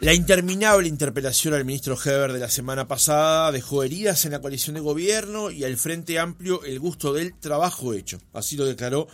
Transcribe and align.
La 0.00 0.14
interminable 0.14 0.88
interpelación 0.88 1.52
al 1.52 1.66
ministro 1.66 1.94
Heber 2.02 2.32
de 2.32 2.38
la 2.38 2.48
semana 2.48 2.88
pasada 2.88 3.52
dejó 3.52 3.82
heridas 3.82 4.24
en 4.24 4.32
la 4.32 4.40
coalición 4.40 4.72
de 4.72 4.80
gobierno 4.80 5.50
y 5.50 5.62
al 5.64 5.76
Frente 5.76 6.18
Amplio 6.18 6.64
el 6.64 6.80
gusto 6.80 7.12
del 7.12 7.34
trabajo 7.38 7.92
hecho. 7.92 8.18
Así 8.32 8.56
lo 8.56 8.64
declaró 8.64 9.08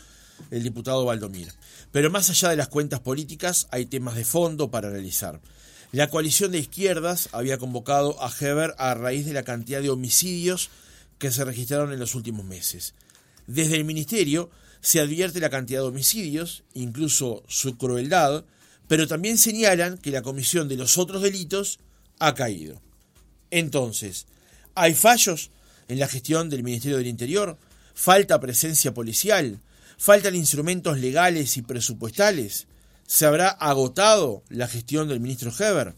el 0.52 0.62
diputado 0.62 1.04
Valdomir. 1.04 1.52
Pero 1.90 2.08
más 2.12 2.30
allá 2.30 2.50
de 2.50 2.56
las 2.56 2.68
cuentas 2.68 3.00
políticas, 3.00 3.66
hay 3.72 3.86
temas 3.86 4.14
de 4.14 4.24
fondo 4.24 4.70
para 4.70 4.86
analizar. 4.86 5.40
La 5.90 6.08
coalición 6.08 6.52
de 6.52 6.60
izquierdas 6.60 7.30
había 7.32 7.58
convocado 7.58 8.22
a 8.22 8.30
Heber 8.30 8.76
a 8.78 8.94
raíz 8.94 9.26
de 9.26 9.32
la 9.32 9.42
cantidad 9.42 9.82
de 9.82 9.90
homicidios 9.90 10.70
que 11.18 11.32
se 11.32 11.44
registraron 11.44 11.92
en 11.92 11.98
los 11.98 12.14
últimos 12.14 12.44
meses. 12.44 12.94
Desde 13.48 13.74
el 13.74 13.84
ministerio 13.84 14.50
se 14.80 15.00
advierte 15.00 15.40
la 15.40 15.50
cantidad 15.50 15.80
de 15.80 15.88
homicidios, 15.88 16.62
incluso 16.74 17.42
su 17.48 17.76
crueldad, 17.76 18.44
pero 18.88 19.06
también 19.06 19.38
señalan 19.38 19.98
que 19.98 20.10
la 20.10 20.22
comisión 20.22 20.68
de 20.68 20.76
los 20.76 20.98
otros 20.98 21.22
delitos 21.22 21.80
ha 22.18 22.34
caído. 22.34 22.80
Entonces, 23.50 24.26
¿hay 24.74 24.94
fallos 24.94 25.50
en 25.88 25.98
la 25.98 26.08
gestión 26.08 26.50
del 26.50 26.62
Ministerio 26.62 26.98
del 26.98 27.06
Interior? 27.06 27.58
¿Falta 27.94 28.40
presencia 28.40 28.92
policial? 28.92 29.60
¿Faltan 29.98 30.34
instrumentos 30.34 30.98
legales 30.98 31.56
y 31.56 31.62
presupuestales? 31.62 32.66
¿Se 33.06 33.24
habrá 33.24 33.48
agotado 33.48 34.42
la 34.48 34.68
gestión 34.68 35.08
del 35.08 35.20
ministro 35.20 35.52
Heber? 35.56 35.94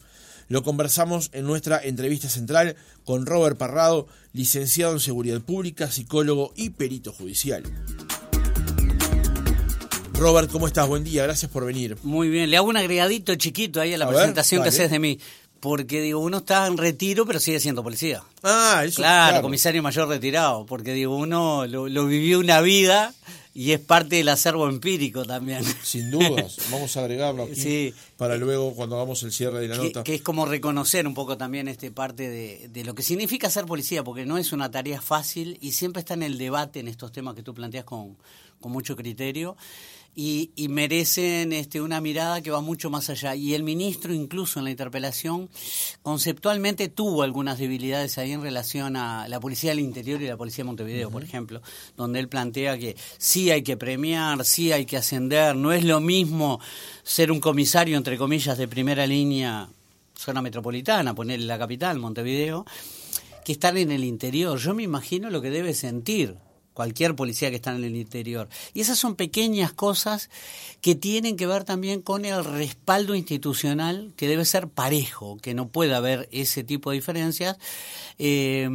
Lo 0.47 0.63
conversamos 0.63 1.29
en 1.33 1.45
nuestra 1.45 1.79
entrevista 1.83 2.29
central 2.29 2.75
con 3.03 3.25
Robert 3.25 3.57
Parrado, 3.57 4.07
licenciado 4.33 4.93
en 4.93 4.99
Seguridad 4.99 5.41
Pública, 5.41 5.91
psicólogo 5.91 6.53
y 6.55 6.71
perito 6.71 7.11
judicial. 7.13 7.63
Robert, 10.19 10.51
¿cómo 10.51 10.67
estás? 10.67 10.85
Buen 10.85 11.05
día, 11.05 11.23
gracias 11.23 11.49
por 11.49 11.65
venir. 11.65 11.97
Muy 12.03 12.27
bien, 12.27 12.49
le 12.49 12.57
hago 12.57 12.67
un 12.67 12.75
agregadito 12.75 13.33
chiquito 13.35 13.79
ahí 13.79 13.93
a 13.93 13.97
la 13.97 14.07
presentación 14.07 14.61
que 14.61 14.69
haces 14.69 14.91
de 14.91 14.99
mí. 14.99 15.17
Porque 15.61 16.01
digo, 16.01 16.19
uno 16.19 16.37
está 16.39 16.67
en 16.67 16.77
retiro, 16.77 17.25
pero 17.25 17.39
sigue 17.39 17.59
siendo 17.59 17.83
policía. 17.83 18.21
Ah, 18.43 18.83
eso 18.85 18.97
Claro, 18.97 19.41
comisario 19.41 19.81
mayor 19.81 20.09
retirado. 20.09 20.65
Porque 20.65 20.93
digo, 20.93 21.15
uno 21.15 21.65
lo, 21.67 22.05
vivió 22.05 22.39
una 22.39 22.59
vida 22.59 23.13
y 23.53 23.71
es 23.71 23.79
parte 23.79 24.17
del 24.17 24.27
acervo 24.27 24.67
empírico 24.67 25.23
también. 25.23 25.63
Sin 25.83 26.11
dudas, 26.11 26.57
vamos 26.71 26.95
a 26.97 26.99
agregarlo 26.99 27.43
aquí 27.43 27.93
para 28.17 28.35
luego 28.35 28.73
cuando 28.73 28.97
hagamos 28.97 29.23
el 29.23 29.31
cierre 29.31 29.61
de 29.61 29.69
la 29.69 29.77
nota. 29.77 30.03
Que 30.03 30.15
es 30.15 30.21
como 30.21 30.45
reconocer 30.45 31.07
un 31.07 31.13
poco 31.13 31.37
también 31.37 31.69
este 31.69 31.91
parte 31.91 32.29
de, 32.29 32.69
de, 32.69 32.83
lo 32.83 32.93
que 32.93 33.03
significa 33.03 33.49
ser 33.49 33.65
policía, 33.65 34.03
porque 34.03 34.25
no 34.25 34.37
es 34.37 34.51
una 34.51 34.69
tarea 34.69 35.01
fácil 35.01 35.57
y 35.61 35.71
siempre 35.71 36.01
está 36.01 36.13
en 36.13 36.23
el 36.23 36.37
debate 36.37 36.81
en 36.81 36.89
estos 36.89 37.13
temas 37.13 37.35
que 37.35 37.43
tú 37.43 37.53
planteas 37.53 37.85
con, 37.85 38.17
con 38.59 38.71
mucho 38.71 38.95
criterio 38.95 39.55
y, 40.15 40.67
merecen 40.69 41.53
este, 41.53 41.79
una 41.79 42.01
mirada 42.01 42.41
que 42.41 42.51
va 42.51 42.61
mucho 42.61 42.89
más 42.89 43.09
allá. 43.09 43.35
Y 43.35 43.53
el 43.53 43.63
ministro, 43.63 44.13
incluso 44.13 44.59
en 44.59 44.65
la 44.65 44.71
interpelación, 44.71 45.49
conceptualmente 46.01 46.89
tuvo 46.89 47.23
algunas 47.23 47.57
debilidades 47.57 48.17
ahí 48.17 48.33
en 48.33 48.41
relación 48.41 48.97
a 48.97 49.27
la 49.27 49.39
Policía 49.39 49.69
del 49.69 49.79
Interior 49.79 50.21
y 50.21 50.27
la 50.27 50.35
Policía 50.35 50.63
de 50.63 50.67
Montevideo, 50.67 51.09
por 51.09 51.23
ejemplo, 51.23 51.61
donde 51.95 52.19
él 52.19 52.27
plantea 52.27 52.77
que 52.77 52.97
sí 53.17 53.49
hay 53.49 53.61
que 53.61 53.77
premiar, 53.77 54.43
sí 54.43 54.71
hay 54.71 54.85
que 54.85 54.97
ascender, 54.97 55.55
no 55.55 55.71
es 55.71 55.85
lo 55.85 56.01
mismo 56.01 56.59
ser 57.03 57.31
un 57.31 57.39
comisario, 57.39 57.95
entre 57.95 58.17
comillas, 58.17 58.57
de 58.57 58.67
primera 58.67 59.07
línea, 59.07 59.69
zona 60.15 60.41
metropolitana, 60.41 61.15
ponerle 61.15 61.45
la 61.45 61.57
capital, 61.57 61.97
Montevideo, 61.97 62.65
que 63.45 63.53
estar 63.53 63.77
en 63.77 63.91
el 63.91 64.03
interior. 64.03 64.59
Yo 64.59 64.73
me 64.73 64.83
imagino 64.83 65.29
lo 65.29 65.41
que 65.41 65.49
debe 65.49 65.73
sentir 65.73 66.35
cualquier 66.79 67.13
policía 67.13 67.49
que 67.49 67.57
está 67.57 67.75
en 67.75 67.83
el 67.83 67.97
interior. 67.97 68.47
Y 68.73 68.79
esas 68.79 68.97
son 68.97 69.15
pequeñas 69.15 69.73
cosas 69.73 70.29
que 70.79 70.95
tienen 70.95 71.35
que 71.35 71.45
ver 71.45 71.65
también 71.65 72.01
con 72.01 72.23
el 72.23 72.41
respaldo 72.45 73.15
institucional 73.15 74.13
que 74.15 74.29
debe 74.29 74.45
ser 74.45 74.69
parejo, 74.69 75.35
que 75.41 75.53
no 75.53 75.67
puede 75.67 75.93
haber 75.93 76.29
ese 76.31 76.63
tipo 76.63 76.91
de 76.91 76.95
diferencias, 76.95 77.57
eh, 78.17 78.69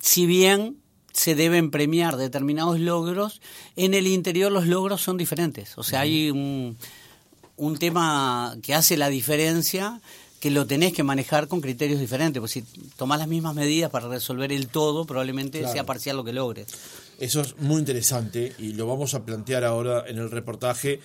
si 0.00 0.26
bien 0.26 0.78
se 1.12 1.36
deben 1.36 1.70
premiar 1.70 2.16
determinados 2.16 2.80
logros, 2.80 3.40
en 3.76 3.94
el 3.94 4.08
interior 4.08 4.50
los 4.50 4.66
logros 4.66 5.00
son 5.00 5.16
diferentes. 5.16 5.78
O 5.78 5.84
sea, 5.84 6.00
hay 6.00 6.32
un, 6.32 6.76
un 7.56 7.78
tema 7.78 8.56
que 8.64 8.74
hace 8.74 8.96
la 8.96 9.10
diferencia 9.10 10.00
que 10.44 10.50
lo 10.50 10.66
tenés 10.66 10.92
que 10.92 11.02
manejar 11.02 11.48
con 11.48 11.62
criterios 11.62 11.98
diferentes, 11.98 12.38
pues 12.38 12.52
si 12.52 12.60
tomás 12.98 13.18
las 13.18 13.28
mismas 13.28 13.54
medidas 13.54 13.90
para 13.90 14.08
resolver 14.08 14.52
el 14.52 14.68
todo, 14.68 15.06
probablemente 15.06 15.66
sea 15.66 15.86
parcial 15.86 16.18
lo 16.18 16.24
que 16.24 16.34
logres. 16.34 16.66
Eso 17.18 17.40
es 17.40 17.56
muy 17.56 17.78
interesante 17.78 18.52
y 18.58 18.74
lo 18.74 18.86
vamos 18.86 19.14
a 19.14 19.24
plantear 19.24 19.64
ahora 19.64 20.04
en 20.06 20.18
el 20.18 20.30
reportaje 20.30 21.00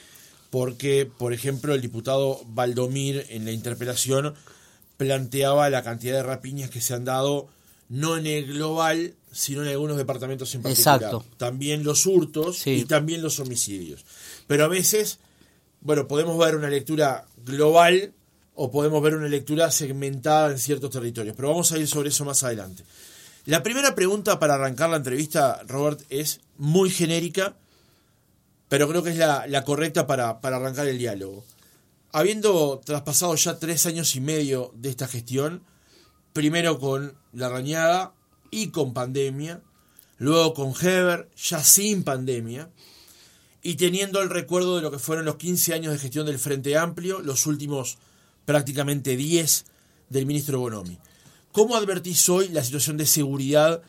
porque, 0.50 1.06
por 1.06 1.32
ejemplo, 1.32 1.74
el 1.74 1.80
diputado 1.80 2.42
Valdomir 2.48 3.28
en 3.30 3.46
la 3.46 3.54
interpelación 3.54 4.34
planteaba 4.98 5.70
la 5.70 5.84
cantidad 5.84 6.16
de 6.16 6.24
rapiñas 6.24 6.70
que 6.70 6.82
se 6.82 6.94
han 6.94 7.06
dado 7.06 7.48
no 7.88 8.18
en 8.18 8.28
el 8.28 8.46
global, 8.46 9.16
sino 9.32 9.62
en 9.62 9.70
algunos 9.70 9.96
departamentos 9.96 10.54
en 10.54 10.64
particular. 10.64 10.96
Exacto. 10.98 11.26
También 11.38 11.86
los 11.86 12.06
hurtos 12.06 12.68
y 12.68 12.84
también 12.84 13.22
los 13.22 13.40
homicidios. 13.40 14.04
Pero 14.48 14.66
a 14.66 14.68
veces, 14.68 15.20
bueno, 15.80 16.10
podemos 16.10 16.38
ver 16.38 16.58
una 16.58 16.70
lectura 16.70 17.26
global 17.46 18.12
o 18.62 18.70
podemos 18.70 19.02
ver 19.02 19.16
una 19.16 19.30
lectura 19.30 19.72
segmentada 19.72 20.52
en 20.52 20.60
ciertos 20.60 20.90
territorios, 20.90 21.34
pero 21.34 21.48
vamos 21.48 21.72
a 21.72 21.78
ir 21.78 21.88
sobre 21.88 22.10
eso 22.10 22.26
más 22.26 22.44
adelante. 22.44 22.84
La 23.46 23.64
primera 23.64 23.96
pregunta 23.96 24.38
para 24.38 24.56
arrancar 24.56 24.90
la 24.90 24.98
entrevista, 24.98 25.62
Robert, 25.66 26.02
es 26.10 26.42
muy 26.58 26.90
genérica, 26.90 27.56
pero 28.68 28.90
creo 28.90 29.02
que 29.02 29.12
es 29.12 29.18
la, 29.18 29.64
correcta 29.64 30.08
para, 30.08 30.32
arrancar 30.42 30.90
el 30.90 30.98
diálogo. 30.98 31.46
Habiendo 32.12 32.82
traspasado 32.84 33.34
ya 33.36 33.60
tres 33.60 33.86
años 33.86 34.14
y 34.18 34.20
medio 34.20 34.74
de 34.76 34.90
esta 34.90 35.08
gestión, 35.08 35.64
primero 36.34 36.80
con 36.80 37.16
la 37.32 37.48
rañada 37.48 38.14
y 38.52 38.72
con 38.72 38.94
pandemia, 38.94 39.62
luego 40.18 40.54
con 40.54 40.74
Heber, 40.78 41.30
ya 41.38 41.64
sin 41.64 42.04
pandemia, 42.04 42.70
y 43.64 43.76
teniendo 43.76 44.22
el 44.22 44.30
recuerdo 44.30 44.76
de 44.76 44.82
lo 44.82 44.92
que 44.92 45.00
fueron 45.00 45.24
los 45.24 45.38
15 45.38 45.74
años 45.74 45.94
de 45.94 46.00
gestión 46.00 46.26
del 46.26 46.40
Frente 46.40 46.78
Amplio, 46.78 47.22
los 47.22 47.46
últimos 47.46 47.98
prácticamente 48.46 49.16
10 49.16 49.66
del 50.10 50.26
ministro 50.26 50.60
Bonomi. 50.60 50.98
¿Cómo 51.52 51.76
advertís 51.76 52.30
hoy 52.30 52.50
la 52.50 52.64
situación 52.64 52.98
de 52.98 53.06
seguridad 53.06 53.82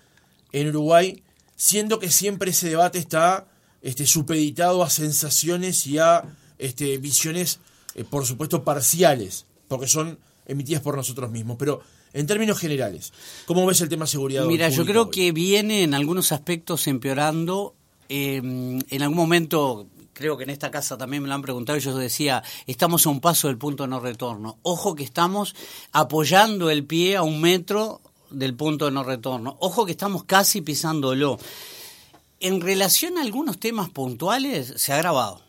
en 0.53 0.69
Uruguay, 0.69 1.23
siendo 1.57 1.99
que 1.99 2.11
siempre 2.11 2.51
ese 2.51 2.69
debate 2.71 2.99
está 2.99 3.47
este, 3.83 4.07
supeditado 4.07 4.83
a 4.83 4.91
sensaciones 4.91 5.87
y 5.87 5.99
a 5.99 6.25
este, 6.59 6.99
visiones, 6.99 7.61
eh, 7.95 8.05
por 8.05 8.27
supuesto, 8.27 8.65
parciales, 8.65 9.47
porque 9.69 9.87
son 9.87 10.19
emitidas 10.47 10.83
por 10.83 10.97
nosotros 10.97 11.31
mismos? 11.31 11.57
Pero 11.59 11.81
en 12.13 12.27
términos 12.27 12.59
generales, 12.59 13.13
¿cómo 13.47 13.67
ves 13.67 13.81
el 13.83 13.89
tema 13.89 14.07
seguridad? 14.07 14.45
Mira, 14.47 14.69
yo 14.69 14.85
creo 14.85 15.11
que 15.11 15.33
viene 15.33 15.83
en 15.83 15.95
algunos 15.95 16.33
aspectos 16.33 16.87
empeorando. 16.87 17.75
Eh, 18.09 18.39
en 18.39 19.03
algún 19.03 19.17
momento 19.17 19.87
creo 20.21 20.37
que 20.37 20.45
en 20.45 20.51
esta 20.51 20.71
casa 20.71 20.99
también 20.99 21.23
me 21.23 21.31
lo 21.31 21.35
han 21.35 21.41
preguntado, 21.41 21.79
yo 21.79 21.97
decía, 21.97 22.43
estamos 22.67 23.07
a 23.07 23.09
un 23.09 23.21
paso 23.21 23.49
del 23.49 23.57
punto 23.57 23.85
de 23.85 23.89
no 23.89 24.01
retorno. 24.01 24.59
Ojo 24.63 24.95
que 24.95 25.03
estamos 25.03 25.57
apoyando 25.93 26.69
el 26.69 26.85
pie 26.85 27.17
a 27.17 27.23
un 27.23 27.41
metro 27.41 28.03
del 28.29 28.55
punto 28.55 28.85
de 28.85 28.91
no 28.91 29.03
retorno. 29.03 29.57
Ojo 29.61 29.87
que 29.87 29.93
estamos 29.93 30.25
casi 30.25 30.61
pisándolo. 30.61 31.39
En 32.39 32.61
relación 32.61 33.17
a 33.17 33.23
algunos 33.23 33.59
temas 33.59 33.89
puntuales, 33.89 34.75
se 34.77 34.93
ha 34.93 34.99
grabado. 34.99 35.41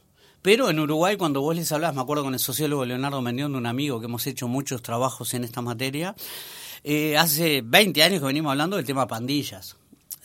Pero 0.42 0.70
en 0.70 0.80
Uruguay, 0.80 1.18
cuando 1.18 1.42
vos 1.42 1.54
les 1.54 1.70
hablás, 1.74 1.94
me 1.94 2.02
acuerdo 2.02 2.24
con 2.24 2.34
el 2.34 2.40
sociólogo 2.40 2.86
Leonardo 2.86 3.22
Mendión, 3.22 3.56
un 3.56 3.66
amigo 3.66 4.00
que 4.00 4.06
hemos 4.06 4.26
hecho 4.26 4.48
muchos 4.48 4.82
trabajos 4.82 5.34
en 5.34 5.44
esta 5.44 5.62
materia, 5.62 6.16
eh, 6.86 7.18
hace 7.18 7.62
20 7.62 8.04
años 8.04 8.22
que 8.22 8.26
venimos 8.26 8.52
hablando 8.52 8.78
del 8.78 8.86
tema 8.86 9.06
pandillas 9.06 9.76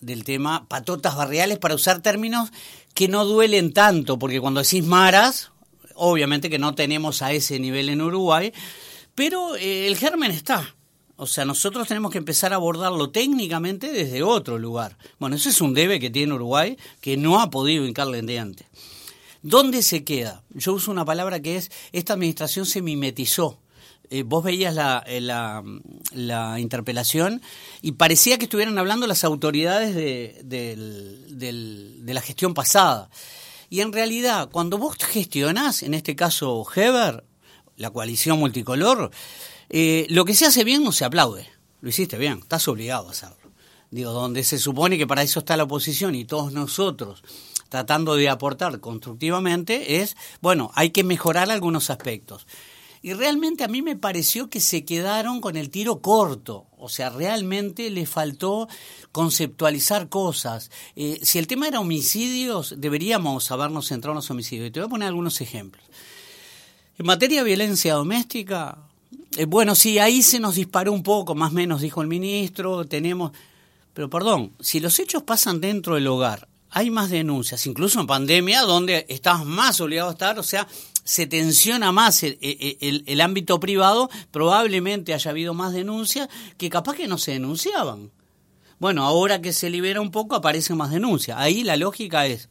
del 0.01 0.25
tema 0.25 0.67
patotas 0.69 1.17
barriales 1.17 1.59
para 1.59 1.75
usar 1.75 2.01
términos 2.03 2.51
que 2.95 3.09
no 3.09 3.25
duelen 3.25 3.73
tanto, 3.73 4.19
porque 4.19 4.41
cuando 4.41 4.63
decís 4.63 4.85
maras, 4.85 5.51
obviamente 5.95 6.51
que 6.51 6.59
no 6.59 6.75
tenemos 6.75 7.23
a 7.23 7.33
ese 7.33 7.59
nivel 7.59 7.89
en 7.89 8.03
Uruguay, 8.03 8.53
pero 9.15 9.57
eh, 9.57 9.87
el 9.87 9.97
germen 9.97 10.31
está. 10.31 10.75
O 11.17 11.27
sea, 11.27 11.47
nosotros 11.47 11.89
tenemos 11.89 12.13
que 12.13 12.19
empezar 12.19 12.53
a 12.53 12.57
abordarlo 12.57 13.11
técnicamente 13.11 13.91
desde 13.91 14.23
otro 14.23 14.59
lugar. 14.59 14.99
Bueno, 15.19 15.37
eso 15.37 15.49
es 15.49 15.61
un 15.63 15.73
debe 15.73 15.99
que 15.99 16.11
tiene 16.11 16.35
Uruguay 16.35 16.77
que 17.01 17.17
no 17.17 17.41
ha 17.41 17.49
podido 17.49 17.87
hincarle 17.87 18.19
en 18.19 18.27
diante. 18.27 18.67
¿Dónde 19.43 19.83
se 19.83 20.05
queda? 20.05 20.43
Yo 20.51 20.75
uso 20.75 20.91
una 20.91 21.05
palabra 21.05 21.41
que 21.41 21.57
es, 21.57 21.71
esta 21.93 22.13
administración 22.13 22.67
se 22.67 22.83
mimetizó 22.83 23.59
eh, 24.11 24.23
vos 24.23 24.45
veías 24.45 24.75
la, 24.75 25.03
eh, 25.07 25.21
la, 25.21 26.61
interpelación 26.61 27.43
y 27.83 27.93
parecía 27.93 28.39
que 28.39 28.45
estuvieran 28.45 28.79
hablando 28.79 29.07
las 29.07 29.25
autoridades 29.25 29.95
de, 29.95 30.41
de, 30.45 32.15
la 32.15 32.21
gestión 32.21 32.55
pasada. 32.55 33.11
Y 33.69 33.81
en 33.81 33.93
realidad, 33.93 34.49
cuando 34.51 34.79
vos 34.79 34.97
gestionás, 34.97 35.83
en 35.83 35.95
este 35.95 36.15
caso 36.15 36.65
Heber, 36.75 37.25
la 37.77 37.91
coalición 37.91 38.39
multicolor, 38.39 39.11
eh, 39.69 40.07
lo 40.09 40.25
que 40.25 40.35
se 40.35 40.47
hace 40.47 40.65
bien 40.65 40.85
no 40.85 40.93
se 40.93 41.05
aplaude. 41.05 41.49
Lo 41.81 41.89
hiciste 41.89 42.17
bien, 42.17 42.39
estás 42.39 42.69
obligado 42.69 43.09
a 43.09 43.11
hacerlo. 43.11 43.37
Digo, 43.91 44.13
donde 44.13 44.45
se 44.45 44.59
supone 44.59 44.99
que 44.99 45.07
para 45.07 45.23
eso 45.23 45.41
está 45.41 45.57
la 45.57 45.65
oposición 45.65 46.15
y 46.15 46.25
todos 46.25 46.53
nosotros 46.53 47.23
tratando 47.69 48.15
de 48.15 48.29
aportar 48.29 48.81
constructivamente 48.81 50.01
es, 50.01 50.17
bueno, 50.41 50.71
hay 50.75 50.91
que 50.91 51.05
mejorar 51.05 51.51
algunos 51.51 51.91
aspectos. 51.91 52.47
Y 53.07 53.15
realmente 53.15 53.63
a 53.63 53.69
mí 53.69 53.83
me 53.83 53.95
pareció 53.95 54.51
que 54.51 54.59
se 54.59 54.85
quedaron 54.85 55.41
con 55.41 55.57
el 55.57 55.71
tiro 55.71 56.01
corto. 56.01 56.67
O 56.77 56.89
sea, 56.89 57.09
realmente 57.09 57.89
le 57.89 58.05
faltó 58.05 58.67
conceptualizar 59.13 60.09
cosas. 60.09 60.73
Eh, 60.97 61.21
si 61.23 61.39
el 61.39 61.47
tema 61.47 61.69
era 61.69 61.79
homicidios, 61.79 62.75
deberíamos 62.79 63.53
habernos 63.53 63.87
centrado 63.87 64.15
en 64.15 64.17
los 64.17 64.31
homicidios. 64.33 64.67
Y 64.67 64.71
te 64.73 64.81
voy 64.81 64.89
a 64.89 64.91
poner 64.91 65.07
algunos 65.07 65.41
ejemplos. 65.41 65.85
En 66.99 67.07
materia 67.07 67.45
de 67.45 67.45
violencia 67.45 67.95
doméstica, 67.95 68.77
eh, 69.37 69.45
bueno, 69.45 69.77
sí, 69.77 70.01
ahí 70.01 70.21
se 70.21 70.41
nos 70.41 70.57
disparó 70.57 70.93
un 70.93 71.05
poco, 71.05 71.37
más 71.37 71.53
o 71.53 71.55
menos, 71.55 71.83
dijo 71.83 72.03
el 72.03 72.09
ministro, 72.09 72.87
tenemos... 72.87 73.31
Pero 73.95 74.11
perdón, 74.11 74.53
si 74.59 74.81
los 74.81 74.99
hechos 74.99 75.23
pasan 75.23 75.61
dentro 75.61 75.95
del 75.95 76.09
hogar, 76.09 76.49
hay 76.71 76.91
más 76.91 77.11
denuncias, 77.11 77.69
incluso 77.69 78.01
en 78.01 78.09
pandemia, 78.09 78.63
donde 78.63 79.07
estás 79.09 79.45
más 79.45 79.81
obligado 79.81 80.09
a 80.09 80.13
estar, 80.13 80.41
o 80.41 80.43
sea, 80.43 80.67
se 81.07 81.27
tensiona 81.27 81.93
más 81.93 82.23
el, 82.25 83.21
ámbito 83.21 83.61
privado, 83.61 84.11
probablemente 84.33 85.15
haya 85.15 85.31
habido 85.31 85.55
más 85.55 85.73
denuncias 85.73 86.29
que 86.59 86.69
capaz 86.69 86.97
que 86.97 87.07
no 87.07 87.17
se 87.17 87.31
denunciaban. 87.31 88.11
Bueno, 88.79 89.05
ahora 89.05 89.41
que 89.41 89.53
se 89.53 89.71
libera 89.71 90.01
un 90.01 90.11
poco, 90.11 90.35
aparecen 90.35 90.77
más 90.77 90.91
denuncias. 90.91 91.39
Ahí 91.39 91.63
la 91.63 91.77
lógica 91.77 92.27
es, 92.27 92.49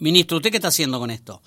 ministro, 0.00 0.38
¿usted 0.38 0.50
qué 0.50 0.56
está 0.56 0.68
haciendo 0.68 0.98
con 0.98 1.10
esto? 1.10 1.42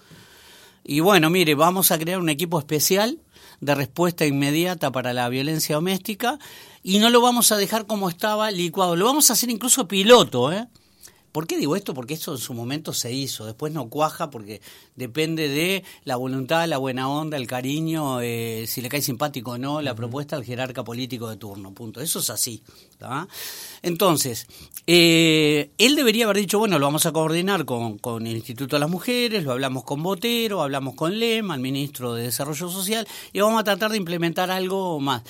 Y 0.85 1.01
bueno, 1.01 1.29
mire, 1.29 1.55
vamos 1.55 1.91
a 1.91 1.99
crear 1.99 2.19
un 2.19 2.29
equipo 2.29 2.57
especial 2.57 3.19
de 3.59 3.75
respuesta 3.75 4.25
inmediata 4.25 4.91
para 4.91 5.11
la 5.13 5.27
violencia 5.27 5.75
doméstica 5.75 6.39
y 6.81 6.99
no 6.99 7.09
lo 7.09 7.21
vamos 7.21 7.51
a 7.51 7.57
dejar 7.57 7.85
como 7.85 8.09
estaba 8.09 8.49
licuado, 8.49 8.95
lo 8.95 9.05
vamos 9.05 9.29
a 9.29 9.33
hacer 9.33 9.49
incluso 9.49 9.87
piloto, 9.87 10.51
¿eh? 10.53 10.67
¿Por 11.33 11.47
qué 11.47 11.57
digo 11.57 11.75
esto? 11.75 11.95
Porque 11.95 12.13
eso 12.13 12.33
en 12.33 12.37
su 12.37 12.53
momento 12.53 12.93
se 12.93 13.11
hizo, 13.11 13.47
después 13.47 13.73
no 13.73 13.89
cuaja 13.89 14.29
porque 14.29 14.61
depende 14.95 15.49
de 15.49 15.83
la 16.05 16.15
voluntad, 16.15 16.67
la 16.67 16.77
buena 16.77 17.09
onda, 17.09 17.37
el 17.37 17.47
cariño, 17.47 18.21
eh, 18.21 18.65
si 18.67 18.81
le 18.81 18.87
cae 18.87 19.01
simpático 19.01 19.51
o 19.51 19.57
no, 19.57 19.81
la 19.81 19.95
propuesta 19.95 20.35
del 20.35 20.45
jerarca 20.45 20.83
político 20.83 21.27
de 21.27 21.37
turno, 21.37 21.73
punto. 21.73 22.01
Eso 22.01 22.19
es 22.19 22.29
así. 22.29 22.61
Entonces, 23.81 24.45
eh, 24.85 25.71
él 25.79 25.95
debería 25.95 26.25
haber 26.25 26.37
dicho, 26.37 26.59
bueno, 26.59 26.77
lo 26.77 26.85
vamos 26.85 27.07
a 27.07 27.11
coordinar 27.11 27.65
con, 27.65 27.97
con 27.97 28.27
el 28.27 28.35
Instituto 28.35 28.75
de 28.75 28.81
las 28.81 28.89
Mujeres, 28.91 29.43
lo 29.43 29.53
hablamos 29.53 29.85
con 29.85 30.03
Botero, 30.03 30.61
hablamos 30.61 30.93
con 30.93 31.17
Lema, 31.17 31.55
el 31.55 31.61
ministro 31.61 32.13
de 32.13 32.25
Desarrollo 32.25 32.69
Social, 32.69 33.07
y 33.33 33.39
vamos 33.39 33.59
a 33.59 33.63
tratar 33.63 33.89
de 33.89 33.97
implementar 33.97 34.51
algo 34.51 34.99
más. 34.99 35.23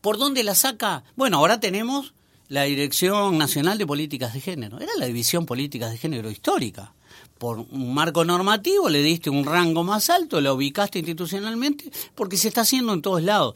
¿Por 0.00 0.16
dónde 0.16 0.44
la 0.44 0.54
saca? 0.54 1.04
Bueno, 1.14 1.36
ahora 1.36 1.60
tenemos 1.60 2.14
la 2.50 2.64
Dirección 2.64 3.38
Nacional 3.38 3.78
de 3.78 3.86
Políticas 3.86 4.34
de 4.34 4.40
Género. 4.40 4.80
Era 4.80 4.90
la 4.98 5.06
División 5.06 5.46
Políticas 5.46 5.92
de 5.92 5.98
Género 5.98 6.32
histórica. 6.32 6.92
Por 7.38 7.60
un 7.60 7.94
marco 7.94 8.24
normativo 8.24 8.88
le 8.88 9.04
diste 9.04 9.30
un 9.30 9.44
rango 9.44 9.84
más 9.84 10.10
alto, 10.10 10.40
la 10.40 10.52
ubicaste 10.52 10.98
institucionalmente, 10.98 11.90
porque 12.16 12.36
se 12.36 12.48
está 12.48 12.62
haciendo 12.62 12.92
en 12.92 13.02
todos 13.02 13.22
lados. 13.22 13.54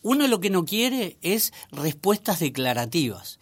Uno 0.00 0.26
lo 0.26 0.40
que 0.40 0.48
no 0.48 0.64
quiere 0.64 1.18
es 1.20 1.52
respuestas 1.70 2.40
declarativas 2.40 3.38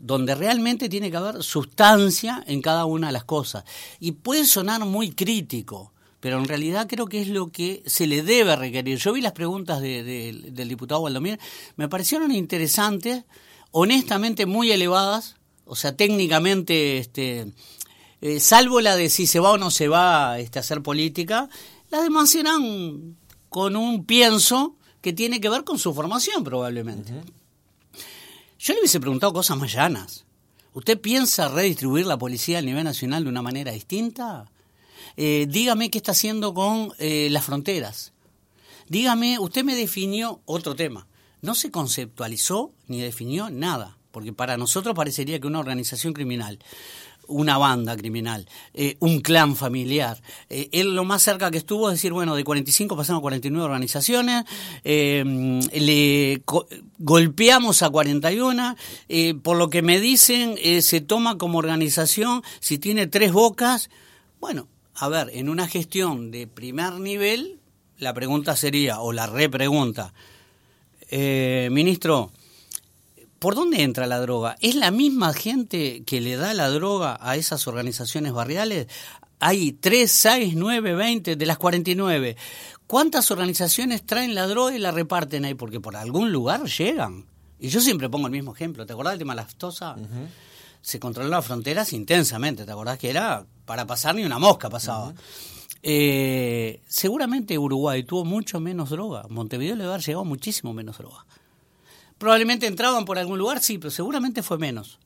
donde 0.00 0.34
realmente 0.34 0.88
tiene 0.88 1.10
que 1.10 1.18
haber 1.18 1.42
sustancia 1.42 2.42
en 2.46 2.62
cada 2.62 2.86
una 2.86 3.08
de 3.08 3.12
las 3.12 3.24
cosas. 3.24 3.64
Y 3.98 4.12
puede 4.12 4.46
sonar 4.46 4.86
muy 4.86 5.10
crítico, 5.10 5.92
pero 6.20 6.38
en 6.38 6.46
realidad 6.46 6.86
creo 6.88 7.04
que 7.04 7.20
es 7.20 7.28
lo 7.28 7.52
que 7.52 7.82
se 7.84 8.06
le 8.06 8.22
debe 8.22 8.56
requerir. 8.56 8.96
Yo 8.96 9.12
vi 9.12 9.20
las 9.20 9.32
preguntas 9.32 9.82
del 9.82 10.66
diputado 10.66 11.02
Valdomir, 11.02 11.38
me 11.76 11.90
parecieron 11.90 12.32
interesantes, 12.32 13.24
honestamente 13.72 14.46
muy 14.46 14.70
elevadas, 14.72 15.36
o 15.64 15.76
sea, 15.76 15.96
técnicamente, 15.96 16.98
este, 16.98 17.52
eh, 18.20 18.40
salvo 18.40 18.80
la 18.80 18.96
de 18.96 19.08
si 19.08 19.26
se 19.26 19.40
va 19.40 19.52
o 19.52 19.58
no 19.58 19.70
se 19.70 19.88
va 19.88 20.38
este, 20.38 20.58
a 20.58 20.60
hacer 20.60 20.82
política, 20.82 21.48
las 21.90 22.02
demás 22.02 22.34
eran 22.34 23.16
con 23.48 23.76
un 23.76 24.04
pienso 24.04 24.76
que 25.00 25.12
tiene 25.12 25.40
que 25.40 25.48
ver 25.48 25.64
con 25.64 25.78
su 25.78 25.94
formación 25.94 26.44
probablemente. 26.44 27.12
Yo 28.58 28.74
le 28.74 28.80
hubiese 28.80 29.00
preguntado 29.00 29.32
cosas 29.32 29.56
más 29.56 29.72
llanas. 29.72 30.24
¿Usted 30.74 31.00
piensa 31.00 31.48
redistribuir 31.48 32.06
la 32.06 32.18
policía 32.18 32.58
a 32.58 32.62
nivel 32.62 32.84
nacional 32.84 33.24
de 33.24 33.30
una 33.30 33.42
manera 33.42 33.72
distinta? 33.72 34.50
Eh, 35.16 35.46
dígame 35.48 35.90
qué 35.90 35.98
está 35.98 36.12
haciendo 36.12 36.54
con 36.54 36.92
eh, 36.98 37.28
las 37.30 37.44
fronteras. 37.44 38.12
Dígame, 38.88 39.38
usted 39.38 39.64
me 39.64 39.74
definió 39.74 40.42
otro 40.44 40.74
tema 40.76 41.06
no 41.42 41.54
se 41.54 41.70
conceptualizó 41.70 42.72
ni 42.86 43.00
definió 43.00 43.50
nada, 43.50 43.96
porque 44.10 44.32
para 44.32 44.56
nosotros 44.56 44.94
parecería 44.94 45.40
que 45.40 45.46
una 45.46 45.60
organización 45.60 46.12
criminal, 46.12 46.58
una 47.30 47.58
banda 47.58 47.96
criminal, 47.96 48.48
eh, 48.74 48.96
un 49.00 49.20
clan 49.20 49.56
familiar. 49.56 50.20
Eh, 50.48 50.68
él 50.72 50.94
lo 50.94 51.04
más 51.04 51.22
cerca 51.22 51.50
que 51.50 51.58
estuvo 51.58 51.88
es 51.88 51.96
decir, 51.96 52.12
bueno, 52.12 52.34
de 52.34 52.44
45 52.44 52.96
pasamos 52.96 53.20
a 53.20 53.22
49 53.22 53.64
organizaciones, 53.64 54.44
eh, 54.84 55.60
le 55.72 56.42
golpeamos 56.98 57.82
a 57.82 57.90
41, 57.90 58.76
por 59.42 59.56
lo 59.56 59.70
que 59.70 59.82
me 59.82 60.00
dicen, 60.00 60.56
se 60.82 61.00
toma 61.00 61.38
como 61.38 61.58
organización, 61.58 62.42
si 62.58 62.78
tiene 62.78 63.06
tres 63.06 63.32
bocas, 63.32 63.90
bueno, 64.40 64.68
a 64.94 65.08
ver, 65.08 65.30
en 65.32 65.48
una 65.48 65.66
gestión 65.66 66.30
de 66.30 66.46
primer 66.46 66.94
nivel, 66.94 67.58
la 67.98 68.12
pregunta 68.12 68.56
sería, 68.56 69.00
o 69.00 69.12
la 69.12 69.26
repregunta, 69.26 70.12
eh, 71.10 71.68
ministro, 71.72 72.30
¿por 73.40 73.56
dónde 73.56 73.82
entra 73.82 74.06
la 74.06 74.20
droga? 74.20 74.56
¿Es 74.60 74.76
la 74.76 74.92
misma 74.92 75.32
gente 75.34 76.04
que 76.04 76.20
le 76.20 76.36
da 76.36 76.54
la 76.54 76.68
droga 76.68 77.18
a 77.20 77.36
esas 77.36 77.66
organizaciones 77.66 78.32
barriales? 78.32 78.86
Hay 79.40 79.72
3, 79.72 80.10
6, 80.10 80.54
9, 80.54 80.94
20 80.94 81.36
de 81.36 81.46
las 81.46 81.58
49. 81.58 82.36
¿Cuántas 82.86 83.30
organizaciones 83.30 84.06
traen 84.06 84.34
la 84.34 84.46
droga 84.46 84.74
y 84.74 84.78
la 84.78 84.92
reparten 84.92 85.44
ahí? 85.44 85.54
Porque 85.54 85.80
por 85.80 85.96
algún 85.96 86.30
lugar 86.30 86.64
llegan. 86.66 87.26
Y 87.58 87.68
yo 87.68 87.80
siempre 87.80 88.08
pongo 88.08 88.26
el 88.26 88.32
mismo 88.32 88.54
ejemplo. 88.54 88.86
¿Te 88.86 88.92
acordás 88.92 89.12
del 89.12 89.20
tema 89.20 89.32
de 89.32 89.36
la 89.36 89.42
aftosa? 89.42 89.96
Se 90.80 91.00
controló 91.00 91.28
las 91.28 91.44
fronteras 91.44 91.92
intensamente. 91.92 92.64
¿Te 92.64 92.72
acordás 92.72 92.98
que 92.98 93.10
era 93.10 93.44
para 93.64 93.86
pasar 93.86 94.14
ni 94.14 94.24
una 94.24 94.38
mosca 94.38 94.70
pasaba? 94.70 95.12
Eh, 95.82 96.82
seguramente 96.86 97.58
Uruguay 97.58 98.02
tuvo 98.04 98.24
mucho 98.24 98.60
menos 98.60 98.90
droga. 98.90 99.26
Montevideo 99.28 99.76
le 99.76 99.84
haber 99.84 100.00
llegado 100.00 100.24
muchísimo 100.24 100.72
menos 100.72 100.98
droga. 100.98 101.24
Probablemente 102.18 102.66
entraban 102.66 103.04
por 103.04 103.18
algún 103.18 103.38
lugar, 103.38 103.60
sí, 103.60 103.78
pero 103.78 103.90
seguramente 103.90 104.42
fue 104.42 104.58
menos. 104.58 104.98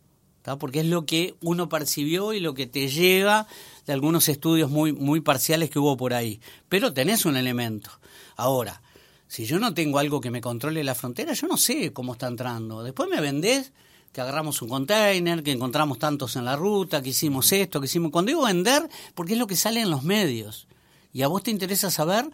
Porque 0.59 0.81
es 0.81 0.87
lo 0.87 1.07
que 1.07 1.37
uno 1.40 1.71
percibió 1.71 2.35
y 2.35 2.40
lo 2.40 2.52
que 2.52 2.66
te 2.66 2.88
llega 2.88 3.47
de 3.87 3.93
algunos 3.95 4.28
estudios 4.28 4.71
muy, 4.71 4.93
muy 4.93 5.21
parciales 5.21 5.71
que 5.71 5.78
hubo 5.78 5.97
por 5.97 6.12
ahí. 6.12 6.40
Pero 6.69 6.93
tenés 6.93 7.25
un 7.25 7.37
elemento. 7.37 7.90
Ahora, 8.37 8.83
si 9.26 9.47
yo 9.47 9.59
no 9.59 9.73
tengo 9.73 9.99
algo 9.99 10.21
que 10.21 10.31
me 10.31 10.43
controle 10.43 10.85
la 10.85 10.95
frontera, 10.95 11.33
yo 11.33 11.47
no 11.47 11.57
sé 11.57 11.93
cómo 11.95 12.12
está 12.12 12.26
entrando. 12.26 12.83
Después 12.83 13.09
me 13.09 13.23
vendés 13.23 13.73
que 14.14 14.21
agarramos 14.21 14.62
un 14.62 14.68
container, 14.68 15.42
que 15.42 15.50
encontramos 15.50 15.99
tantos 15.99 16.37
en 16.37 16.44
la 16.44 16.54
ruta, 16.54 17.02
que 17.02 17.09
hicimos 17.09 17.50
esto, 17.50 17.80
que 17.80 17.87
hicimos... 17.87 18.12
Cuando 18.12 18.28
digo 18.28 18.44
vender, 18.44 18.88
porque 19.16 19.33
es 19.33 19.38
lo 19.40 19.49
que 19.49 19.56
sale 19.56 19.80
en 19.80 19.90
los 19.90 20.04
medios. 20.04 20.68
Y 21.12 21.23
a 21.23 21.28
vos 21.28 21.42
te 21.42 21.50
interesa 21.50 21.90
saber 21.90 22.30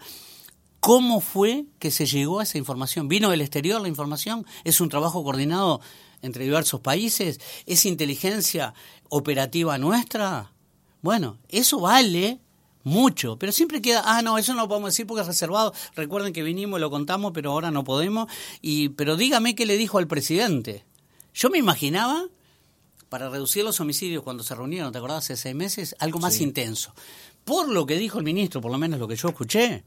cómo 0.81 1.23
fue 1.23 1.65
que 1.79 1.91
se 1.91 2.05
llegó 2.05 2.41
a 2.41 2.43
esa 2.43 2.59
información. 2.59 3.09
¿Vino 3.09 3.31
del 3.31 3.41
exterior 3.41 3.81
la 3.81 3.89
información? 3.89 4.45
¿Es 4.63 4.83
un 4.83 4.91
trabajo 4.91 5.25
coordinado 5.25 5.81
entre 6.21 6.45
diversos 6.45 6.81
países? 6.81 7.41
¿Es 7.65 7.87
inteligencia 7.87 8.75
operativa 9.09 9.79
nuestra? 9.79 10.53
Bueno, 11.01 11.39
eso 11.49 11.81
vale 11.81 12.41
mucho, 12.85 13.39
pero 13.39 13.53
siempre 13.53 13.81
queda, 13.81 14.03
ah, 14.05 14.21
no, 14.21 14.37
eso 14.37 14.53
no 14.53 14.61
lo 14.63 14.69
podemos 14.69 14.91
decir 14.91 15.07
porque 15.07 15.23
es 15.23 15.27
reservado. 15.27 15.73
Recuerden 15.97 16.35
que 16.35 16.43
vinimos, 16.43 16.79
lo 16.79 16.91
contamos, 16.91 17.33
pero 17.33 17.53
ahora 17.53 17.71
no 17.71 17.85
podemos. 17.85 18.31
Y, 18.61 18.91
pero 18.91 19.17
dígame 19.17 19.55
qué 19.55 19.65
le 19.65 19.79
dijo 19.79 19.97
al 19.97 20.09
presidente. 20.09 20.85
Yo 21.35 21.51
me 21.51 21.59
imaginaba, 21.59 22.27
para 23.09 23.29
reducir 23.29 23.65
los 23.65 23.81
homicidios 23.81 24.23
cuando 24.23 24.43
se 24.43 24.55
reunieron, 24.55 24.93
¿te 24.93 24.99
acordás? 24.99 25.25
Hace 25.25 25.37
seis 25.37 25.55
meses, 25.55 25.97
algo 25.99 26.19
más 26.19 26.41
intenso. 26.41 26.95
Por 27.45 27.69
lo 27.69 27.87
que 27.87 27.97
dijo 27.97 28.19
el 28.19 28.25
ministro, 28.25 28.61
por 28.61 28.71
lo 28.71 28.79
menos 28.79 29.01
lo 29.01 29.09
que 29.09 29.17
yo 29.17 29.29
escuché, 29.29 29.85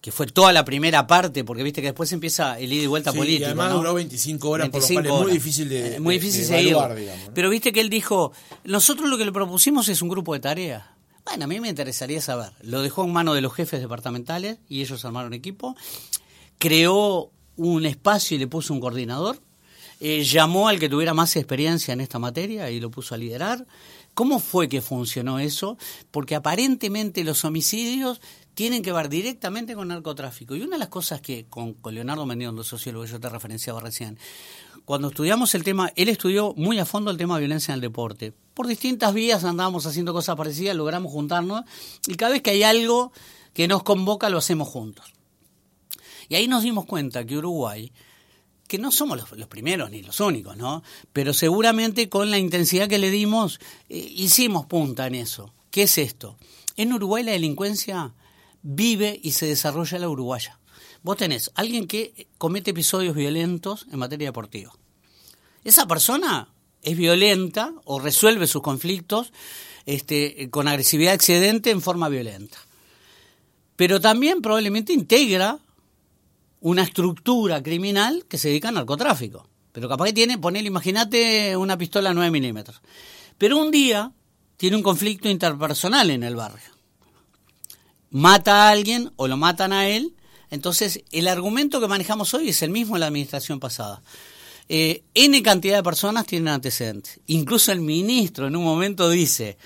que 0.00 0.12
fue 0.12 0.26
toda 0.26 0.52
la 0.52 0.64
primera 0.64 1.06
parte, 1.06 1.44
porque 1.44 1.62
viste 1.62 1.80
que 1.80 1.88
después 1.88 2.12
empieza 2.12 2.58
el 2.58 2.72
ida 2.72 2.84
y 2.84 2.86
vuelta 2.86 3.12
político. 3.12 3.42
Y 3.42 3.44
además 3.44 3.72
duró 3.72 3.94
25 3.94 4.48
horas, 4.48 4.68
por 4.68 4.80
lo 4.80 4.86
cual 4.86 5.06
es 5.06 5.12
muy 5.12 5.32
difícil 5.32 5.68
de, 5.68 6.00
muy 6.00 6.18
difícil 6.18 6.44
seguir. 6.44 6.76
Pero 7.34 7.50
viste 7.50 7.72
que 7.72 7.80
él 7.80 7.90
dijo, 7.90 8.32
nosotros 8.64 9.08
lo 9.08 9.16
que 9.16 9.24
le 9.24 9.32
propusimos 9.32 9.88
es 9.88 10.02
un 10.02 10.08
grupo 10.08 10.34
de 10.34 10.40
tareas. 10.40 10.84
Bueno, 11.24 11.44
a 11.44 11.48
mí 11.48 11.58
me 11.58 11.68
interesaría 11.68 12.20
saber. 12.20 12.52
Lo 12.62 12.82
dejó 12.82 13.04
en 13.04 13.12
manos 13.12 13.34
de 13.34 13.40
los 13.40 13.52
jefes 13.52 13.80
departamentales 13.80 14.58
y 14.68 14.80
ellos 14.80 15.04
armaron 15.04 15.34
equipo. 15.34 15.76
Creó 16.58 17.30
un 17.56 17.84
espacio 17.84 18.36
y 18.36 18.38
le 18.38 18.46
puso 18.46 18.72
un 18.72 18.80
coordinador 18.80 19.40
eh, 20.00 20.24
llamó 20.24 20.68
al 20.68 20.78
que 20.78 20.88
tuviera 20.88 21.14
más 21.14 21.36
experiencia 21.36 21.92
en 21.92 22.00
esta 22.00 22.18
materia 22.18 22.70
y 22.70 22.80
lo 22.80 22.90
puso 22.90 23.14
a 23.14 23.18
liderar. 23.18 23.66
¿Cómo 24.14 24.38
fue 24.38 24.68
que 24.68 24.80
funcionó 24.80 25.38
eso? 25.38 25.76
Porque 26.10 26.34
aparentemente 26.34 27.22
los 27.24 27.44
homicidios 27.44 28.20
tienen 28.54 28.82
que 28.82 28.90
ver 28.90 29.10
directamente 29.10 29.74
con 29.74 29.88
narcotráfico. 29.88 30.56
Y 30.56 30.62
una 30.62 30.76
de 30.76 30.78
las 30.78 30.88
cosas 30.88 31.20
que 31.20 31.44
con, 31.50 31.76
Leonardo 31.90 32.24
Mendiondo, 32.24 32.64
sociólogo 32.64 33.04
que 33.04 33.10
yo 33.10 33.20
te 33.20 33.28
referenciaba 33.28 33.80
recién, 33.80 34.18
cuando 34.86 35.08
estudiamos 35.08 35.54
el 35.54 35.64
tema, 35.64 35.92
él 35.96 36.08
estudió 36.08 36.54
muy 36.56 36.78
a 36.78 36.86
fondo 36.86 37.10
el 37.10 37.18
tema 37.18 37.34
de 37.34 37.40
violencia 37.40 37.72
en 37.72 37.76
el 37.76 37.80
deporte. 37.82 38.32
Por 38.54 38.66
distintas 38.66 39.12
vías 39.12 39.44
andábamos 39.44 39.84
haciendo 39.84 40.14
cosas 40.14 40.36
parecidas, 40.36 40.74
logramos 40.74 41.12
juntarnos 41.12 41.64
y 42.06 42.14
cada 42.14 42.32
vez 42.32 42.40
que 42.40 42.52
hay 42.52 42.62
algo 42.62 43.12
que 43.52 43.68
nos 43.68 43.82
convoca 43.82 44.30
lo 44.30 44.38
hacemos 44.38 44.68
juntos. 44.68 45.12
Y 46.28 46.36
ahí 46.36 46.48
nos 46.48 46.62
dimos 46.62 46.86
cuenta 46.86 47.26
que 47.26 47.36
Uruguay, 47.36 47.92
que 48.66 48.78
no 48.78 48.90
somos 48.90 49.18
los, 49.18 49.48
primeros 49.48 49.90
ni 49.90 50.02
los 50.02 50.20
únicos, 50.20 50.56
¿no? 50.56 50.82
Pero 51.12 51.32
seguramente 51.32 52.08
con 52.08 52.30
la 52.30 52.38
intensidad 52.38 52.88
que 52.88 52.98
le 52.98 53.10
dimos, 53.10 53.60
eh, 53.88 53.96
hicimos 53.98 54.66
punta 54.66 55.06
en 55.06 55.14
eso. 55.14 55.52
¿Qué 55.70 55.82
es 55.82 55.98
esto? 55.98 56.36
En 56.76 56.92
Uruguay 56.92 57.22
la 57.22 57.32
delincuencia 57.32 58.14
vive 58.62 59.18
y 59.22 59.32
se 59.32 59.46
desarrolla 59.46 59.98
la 59.98 60.08
uruguaya. 60.08 60.58
Vos 61.02 61.16
tenés 61.16 61.52
alguien 61.54 61.86
que 61.86 62.28
comete 62.38 62.72
episodios 62.72 63.14
violentos 63.14 63.86
en 63.92 63.98
materia 63.98 64.28
deportiva. 64.28 64.72
Esa 65.64 65.86
persona 65.86 66.48
es 66.82 66.96
violenta 66.96 67.72
o 67.84 67.98
resuelve 67.98 68.46
sus 68.46 68.62
conflictos 68.62 69.32
este, 69.86 70.50
con 70.50 70.68
agresividad 70.68 71.14
excedente 71.14 71.70
en 71.70 71.80
forma 71.80 72.08
violenta. 72.08 72.58
Pero 73.76 74.00
también 74.00 74.42
probablemente 74.42 74.92
integra 74.92 75.58
una 76.60 76.82
estructura 76.82 77.62
criminal 77.62 78.24
que 78.28 78.38
se 78.38 78.48
dedica 78.48 78.68
al 78.68 78.74
narcotráfico. 78.74 79.48
Pero 79.72 79.88
capaz 79.88 80.06
que 80.06 80.12
tiene, 80.12 80.38
ponele, 80.38 80.68
imagínate 80.68 81.56
una 81.56 81.76
pistola 81.76 82.14
9 82.14 82.30
milímetros. 82.30 82.80
Pero 83.38 83.58
un 83.58 83.70
día 83.70 84.12
tiene 84.56 84.76
un 84.76 84.82
conflicto 84.82 85.28
interpersonal 85.28 86.10
en 86.10 86.22
el 86.22 86.36
barrio. 86.36 86.70
Mata 88.10 88.68
a 88.68 88.70
alguien 88.70 89.12
o 89.16 89.28
lo 89.28 89.36
matan 89.36 89.72
a 89.72 89.88
él. 89.88 90.14
Entonces, 90.50 91.02
el 91.12 91.28
argumento 91.28 91.80
que 91.80 91.88
manejamos 91.88 92.32
hoy 92.34 92.48
es 92.48 92.62
el 92.62 92.70
mismo 92.70 92.96
en 92.96 93.00
la 93.00 93.06
administración 93.06 93.60
pasada. 93.60 94.02
Eh, 94.68 95.04
N 95.14 95.42
cantidad 95.42 95.76
de 95.76 95.82
personas 95.82 96.26
tienen 96.26 96.48
antecedentes. 96.48 97.20
Incluso 97.26 97.72
el 97.72 97.80
ministro 97.80 98.46
en 98.46 98.56
un 98.56 98.64
momento 98.64 99.10
dice, 99.10 99.58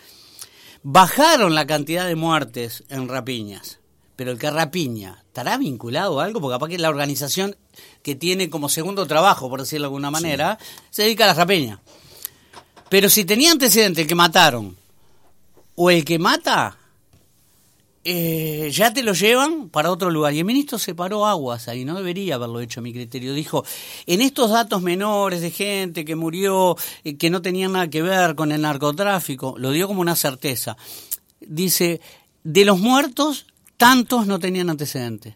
bajaron 0.83 1.55
la 1.55 1.67
cantidad 1.67 2.07
de 2.07 2.17
muertes 2.17 2.85
en 2.89 3.09
rapiñas, 3.09 3.80
pero 4.21 4.33
el 4.33 4.39
que 4.39 4.51
rapiña, 4.51 5.25
¿estará 5.29 5.57
vinculado 5.57 6.21
a 6.21 6.25
algo? 6.25 6.43
Porque 6.43 6.57
capaz 6.57 6.69
que 6.69 6.77
la 6.77 6.91
organización 6.91 7.57
que 8.03 8.15
tiene 8.15 8.51
como 8.51 8.69
segundo 8.69 9.07
trabajo, 9.07 9.49
por 9.49 9.61
decirlo 9.61 9.85
de 9.85 9.87
alguna 9.87 10.11
manera, 10.11 10.59
se 10.91 11.05
dedica 11.05 11.25
a 11.25 11.29
la 11.29 11.33
rapiña. 11.33 11.81
Pero 12.91 13.09
si 13.09 13.25
tenía 13.25 13.51
antecedentes 13.51 14.03
el 14.03 14.07
que 14.07 14.15
mataron, 14.15 14.77
o 15.75 15.91
el 15.91 16.05
que 16.05 16.19
mata, 16.19 16.77
eh, 18.05 18.69
ya 18.71 18.93
te 18.93 19.03
lo 19.03 19.15
llevan 19.15 19.71
para 19.71 19.91
otro 19.91 20.11
lugar. 20.11 20.35
Y 20.35 20.41
el 20.41 20.45
ministro 20.45 20.79
separó 20.79 21.25
aguas 21.25 21.69
ahí, 21.69 21.87
no 21.87 21.97
debería 21.97 22.35
haberlo 22.35 22.61
hecho 22.61 22.81
a 22.81 22.83
mi 22.83 22.93
criterio. 22.93 23.33
Dijo, 23.33 23.65
en 24.05 24.21
estos 24.21 24.51
datos 24.51 24.83
menores 24.83 25.41
de 25.41 25.51
gente 25.51 26.05
que 26.05 26.15
murió, 26.15 26.77
eh, 27.05 27.17
que 27.17 27.31
no 27.31 27.41
tenían 27.41 27.73
nada 27.73 27.89
que 27.89 28.03
ver 28.03 28.35
con 28.35 28.53
el 28.53 28.61
narcotráfico, 28.61 29.55
lo 29.57 29.71
dio 29.71 29.87
como 29.89 30.03
una 30.03 30.15
certeza. 30.15 30.77
Dice, 31.41 32.03
de 32.45 32.67
los 32.67 32.79
muertos, 32.79 33.47
tantos 33.81 34.27
no 34.27 34.39
tenían 34.39 34.69
antecedentes. 34.69 35.35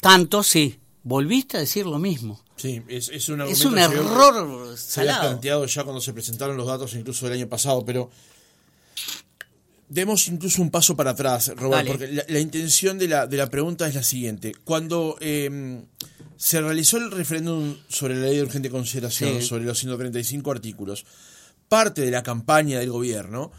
Tantos 0.00 0.48
sí. 0.48 0.80
Volviste 1.04 1.56
a 1.56 1.60
decir 1.60 1.86
lo 1.86 2.00
mismo. 2.00 2.42
Sí, 2.56 2.82
es, 2.88 3.08
es 3.10 3.28
un, 3.28 3.40
es 3.42 3.64
un 3.64 3.78
error 3.78 4.76
se 4.76 5.02
había 5.02 5.20
planteado 5.20 5.64
ya 5.64 5.84
cuando 5.84 6.00
se 6.00 6.12
presentaron 6.12 6.56
los 6.56 6.66
datos 6.66 6.92
incluso 6.94 7.26
del 7.26 7.38
año 7.38 7.48
pasado, 7.48 7.84
pero 7.84 8.10
Demos 9.88 10.28
incluso 10.28 10.60
un 10.60 10.70
paso 10.70 10.96
para 10.96 11.12
atrás, 11.12 11.50
Robert, 11.56 11.88
porque 11.88 12.24
la, 12.28 12.40
intención 12.40 12.98
de 12.98 13.08
la, 13.08 13.26
de 13.26 13.38
la 13.38 13.48
pregunta 13.48 13.88
es 13.88 13.94
la 13.94 14.02
siguiente. 14.02 14.54
Cuando 14.64 15.16
em, 15.20 15.86
se 16.36 16.60
realizó 16.60 16.98
el 16.98 17.10
referéndum 17.10 17.74
sobre 17.88 18.16
la 18.16 18.26
ley 18.26 18.36
de 18.36 18.42
urgente 18.42 18.68
consideración, 18.68 19.40
sobre 19.40 19.64
los 19.64 19.78
135 19.78 20.50
artículos, 20.50 21.06
parte 21.70 22.02
de 22.02 22.10
la 22.10 22.22
campaña 22.22 22.80
del 22.80 22.90
gobierno 22.90 23.50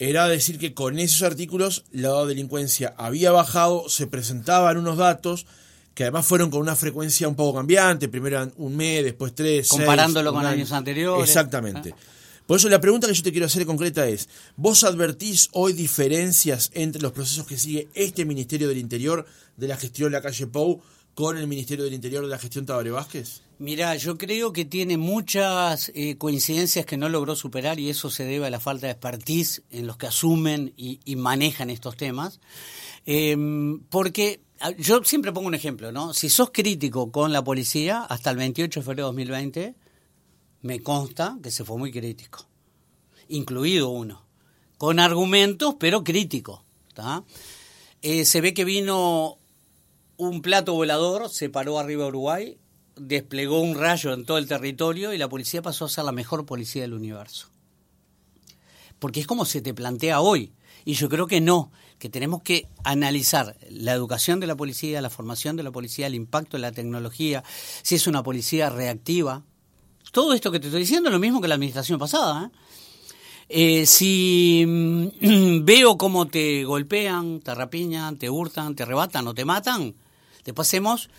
era 0.00 0.28
decir 0.28 0.58
que 0.58 0.72
con 0.72 0.98
esos 0.98 1.22
artículos 1.22 1.84
la 1.92 2.24
delincuencia 2.24 2.94
había 2.96 3.32
bajado, 3.32 3.88
se 3.90 4.06
presentaban 4.06 4.78
unos 4.78 4.96
datos 4.96 5.46
que 5.94 6.04
además 6.04 6.24
fueron 6.24 6.50
con 6.50 6.60
una 6.60 6.74
frecuencia 6.74 7.28
un 7.28 7.34
poco 7.34 7.58
cambiante, 7.58 8.08
primero 8.08 8.50
un 8.56 8.76
mes, 8.76 9.04
después 9.04 9.34
tres, 9.34 9.68
Comparándolo 9.68 10.32
con 10.32 10.46
años 10.46 10.72
anteriores. 10.72 11.28
Exactamente. 11.28 11.94
Ah. 11.94 12.00
Por 12.46 12.56
eso 12.56 12.70
la 12.70 12.80
pregunta 12.80 13.08
que 13.08 13.12
yo 13.12 13.22
te 13.22 13.30
quiero 13.30 13.46
hacer 13.46 13.66
concreta 13.66 14.08
es, 14.08 14.30
¿vos 14.56 14.84
advertís 14.84 15.50
hoy 15.52 15.74
diferencias 15.74 16.70
entre 16.72 17.02
los 17.02 17.12
procesos 17.12 17.46
que 17.46 17.58
sigue 17.58 17.88
este 17.92 18.24
Ministerio 18.24 18.68
del 18.68 18.78
Interior 18.78 19.26
de 19.58 19.68
la 19.68 19.76
gestión 19.76 20.10
de 20.10 20.16
la 20.16 20.22
calle 20.22 20.46
Pou 20.46 20.80
con 21.14 21.36
el 21.36 21.46
Ministerio 21.46 21.84
del 21.84 21.92
Interior 21.92 22.24
de 22.24 22.30
la 22.30 22.38
gestión 22.38 22.64
Tabaré 22.64 22.90
Vázquez? 22.90 23.42
Mira, 23.60 23.94
yo 23.96 24.16
creo 24.16 24.54
que 24.54 24.64
tiene 24.64 24.96
muchas 24.96 25.92
eh, 25.94 26.16
coincidencias 26.16 26.86
que 26.86 26.96
no 26.96 27.10
logró 27.10 27.36
superar 27.36 27.78
y 27.78 27.90
eso 27.90 28.08
se 28.08 28.24
debe 28.24 28.46
a 28.46 28.50
la 28.50 28.58
falta 28.58 28.86
de 28.86 28.92
expertise 28.92 29.60
en 29.68 29.86
los 29.86 29.98
que 29.98 30.06
asumen 30.06 30.72
y, 30.78 30.98
manejan 31.16 31.68
estos 31.68 31.94
temas. 31.98 32.40
Em, 33.04 33.80
porque 33.90 34.40
yo 34.78 35.04
siempre 35.04 35.30
pongo 35.32 35.46
un 35.46 35.54
ejemplo, 35.54 35.92
¿no? 35.92 36.14
Si 36.14 36.30
sos 36.30 36.52
crítico 36.54 37.12
con 37.12 37.34
la 37.34 37.44
policía, 37.44 38.00
hasta 38.04 38.30
el 38.30 38.38
28 38.38 38.80
de 38.80 38.84
febrero 38.84 39.02
de 39.02 39.08
2020, 39.08 39.74
me 40.62 40.80
consta 40.80 41.36
que 41.42 41.50
se 41.50 41.62
fue 41.62 41.76
muy 41.76 41.92
crítico, 41.92 42.46
incluido 43.28 43.90
uno, 43.90 44.24
con 44.78 44.98
argumentos 44.98 45.74
pero 45.78 46.02
crítico. 46.02 46.64
Eh, 48.00 48.24
se 48.24 48.40
ve 48.40 48.54
que 48.54 48.64
vino 48.64 49.36
un 50.16 50.40
plato 50.40 50.72
volador, 50.72 51.28
se 51.28 51.50
paró 51.50 51.78
arriba 51.78 52.04
de 52.04 52.08
Uruguay, 52.08 52.58
desplegó 52.96 53.60
un 53.60 53.76
rayo 53.76 54.12
en 54.12 54.24
todo 54.24 54.38
el 54.38 54.46
territorio 54.46 55.12
y 55.12 55.18
la 55.18 55.28
policía 55.28 55.62
pasó 55.62 55.84
a 55.84 55.88
ser 55.88 56.04
la 56.04 56.12
mejor 56.12 56.46
policía 56.46 56.82
del 56.82 56.94
universo. 56.94 57.48
Porque 58.98 59.20
es 59.20 59.26
como 59.26 59.44
se 59.44 59.62
te 59.62 59.74
plantea 59.74 60.20
hoy. 60.20 60.52
Y 60.84 60.94
yo 60.94 61.08
creo 61.08 61.26
que 61.26 61.40
no, 61.40 61.70
que 61.98 62.08
tenemos 62.08 62.42
que 62.42 62.66
analizar 62.84 63.56
la 63.68 63.92
educación 63.92 64.40
de 64.40 64.46
la 64.46 64.56
policía, 64.56 65.02
la 65.02 65.10
formación 65.10 65.56
de 65.56 65.62
la 65.62 65.70
policía, 65.70 66.06
el 66.06 66.14
impacto 66.14 66.56
de 66.56 66.62
la 66.62 66.72
tecnología, 66.72 67.44
si 67.82 67.96
es 67.96 68.06
una 68.06 68.22
policía 68.22 68.70
reactiva, 68.70 69.44
todo 70.12 70.32
esto 70.32 70.50
que 70.50 70.58
te 70.58 70.66
estoy 70.66 70.80
diciendo 70.80 71.08
es 71.08 71.12
lo 71.12 71.18
mismo 71.18 71.40
que 71.40 71.48
la 71.48 71.54
administración 71.54 71.98
pasada. 71.98 72.46
¿eh? 72.46 73.80
Eh, 73.82 73.86
si 73.86 74.64
mm, 74.66 75.64
veo 75.64 75.96
cómo 75.96 76.26
te 76.26 76.64
golpean, 76.64 77.40
te 77.40 77.54
rapiñan, 77.54 78.16
te 78.16 78.30
hurtan, 78.30 78.74
te 78.74 78.82
arrebatan 78.82 79.26
o 79.28 79.34
te 79.34 79.44
matan, 79.44 79.94
después 80.44 80.68
hacemos 80.68 81.10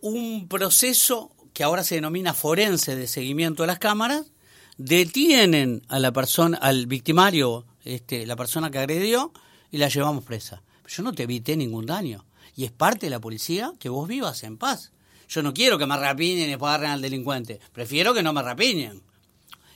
un 0.00 0.48
proceso 0.48 1.30
que 1.52 1.62
ahora 1.62 1.84
se 1.84 1.96
denomina 1.96 2.34
forense 2.34 2.96
de 2.96 3.06
seguimiento 3.06 3.62
de 3.62 3.68
las 3.68 3.78
cámaras, 3.78 4.32
detienen 4.78 5.82
a 5.88 5.98
la 5.98 6.12
persona, 6.12 6.56
al 6.58 6.86
victimario, 6.86 7.66
este, 7.84 8.26
la 8.26 8.36
persona 8.36 8.70
que 8.70 8.78
agredió, 8.78 9.32
y 9.70 9.78
la 9.78 9.88
llevamos 9.88 10.24
presa. 10.24 10.62
Yo 10.86 11.02
no 11.02 11.12
te 11.12 11.24
evité 11.24 11.56
ningún 11.56 11.86
daño. 11.86 12.24
Y 12.56 12.64
es 12.64 12.72
parte 12.72 13.06
de 13.06 13.10
la 13.10 13.20
policía 13.20 13.72
que 13.78 13.88
vos 13.88 14.08
vivas 14.08 14.42
en 14.42 14.58
paz. 14.58 14.92
Yo 15.28 15.42
no 15.42 15.54
quiero 15.54 15.78
que 15.78 15.86
me 15.86 15.96
rapiñen 15.96 16.46
y 16.46 16.50
después 16.50 16.70
agarren 16.70 16.90
al 16.90 17.02
delincuente. 17.02 17.60
Prefiero 17.72 18.12
que 18.12 18.22
no 18.22 18.32
me 18.32 18.42
rapiñen. 18.42 19.02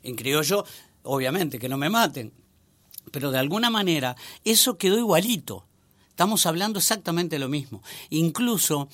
En 0.02 0.16
criollo, 0.16 0.64
obviamente, 1.04 1.58
que 1.58 1.68
no 1.68 1.78
me 1.78 1.88
maten. 1.88 2.32
Pero 3.12 3.30
de 3.30 3.38
alguna 3.38 3.70
manera, 3.70 4.16
eso 4.44 4.76
quedó 4.76 4.98
igualito. 4.98 5.66
Estamos 6.14 6.46
hablando 6.46 6.78
exactamente 6.78 7.40
lo 7.40 7.48
mismo. 7.48 7.82
Incluso 8.08 8.88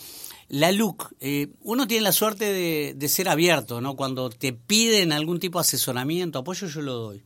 la 0.48 0.72
LUC, 0.72 1.12
eh, 1.20 1.48
uno 1.60 1.86
tiene 1.86 2.02
la 2.02 2.12
suerte 2.12 2.94
de, 2.94 3.08
ser 3.10 3.28
abierto, 3.28 3.82
¿no? 3.82 3.94
Cuando 3.94 4.30
te 4.30 4.54
piden 4.54 5.12
algún 5.12 5.38
tipo 5.38 5.58
de 5.58 5.60
asesoramiento, 5.60 6.38
apoyo, 6.38 6.66
yo 6.66 6.80
lo 6.80 6.94
doy. 6.94 7.22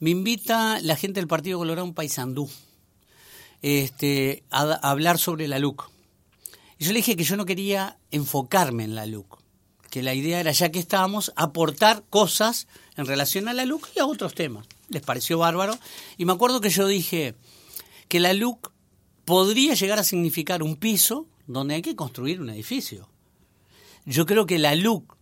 Me 0.00 0.10
invita 0.10 0.80
la 0.80 0.96
gente 0.96 1.20
del 1.20 1.28
Partido 1.28 1.58
Colorado 1.58 1.84
un 1.84 1.94
paisandú 1.94 2.50
este, 3.62 4.42
a, 4.50 4.62
a 4.64 4.90
hablar 4.90 5.16
sobre 5.16 5.46
la 5.46 5.60
LUC. 5.60 5.88
Y 6.80 6.86
yo 6.86 6.90
le 6.90 6.98
dije 6.98 7.14
que 7.14 7.22
yo 7.22 7.36
no 7.36 7.46
quería 7.46 7.98
enfocarme 8.10 8.82
en 8.82 8.96
la 8.96 9.06
LUC, 9.06 9.38
que 9.90 10.02
la 10.02 10.12
idea 10.12 10.40
era, 10.40 10.50
ya 10.50 10.72
que 10.72 10.80
estábamos, 10.80 11.32
aportar 11.36 12.02
cosas 12.10 12.66
en 12.96 13.06
relación 13.06 13.46
a 13.46 13.52
la 13.52 13.64
LUC 13.64 13.90
y 13.94 14.00
a 14.00 14.06
otros 14.06 14.34
temas. 14.34 14.66
Les 14.88 15.02
pareció 15.02 15.38
bárbaro. 15.38 15.78
Y 16.18 16.24
me 16.24 16.32
acuerdo 16.32 16.60
que 16.60 16.70
yo 16.70 16.88
dije 16.88 17.36
que 18.08 18.18
la 18.18 18.32
LUC 18.32 18.72
podría 19.24 19.74
llegar 19.74 19.98
a 19.98 20.04
significar 20.04 20.62
un 20.62 20.76
piso 20.76 21.26
donde 21.46 21.74
hay 21.74 21.82
que 21.82 21.96
construir 21.96 22.40
un 22.40 22.50
edificio. 22.50 23.08
Yo 24.04 24.26
creo 24.26 24.46
que 24.46 24.58
la 24.58 24.74
LUC 24.74 25.16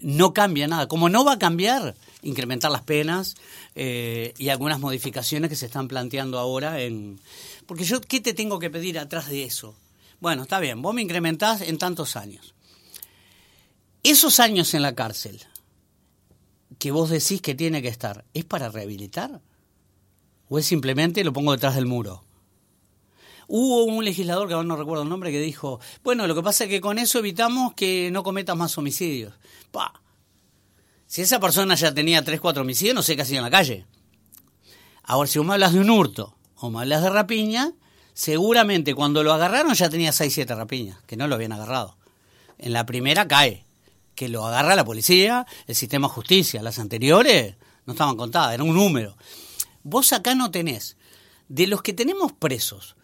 no 0.00 0.32
cambia 0.32 0.66
nada. 0.66 0.88
Como 0.88 1.08
no 1.08 1.24
va 1.24 1.34
a 1.34 1.38
cambiar, 1.38 1.94
incrementar 2.22 2.70
las 2.70 2.82
penas 2.82 3.36
eh, 3.74 4.34
y 4.38 4.48
algunas 4.48 4.80
modificaciones 4.80 5.50
que 5.50 5.56
se 5.56 5.66
están 5.66 5.88
planteando 5.88 6.38
ahora 6.38 6.80
en... 6.80 7.20
Porque 7.66 7.84
yo, 7.84 8.00
¿qué 8.00 8.20
te 8.20 8.34
tengo 8.34 8.58
que 8.58 8.70
pedir 8.70 8.98
atrás 8.98 9.28
de 9.28 9.44
eso? 9.44 9.74
Bueno, 10.20 10.42
está 10.42 10.60
bien, 10.60 10.82
vos 10.82 10.94
me 10.94 11.02
incrementás 11.02 11.62
en 11.62 11.78
tantos 11.78 12.16
años. 12.16 12.54
Esos 14.02 14.40
años 14.40 14.74
en 14.74 14.82
la 14.82 14.94
cárcel 14.94 15.40
que 16.78 16.90
vos 16.90 17.10
decís 17.10 17.42
que 17.42 17.54
tiene 17.54 17.82
que 17.82 17.88
estar, 17.88 18.24
¿es 18.32 18.44
para 18.44 18.70
rehabilitar? 18.70 19.42
¿O 20.48 20.58
es 20.58 20.66
simplemente 20.66 21.22
lo 21.24 21.32
pongo 21.32 21.52
detrás 21.52 21.74
del 21.74 21.86
muro? 21.86 22.24
Hubo 23.52 23.82
un 23.82 24.04
legislador, 24.04 24.46
que 24.46 24.54
ahora 24.54 24.68
no 24.68 24.76
recuerdo 24.76 25.02
el 25.02 25.08
nombre, 25.08 25.32
que 25.32 25.40
dijo, 25.40 25.80
bueno, 26.04 26.28
lo 26.28 26.36
que 26.36 26.42
pasa 26.42 26.64
es 26.64 26.70
que 26.70 26.80
con 26.80 27.00
eso 27.00 27.18
evitamos 27.18 27.74
que 27.74 28.08
no 28.12 28.22
cometas 28.22 28.56
más 28.56 28.78
homicidios. 28.78 29.34
Pa. 29.72 30.00
Si 31.08 31.22
esa 31.22 31.40
persona 31.40 31.74
ya 31.74 31.92
tenía 31.92 32.22
tres, 32.22 32.40
cuatro 32.40 32.62
homicidios, 32.62 32.94
no 32.94 33.02
sé 33.02 33.16
qué 33.16 33.22
hacía 33.22 33.38
en 33.38 33.42
la 33.42 33.50
calle. 33.50 33.86
Ahora, 35.02 35.26
si 35.28 35.40
vos 35.40 35.48
me 35.48 35.54
hablas 35.54 35.72
de 35.72 35.80
un 35.80 35.90
hurto 35.90 36.36
o 36.58 36.70
me 36.70 36.78
hablas 36.78 37.02
de 37.02 37.10
rapiña, 37.10 37.72
seguramente 38.12 38.94
cuando 38.94 39.24
lo 39.24 39.32
agarraron 39.32 39.74
ya 39.74 39.90
tenía 39.90 40.12
6, 40.12 40.32
7 40.32 40.54
rapiñas, 40.54 41.02
que 41.08 41.16
no 41.16 41.26
lo 41.26 41.34
habían 41.34 41.50
agarrado. 41.50 41.98
En 42.56 42.72
la 42.72 42.86
primera 42.86 43.26
cae, 43.26 43.66
que 44.14 44.28
lo 44.28 44.46
agarra 44.46 44.76
la 44.76 44.84
policía, 44.84 45.44
el 45.66 45.74
sistema 45.74 46.06
de 46.06 46.14
justicia. 46.14 46.62
Las 46.62 46.78
anteriores 46.78 47.56
no 47.84 47.94
estaban 47.94 48.16
contadas, 48.16 48.54
era 48.54 48.62
un 48.62 48.74
número. 48.74 49.16
Vos 49.82 50.12
acá 50.12 50.36
no 50.36 50.52
tenés, 50.52 50.96
de 51.48 51.66
los 51.66 51.82
que 51.82 51.92
tenemos 51.92 52.30
presos, 52.30 52.94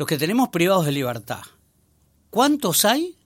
los 0.00 0.06
que 0.06 0.16
tenemos 0.16 0.48
privados 0.48 0.86
de 0.86 0.92
libertad, 0.92 1.42
¿cuántos 2.30 2.86
hay? 2.86 3.18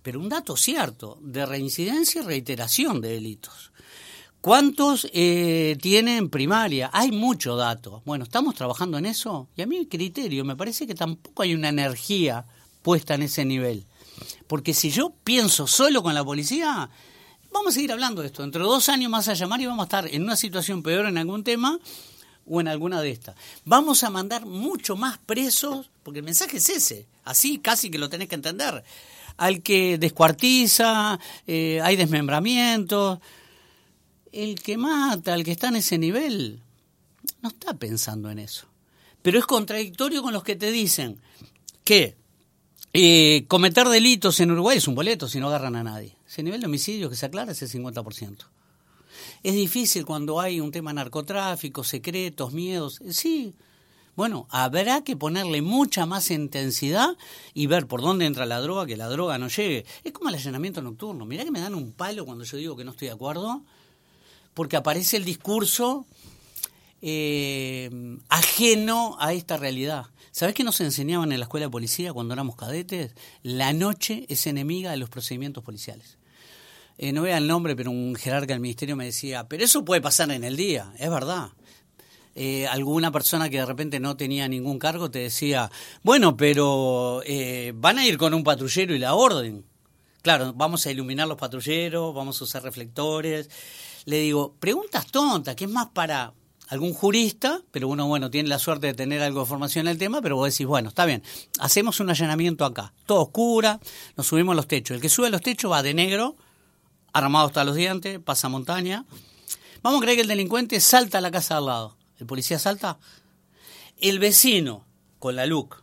Pero 0.00 0.20
un 0.20 0.30
dato 0.30 0.56
cierto, 0.56 1.18
de 1.20 1.44
reincidencia 1.44 2.22
y 2.22 2.24
reiteración 2.24 3.02
de 3.02 3.10
delitos. 3.10 3.72
¿Cuántos 4.40 5.06
eh, 5.12 5.76
tienen 5.82 6.30
primaria? 6.30 6.88
Hay 6.94 7.12
mucho 7.12 7.56
dato. 7.56 8.00
Bueno, 8.06 8.24
estamos 8.24 8.54
trabajando 8.54 8.96
en 8.96 9.04
eso 9.04 9.48
y 9.54 9.60
a 9.60 9.66
mí 9.66 9.76
el 9.76 9.86
criterio 9.86 10.46
me 10.46 10.56
parece 10.56 10.86
que 10.86 10.94
tampoco 10.94 11.42
hay 11.42 11.52
una 11.52 11.68
energía 11.68 12.46
puesta 12.80 13.14
en 13.14 13.24
ese 13.24 13.44
nivel. 13.44 13.84
Porque 14.46 14.72
si 14.72 14.90
yo 14.90 15.12
pienso 15.24 15.66
solo 15.66 16.02
con 16.02 16.14
la 16.14 16.24
policía, 16.24 16.88
vamos 17.52 17.68
a 17.68 17.74
seguir 17.74 17.92
hablando 17.92 18.22
de 18.22 18.28
esto. 18.28 18.40
Dentro 18.40 18.64
de 18.64 18.70
dos 18.70 18.88
años 18.88 19.10
más 19.10 19.28
a 19.28 19.34
llamar 19.34 19.60
y 19.60 19.66
vamos 19.66 19.82
a 19.82 19.88
estar 19.88 20.06
en 20.08 20.22
una 20.22 20.36
situación 20.36 20.82
peor 20.82 21.04
en 21.04 21.18
algún 21.18 21.44
tema 21.44 21.78
o 22.48 22.60
en 22.60 22.68
alguna 22.68 23.00
de 23.00 23.10
estas. 23.10 23.36
Vamos 23.64 24.02
a 24.04 24.10
mandar 24.10 24.46
mucho 24.46 24.96
más 24.96 25.18
presos, 25.18 25.90
porque 26.08 26.20
el 26.20 26.24
mensaje 26.24 26.56
es 26.56 26.70
ese, 26.70 27.06
así 27.24 27.58
casi 27.58 27.90
que 27.90 27.98
lo 27.98 28.08
tenés 28.08 28.28
que 28.28 28.34
entender. 28.34 28.82
Al 29.36 29.60
que 29.60 29.98
descuartiza, 29.98 31.20
eh, 31.46 31.82
hay 31.82 31.96
desmembramientos 31.96 33.18
el 34.32 34.58
que 34.62 34.78
mata, 34.78 35.34
el 35.34 35.44
que 35.44 35.50
está 35.50 35.68
en 35.68 35.76
ese 35.76 35.98
nivel, 35.98 36.62
no 37.42 37.50
está 37.50 37.74
pensando 37.74 38.30
en 38.30 38.38
eso. 38.38 38.68
Pero 39.20 39.38
es 39.38 39.44
contradictorio 39.44 40.22
con 40.22 40.32
los 40.32 40.42
que 40.42 40.56
te 40.56 40.72
dicen 40.72 41.20
que 41.84 42.16
eh, 42.94 43.44
cometer 43.46 43.86
delitos 43.88 44.40
en 44.40 44.52
Uruguay 44.52 44.78
es 44.78 44.88
un 44.88 44.94
boleto 44.94 45.28
si 45.28 45.40
no 45.40 45.48
agarran 45.48 45.76
a 45.76 45.84
nadie. 45.84 46.16
Ese 46.26 46.42
nivel 46.42 46.60
de 46.62 46.68
homicidio 46.68 47.10
que 47.10 47.16
se 47.16 47.26
aclara 47.26 47.52
es 47.52 47.60
el 47.60 47.68
50%. 47.68 48.46
Es 49.42 49.54
difícil 49.54 50.06
cuando 50.06 50.40
hay 50.40 50.58
un 50.58 50.70
tema 50.70 50.94
narcotráfico, 50.94 51.84
secretos, 51.84 52.54
miedos. 52.54 52.98
Sí, 53.10 53.54
bueno, 54.18 54.48
habrá 54.50 55.04
que 55.04 55.14
ponerle 55.16 55.62
mucha 55.62 56.04
más 56.04 56.32
intensidad 56.32 57.16
y 57.54 57.68
ver 57.68 57.86
por 57.86 58.02
dónde 58.02 58.26
entra 58.26 58.46
la 58.46 58.60
droga, 58.60 58.84
que 58.84 58.96
la 58.96 59.06
droga 59.06 59.38
no 59.38 59.46
llegue. 59.46 59.86
Es 60.02 60.10
como 60.10 60.28
el 60.28 60.34
allanamiento 60.34 60.82
nocturno. 60.82 61.24
Mirá 61.24 61.44
que 61.44 61.52
me 61.52 61.60
dan 61.60 61.76
un 61.76 61.92
palo 61.92 62.26
cuando 62.26 62.42
yo 62.42 62.56
digo 62.56 62.74
que 62.74 62.82
no 62.82 62.90
estoy 62.90 63.06
de 63.06 63.14
acuerdo 63.14 63.62
porque 64.54 64.76
aparece 64.76 65.18
el 65.18 65.24
discurso 65.24 66.04
eh, 67.00 68.18
ajeno 68.28 69.16
a 69.20 69.34
esta 69.34 69.56
realidad. 69.56 70.06
¿Sabés 70.32 70.52
qué 70.52 70.64
nos 70.64 70.80
enseñaban 70.80 71.30
en 71.30 71.38
la 71.38 71.44
escuela 71.44 71.66
de 71.66 71.70
policía 71.70 72.12
cuando 72.12 72.34
éramos 72.34 72.56
cadetes? 72.56 73.14
La 73.44 73.72
noche 73.72 74.26
es 74.28 74.48
enemiga 74.48 74.90
de 74.90 74.96
los 74.96 75.10
procedimientos 75.10 75.62
policiales. 75.62 76.18
Eh, 76.96 77.12
no 77.12 77.22
vea 77.22 77.38
el 77.38 77.46
nombre, 77.46 77.76
pero 77.76 77.92
un 77.92 78.16
jerarca 78.16 78.52
del 78.52 78.60
ministerio 78.60 78.96
me 78.96 79.04
decía, 79.04 79.48
pero 79.48 79.62
eso 79.62 79.84
puede 79.84 80.00
pasar 80.00 80.32
en 80.32 80.42
el 80.42 80.56
día, 80.56 80.92
es 80.98 81.08
verdad. 81.08 81.52
Eh, 82.40 82.68
alguna 82.68 83.10
persona 83.10 83.48
que 83.48 83.58
de 83.58 83.66
repente 83.66 83.98
no 83.98 84.16
tenía 84.16 84.46
ningún 84.46 84.78
cargo 84.78 85.10
te 85.10 85.18
decía, 85.18 85.70
bueno, 86.02 86.36
pero 86.36 87.22
van 87.74 87.98
a 87.98 88.06
ir 88.06 88.16
con 88.16 88.32
un 88.32 88.44
patrullero 88.44 88.94
y 88.94 88.98
la 88.98 89.14
orden. 89.14 89.64
Claro, 90.22 90.52
vamos 90.54 90.86
a 90.86 90.90
iluminar 90.90 91.26
los 91.26 91.36
patrulleros, 91.36 92.14
vamos 92.14 92.40
a 92.40 92.44
usar 92.44 92.62
reflectores 92.62 93.48
le 94.08 94.20
digo, 94.20 94.54
preguntas 94.58 95.06
tontas, 95.08 95.54
que 95.54 95.64
es 95.64 95.70
más 95.70 95.88
para 95.88 96.32
algún 96.68 96.94
jurista, 96.94 97.60
pero 97.70 97.88
uno, 97.88 98.08
bueno, 98.08 98.30
tiene 98.30 98.48
la 98.48 98.58
suerte 98.58 98.86
de 98.86 98.94
tener 98.94 99.20
algo 99.20 99.40
de 99.40 99.46
formación 99.46 99.86
en 99.86 99.90
el 99.92 99.98
tema, 99.98 100.22
pero 100.22 100.36
vos 100.36 100.50
decís, 100.50 100.66
bueno, 100.66 100.88
está 100.88 101.04
bien, 101.04 101.22
hacemos 101.58 102.00
un 102.00 102.08
allanamiento 102.08 102.64
acá, 102.64 102.94
todo 103.04 103.20
oscura, 103.20 103.80
nos 104.16 104.26
subimos 104.26 104.56
los 104.56 104.66
techos. 104.66 104.94
El 104.94 105.02
que 105.02 105.10
sube 105.10 105.26
a 105.26 105.30
los 105.30 105.42
techos 105.42 105.70
va 105.70 105.82
de 105.82 105.92
negro, 105.92 106.36
armado 107.12 107.48
hasta 107.48 107.64
los 107.64 107.76
dientes, 107.76 108.18
pasa 108.18 108.48
montaña. 108.48 109.04
Vamos 109.82 110.00
a 110.00 110.04
creer 110.04 110.16
que 110.16 110.22
el 110.22 110.28
delincuente 110.28 110.80
salta 110.80 111.18
a 111.18 111.20
la 111.20 111.30
casa 111.30 111.58
al 111.58 111.66
lado. 111.66 111.97
¿El 112.18 112.26
policía 112.26 112.58
salta? 112.58 112.98
El 114.00 114.18
vecino, 114.18 114.86
con 115.18 115.36
la 115.36 115.46
LUC, 115.46 115.82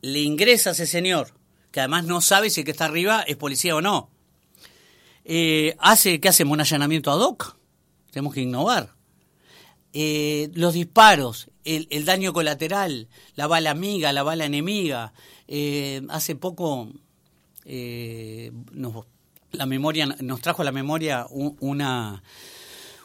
le 0.00 0.20
ingresa 0.20 0.70
a 0.70 0.72
ese 0.72 0.86
señor, 0.86 1.34
que 1.70 1.80
además 1.80 2.04
no 2.04 2.20
sabe 2.20 2.50
si 2.50 2.60
el 2.60 2.64
que 2.64 2.72
está 2.72 2.86
arriba 2.86 3.22
es 3.22 3.36
policía 3.36 3.76
o 3.76 3.80
no 3.80 4.12
eh, 5.24 5.76
hace 5.78 6.20
que 6.20 6.28
hacemos 6.28 6.54
un 6.54 6.60
allanamiento 6.60 7.10
ad 7.10 7.20
hoc. 7.20 7.56
Tenemos 8.10 8.34
que 8.34 8.40
innovar. 8.40 8.94
Eh, 9.92 10.50
los 10.54 10.74
disparos, 10.74 11.50
el, 11.64 12.04
daño 12.04 12.32
colateral, 12.32 13.08
la 13.34 13.46
bala 13.46 13.70
amiga, 13.70 14.12
la 14.12 14.22
bala 14.22 14.44
enemiga. 14.44 15.12
Eh, 15.48 16.02
hace 16.08 16.34
poco 16.34 16.88
nos, 17.64 19.06
la 19.52 19.66
memoria, 19.66 20.06
nos 20.06 20.40
trajo 20.40 20.62
a 20.62 20.64
la 20.64 20.72
memoria 20.72 21.26
una, 21.30 22.22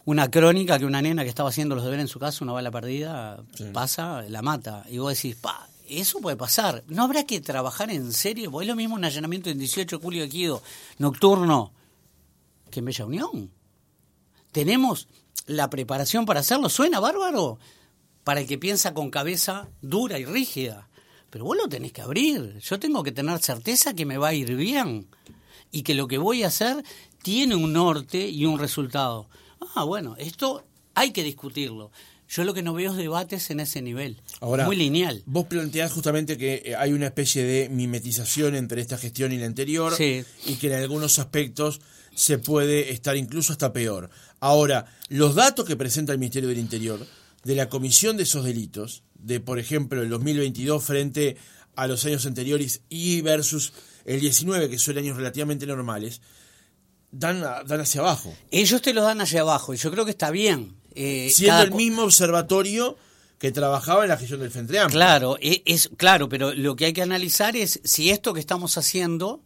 una 0.08 0.32
crónica 0.32 0.80
que 0.80 0.86
una 0.86 1.02
nena 1.02 1.24
que 1.24 1.30
estaba 1.30 1.50
haciendo 1.50 1.76
los 1.76 1.84
deberes 1.84 2.04
en 2.04 2.08
su 2.08 2.18
casa, 2.18 2.42
una 2.46 2.54
bala 2.54 2.72
perdida, 2.72 3.44
pasa, 3.74 4.22
la 4.30 4.42
mata. 4.42 4.86
Y 4.90 5.00
vos 5.00 5.14
decís, 5.14 5.36
pa, 5.36 5.68
eso 5.86 6.20
puede 6.20 6.38
pasar. 6.38 6.86
¿No 6.88 7.04
habrá 7.04 7.26
que 7.26 7.42
trabajar 7.42 7.92
en 7.92 8.14
serio? 8.14 8.50
Porque 8.50 8.64
es 8.64 8.70
lo 8.70 8.78
mismo 8.78 8.96
un 8.96 9.04
allanamiento 9.04 9.50
en 9.50 9.60
18 9.60 9.98
de 9.98 10.02
julio 10.02 10.22
de 10.24 10.30
Quido, 10.30 10.64
nocturno, 10.98 11.74
que 12.72 12.80
en 12.80 12.86
Bella 12.86 13.06
Unión. 13.06 13.52
Tenemos 14.54 15.10
la 15.46 15.70
preparación 15.70 16.26
para 16.26 16.40
hacerlo. 16.40 16.70
Suena 16.70 17.02
bárbaro 17.02 17.60
para 18.24 18.40
el 18.40 18.48
que 18.48 18.58
piensa 18.58 18.94
con 18.94 19.12
cabeza 19.12 19.68
dura 19.82 20.18
y 20.18 20.24
rígida. 20.24 20.88
Pero 21.30 21.44
vos 21.44 21.58
lo 21.58 21.68
tenés 21.68 21.92
que 21.92 22.02
abrir. 22.02 22.60
Yo 22.60 22.80
tengo 22.80 23.04
que 23.04 23.12
tener 23.12 23.40
certeza 23.40 23.94
que 23.94 24.06
me 24.06 24.18
va 24.18 24.30
a 24.30 24.34
ir 24.34 24.56
bien 24.56 25.10
y 25.70 25.82
que 25.82 25.96
lo 25.96 26.08
que 26.08 26.18
voy 26.18 26.44
a 26.44 26.48
hacer 26.48 26.82
tiene 27.22 27.56
un 27.56 27.74
norte 27.74 28.30
y 28.30 28.46
un 28.46 28.58
resultado. 28.58 29.28
Ah, 29.76 29.84
bueno, 29.84 30.16
esto 30.18 30.66
hay 30.96 31.12
que 31.12 31.24
discutirlo. 31.24 31.92
Yo 32.30 32.44
lo 32.44 32.54
que 32.54 32.62
no 32.62 32.74
veo 32.74 32.92
es 32.92 32.98
debates 32.98 33.50
en 33.52 33.62
ese 33.62 33.82
nivel. 33.82 34.22
Ahora, 34.42 34.66
muy 34.66 34.76
lineal. 34.76 35.24
Vos 35.26 35.46
planteás 35.46 35.94
justamente 35.94 36.38
que 36.38 36.62
eh, 36.66 36.76
hay 36.76 36.92
una 36.92 37.06
especie 37.06 37.44
de 37.46 37.70
mimetización 37.70 38.56
entre 38.56 38.82
esta 38.82 38.98
gestión 38.98 39.32
y 39.32 39.38
la 39.38 39.46
anterior 39.46 39.94
y 40.00 40.56
que 40.56 40.68
en 40.68 40.74
algunos 40.74 41.20
aspectos 41.20 41.80
se 42.14 42.38
puede 42.38 42.92
estar 42.92 43.16
incluso 43.16 43.54
hasta 43.54 43.72
peor. 43.72 44.10
Ahora, 44.40 44.86
los 45.08 45.36
datos 45.36 45.66
que 45.66 45.78
presenta 45.78 46.12
el 46.12 46.20
Ministerio 46.20 46.50
del 46.50 46.60
Interior 46.60 47.06
de 47.44 47.56
la 47.56 47.70
comisión 47.70 48.18
de 48.18 48.24
esos 48.24 48.44
delitos, 48.44 49.04
de 49.16 49.40
por 49.40 49.60
ejemplo 49.60 50.02
el 50.02 50.10
2022 50.10 50.84
frente 50.84 51.38
a 51.76 51.88
los 51.88 52.04
años 52.06 52.26
anteriores 52.26 52.82
y 52.90 53.22
versus 53.22 53.72
el 54.04 54.20
19, 54.20 54.70
que 54.70 54.80
son 54.80 54.98
años 54.98 55.16
relativamente 55.16 55.66
normales, 55.66 56.22
dan, 57.18 57.42
dan 57.42 57.82
hacia 57.82 58.02
abajo. 58.02 58.34
Ellos 58.52 58.82
te 58.82 58.94
lo 58.94 59.02
dan 59.02 59.22
hacia 59.22 59.42
abajo 59.42 59.74
y 59.74 59.78
yo 59.78 59.92
creo 59.92 60.06
que 60.06 60.12
está 60.12 60.32
bien. 60.32 60.76
Eh, 60.96 61.30
Siendo 61.34 61.62
el 61.62 61.72
mismo 61.72 62.04
observatorio 62.04 62.98
que 63.40 63.52
trabajaba 63.52 64.04
en 64.04 64.10
la 64.10 64.18
gestión 64.18 64.40
del 64.40 64.50
Frente 64.50 64.80
Amplio. 64.80 64.98
Claro, 64.98 65.38
e, 65.40 65.62
es, 65.66 65.90
claro, 65.96 66.28
pero 66.28 66.54
lo 66.54 66.76
que 66.76 66.86
hay 66.86 66.94
que 66.94 67.04
analizar 67.04 67.56
es 67.56 67.80
si 67.84 68.10
esto 68.10 68.34
que 68.34 68.40
estamos 68.40 68.78
haciendo 68.78 69.42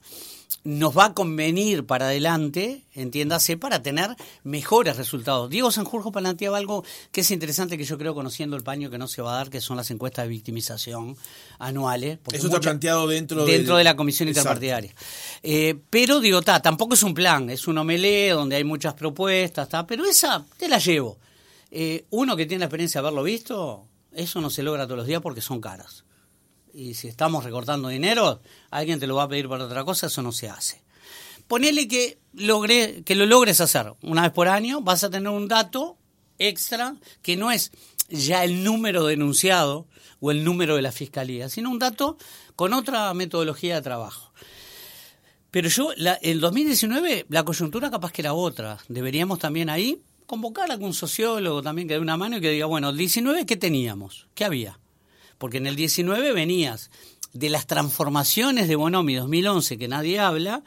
nos 0.64 0.96
va 0.96 1.06
a 1.06 1.14
convenir 1.14 1.86
para 1.86 2.06
adelante, 2.06 2.84
entiéndase, 2.94 3.58
para 3.58 3.82
tener 3.82 4.16
mejores 4.44 4.96
resultados. 4.98 5.50
Diego 5.50 5.72
Sanjurjo 5.72 6.12
planteaba 6.12 6.58
algo 6.58 6.84
que 7.12 7.22
es 7.22 7.32
interesante 7.32 7.78
que 7.78 7.84
yo 7.84 7.98
creo, 7.98 8.14
conociendo 8.14 8.56
el 8.56 8.64
paño 8.64 8.90
que 8.90 8.98
no 8.98 9.08
se 9.08 9.22
va 9.22 9.34
a 9.34 9.38
dar, 9.38 9.50
que 9.50 9.60
son 9.60 9.78
las 9.78 9.90
encuestas 9.90 10.26
de 10.26 10.30
victimización 10.30 11.18
anuales. 11.58 12.20
Eso 12.32 12.48
está 12.48 12.60
planteado 12.60 13.08
dentro, 13.08 13.46
dentro 13.46 13.78
de, 13.78 13.84
la 13.84 13.96
comisión 13.96 14.30
interpartidaria. 14.30 14.94
Eh, 15.42 15.76
pero 15.90 16.20
digo, 16.20 16.42
ta, 16.42 16.62
tampoco 16.62 16.94
es 16.94 17.04
un 17.04 17.14
plan, 17.14 17.50
es 17.50 17.68
un 17.68 17.78
omelé 17.78 18.30
donde 18.30 18.56
hay 18.56 18.64
muchas 18.64 18.94
propuestas, 18.94 19.68
ta, 19.68 19.88
pero 19.88 20.06
esa 20.06 20.46
te 20.58 20.68
la 20.68 20.78
llevo. 20.78 21.18
Eh, 21.72 22.06
uno 22.12 22.36
que 22.36 22.46
tiene 22.46 22.60
la 22.60 22.66
experiencia 22.66 23.02
de 23.02 23.08
haberlo 23.08 23.24
visto, 23.24 23.86
eso 24.12 24.42
no 24.42 24.50
se 24.50 24.62
logra 24.62 24.86
todos 24.86 24.98
los 24.98 25.08
días 25.08 25.22
porque 25.22 25.42
son 25.42 25.60
caras 25.62 26.04
y 26.74 26.94
si 26.94 27.08
estamos 27.08 27.44
recortando 27.44 27.90
dinero, 27.90 28.42
alguien 28.70 29.00
te 29.00 29.08
lo 29.08 29.16
va 29.16 29.24
a 29.24 29.28
pedir 29.28 29.48
para 29.50 29.66
otra 29.66 29.84
cosa, 29.84 30.08
eso 30.08 30.22
no 30.22 30.32
se 30.32 30.50
hace. 30.50 30.82
Ponele 31.48 31.88
que, 31.88 32.20
logre, 32.34 33.04
que 33.04 33.16
lo 33.16 33.26
logres 33.26 33.62
hacer 33.62 33.94
una 34.02 34.24
vez 34.24 34.32
por 34.32 34.48
año, 34.48 34.82
vas 34.82 35.04
a 35.04 35.10
tener 35.10 35.30
un 35.30 35.48
dato 35.48 35.98
extra 36.40 36.96
que 37.22 37.36
no 37.36 37.52
es 37.52 37.72
ya 38.10 38.44
el 38.44 38.64
número 38.64 39.06
denunciado 39.06 39.88
o 40.20 40.32
el 40.32 40.44
número 40.44 40.76
de 40.76 40.82
la 40.82 40.92
fiscalía, 40.92 41.50
sino 41.50 41.70
un 41.70 41.80
dato 41.80 42.18
con 42.56 42.74
otra 42.74 43.14
metodología 43.14 43.76
de 43.76 43.82
trabajo. 43.82 44.32
Pero 45.50 45.68
yo, 45.68 45.92
la, 45.98 46.14
el 46.16 46.40
2019, 46.40 47.26
la 47.30 47.44
coyuntura 47.44 47.92
capaz 47.92 48.12
que 48.12 48.22
era 48.22 48.34
otra. 48.34 48.78
Deberíamos 48.88 49.40
también 49.40 49.70
ahí 49.70 50.02
convocar 50.26 50.70
a 50.70 50.76
algún 50.76 50.94
sociólogo 50.94 51.62
también 51.62 51.90
que 51.90 51.96
dé 51.96 52.00
una 52.00 52.16
mano 52.16 52.38
y 52.38 52.42
que 52.42 52.52
diga, 52.52 52.66
bueno, 52.66 52.90
el 52.90 52.98
19, 52.98 53.46
¿qué 53.46 53.58
teníamos? 53.58 54.28
¿Qué 54.34 54.46
había? 54.46 54.80
Porque 55.42 55.58
en 55.58 55.66
el 55.66 55.76
19 55.76 56.34
venías 56.34 56.92
de 57.34 57.50
las 57.50 57.66
transformaciones 57.66 58.68
de 58.68 58.76
Bonomi 58.76 59.16
2011, 59.16 59.80
que 59.80 59.88
nadie 59.88 60.20
habla, 60.20 60.64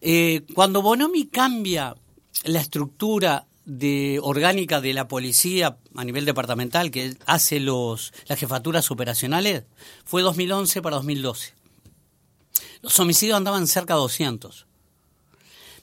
eh, 0.00 0.42
cuando 0.54 0.82
Bonomi 0.82 1.26
cambia 1.26 1.96
la 2.44 2.60
estructura 2.60 3.46
de 3.64 4.20
orgánica 4.22 4.80
de 4.80 4.94
la 4.94 5.08
policía 5.08 5.78
a 5.96 6.04
nivel 6.04 6.24
departamental 6.24 6.92
que 6.92 7.16
hace 7.26 7.58
los 7.58 8.12
las 8.28 8.38
jefaturas 8.38 8.90
operacionales 8.92 9.64
fue 10.04 10.22
2011 10.22 10.80
para 10.80 10.96
2012. 10.96 11.54
Los 12.82 13.00
homicidios 13.00 13.36
andaban 13.36 13.66
cerca 13.66 13.94
de 13.94 14.00
200. 14.00 14.66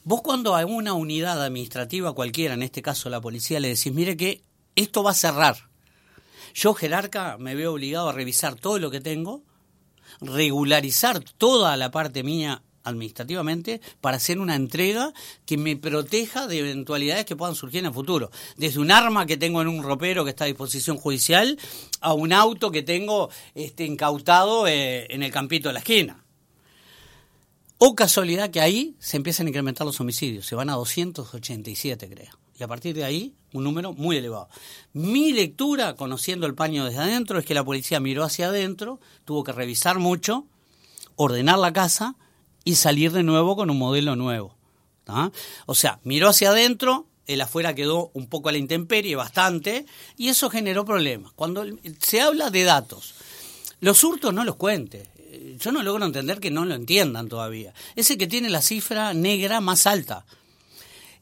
Vos 0.05 0.21
cuando 0.21 0.55
a 0.55 0.65
una 0.65 0.93
unidad 0.93 1.43
administrativa 1.43 2.13
cualquiera, 2.13 2.53
en 2.53 2.63
este 2.63 2.81
caso 2.81 3.09
la 3.09 3.19
policía, 3.19 3.59
le 3.59 3.67
decís, 3.67 3.91
mire 3.91 4.15
que 4.15 4.41
esto 4.77 5.03
va 5.03 5.11
a 5.11 5.15
cerrar. 5.15 5.74
Yo, 6.55 6.73
jerarca, 6.73 7.37
me 7.37 7.53
veo 7.53 7.73
obligado 7.73 8.07
a 8.07 8.13
revisar 8.13 8.55
todo 8.55 8.79
lo 8.79 8.89
que 8.89 9.01
tengo, 9.01 9.43
regularizar 10.21 11.19
toda 11.19 11.75
la 11.75 11.91
parte 11.91 12.23
mía 12.23 12.63
administrativamente 12.85 13.81
para 13.99 14.15
hacer 14.15 14.39
una 14.39 14.55
entrega 14.55 15.11
que 15.45 15.57
me 15.57 15.75
proteja 15.75 16.47
de 16.47 16.59
eventualidades 16.59 17.25
que 17.25 17.35
puedan 17.35 17.55
surgir 17.55 17.79
en 17.79 17.87
el 17.87 17.93
futuro. 17.93 18.31
Desde 18.55 18.79
un 18.79 18.89
arma 18.89 19.25
que 19.25 19.35
tengo 19.35 19.61
en 19.61 19.67
un 19.67 19.83
ropero 19.83 20.23
que 20.23 20.29
está 20.29 20.45
a 20.45 20.47
disposición 20.47 20.95
judicial 20.95 21.59
a 21.99 22.13
un 22.13 22.31
auto 22.31 22.71
que 22.71 22.83
tengo 22.83 23.29
este, 23.53 23.83
incautado 23.83 24.65
eh, 24.65 25.07
en 25.09 25.23
el 25.23 25.33
campito 25.33 25.67
de 25.67 25.73
la 25.73 25.79
esquina. 25.79 26.23
O 27.79 27.95
casualidad 27.95 28.49
que 28.49 28.61
ahí 28.61 28.95
se 28.99 29.17
empiezan 29.17 29.47
a 29.47 29.49
incrementar 29.49 29.85
los 29.85 29.99
homicidios, 29.99 30.45
se 30.45 30.55
van 30.55 30.69
a 30.69 30.75
287 30.75 32.09
creo. 32.09 32.44
Y 32.57 32.63
a 32.63 32.67
partir 32.67 32.95
de 32.95 33.03
ahí, 33.03 33.35
un 33.53 33.63
número 33.63 33.93
muy 33.93 34.17
elevado. 34.17 34.49
Mi 34.93 35.33
lectura, 35.33 35.95
conociendo 35.95 36.47
el 36.47 36.55
paño 36.55 36.85
desde 36.85 36.99
adentro, 36.99 37.37
es 37.37 37.45
que 37.45 37.53
la 37.53 37.63
policía 37.63 37.99
miró 37.99 38.23
hacia 38.23 38.47
adentro, 38.47 38.99
tuvo 39.25 39.43
que 39.43 39.51
revisar 39.51 39.99
mucho, 39.99 40.45
ordenar 41.15 41.59
la 41.59 41.73
casa 41.73 42.15
y 42.63 42.75
salir 42.75 43.11
de 43.11 43.23
nuevo 43.23 43.55
con 43.55 43.69
un 43.69 43.77
modelo 43.77 44.15
nuevo. 44.15 44.55
O 45.65 45.75
sea, 45.75 45.99
miró 46.03 46.29
hacia 46.29 46.49
adentro, 46.49 47.07
el 47.27 47.41
afuera 47.41 47.75
quedó 47.75 48.11
un 48.13 48.27
poco 48.27 48.49
a 48.49 48.51
la 48.51 48.57
intemperie, 48.57 49.15
bastante, 49.15 49.85
y 50.17 50.29
eso 50.29 50.49
generó 50.49 50.85
problemas. 50.85 51.31
Cuando 51.33 51.65
se 51.99 52.21
habla 52.21 52.49
de 52.49 52.63
datos, 52.63 53.15
los 53.81 54.03
hurtos 54.03 54.33
no 54.33 54.43
los 54.43 54.55
cuente. 54.55 55.09
Yo 55.59 55.71
no 55.71 55.83
logro 55.83 56.05
entender 56.05 56.39
que 56.39 56.51
no 56.51 56.65
lo 56.65 56.75
entiendan 56.75 57.27
todavía. 57.27 57.73
Ese 57.95 58.17
que 58.17 58.27
tiene 58.27 58.49
la 58.49 58.61
cifra 58.61 59.13
negra 59.13 59.61
más 59.61 59.85
alta. 59.85 60.25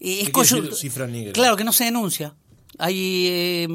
Es 0.04 0.80
cifra 0.80 1.08
negra? 1.08 1.32
Claro, 1.32 1.56
que 1.56 1.64
no 1.64 1.72
se 1.72 1.86
denuncia. 1.86 2.36
Hay, 2.80 3.28
eh, 3.30 3.68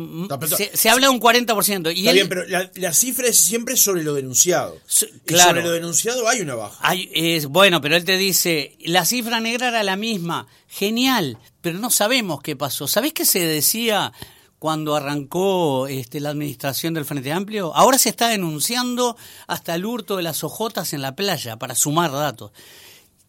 se, 0.74 0.90
habla 0.90 1.06
de 1.06 1.12
un 1.12 1.20
40%. 1.20 1.94
Y 1.94 2.00
está 2.00 2.12
bien, 2.12 2.28
pero 2.28 2.44
la, 2.46 2.92
cifra 2.92 3.28
es 3.28 3.38
siempre 3.38 3.76
sobre 3.76 4.02
lo 4.02 4.12
denunciado. 4.14 4.76
claro. 5.24 5.50
sobre 5.50 5.62
lo 5.62 5.70
denunciado 5.70 6.28
hay 6.28 6.40
una 6.40 6.56
baja. 6.56 6.76
Hay, 6.80 7.08
es, 7.14 7.46
bueno, 7.46 7.80
pero 7.80 7.96
él 7.96 8.04
te 8.04 8.16
dice, 8.16 8.76
la 8.80 9.04
cifra 9.04 9.40
negra 9.40 9.68
era 9.68 9.82
la 9.84 9.96
misma. 9.96 10.48
Genial, 10.66 11.38
pero 11.60 11.78
no 11.78 11.90
sabemos 11.90 12.42
qué 12.42 12.56
pasó. 12.56 12.88
¿Sabés 12.88 13.12
qué 13.12 13.24
se 13.24 13.40
decía 13.40 14.12
cuando 14.58 14.96
arrancó 14.96 15.86
este, 15.86 16.18
la 16.18 16.30
administración 16.30 16.92
del 16.92 17.04
Frente 17.04 17.32
Amplio? 17.32 17.74
Ahora 17.76 17.98
se 17.98 18.08
está 18.08 18.28
denunciando 18.28 19.16
hasta 19.46 19.76
el 19.76 19.86
hurto 19.86 20.16
de 20.16 20.24
las 20.24 20.42
ojotas 20.42 20.92
en 20.92 21.02
la 21.02 21.14
playa 21.14 21.56
para 21.56 21.76
sumar 21.76 22.10
datos. 22.10 22.50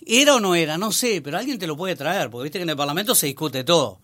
¿Era 0.05 0.35
o 0.35 0.39
no 0.39 0.55
era? 0.55 0.77
No 0.77 0.91
sé, 0.91 1.21
pero 1.21 1.37
alguien 1.37 1.59
te 1.59 1.67
lo 1.67 1.77
puede 1.77 1.95
traer, 1.95 2.29
porque 2.29 2.43
viste 2.43 2.59
que 2.59 2.63
en 2.63 2.69
el 2.69 2.77
Parlamento 2.77 3.15
se 3.15 3.27
discute 3.27 3.63
todo. 3.63 3.99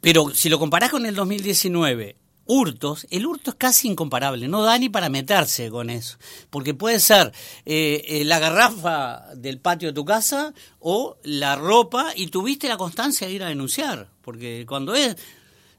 Pero 0.00 0.30
si 0.34 0.48
lo 0.48 0.58
comparás 0.58 0.90
con 0.90 1.06
el 1.06 1.14
2019, 1.14 2.16
hurtos, 2.46 3.06
el 3.10 3.26
hurto 3.26 3.50
es 3.50 3.56
casi 3.56 3.88
incomparable, 3.88 4.48
no 4.48 4.62
da 4.62 4.78
ni 4.78 4.88
para 4.88 5.08
meterse 5.08 5.68
con 5.68 5.90
eso, 5.90 6.16
porque 6.50 6.74
puede 6.74 7.00
ser 7.00 7.32
eh, 7.64 8.04
eh, 8.06 8.24
la 8.24 8.38
garrafa 8.38 9.34
del 9.34 9.58
patio 9.58 9.88
de 9.88 9.94
tu 9.94 10.04
casa 10.04 10.54
o 10.78 11.16
la 11.24 11.56
ropa 11.56 12.12
y 12.14 12.28
tuviste 12.28 12.68
la 12.68 12.76
constancia 12.76 13.26
de 13.26 13.32
ir 13.32 13.42
a 13.42 13.48
denunciar, 13.48 14.08
porque 14.22 14.64
cuando 14.66 14.94
es 14.94 15.16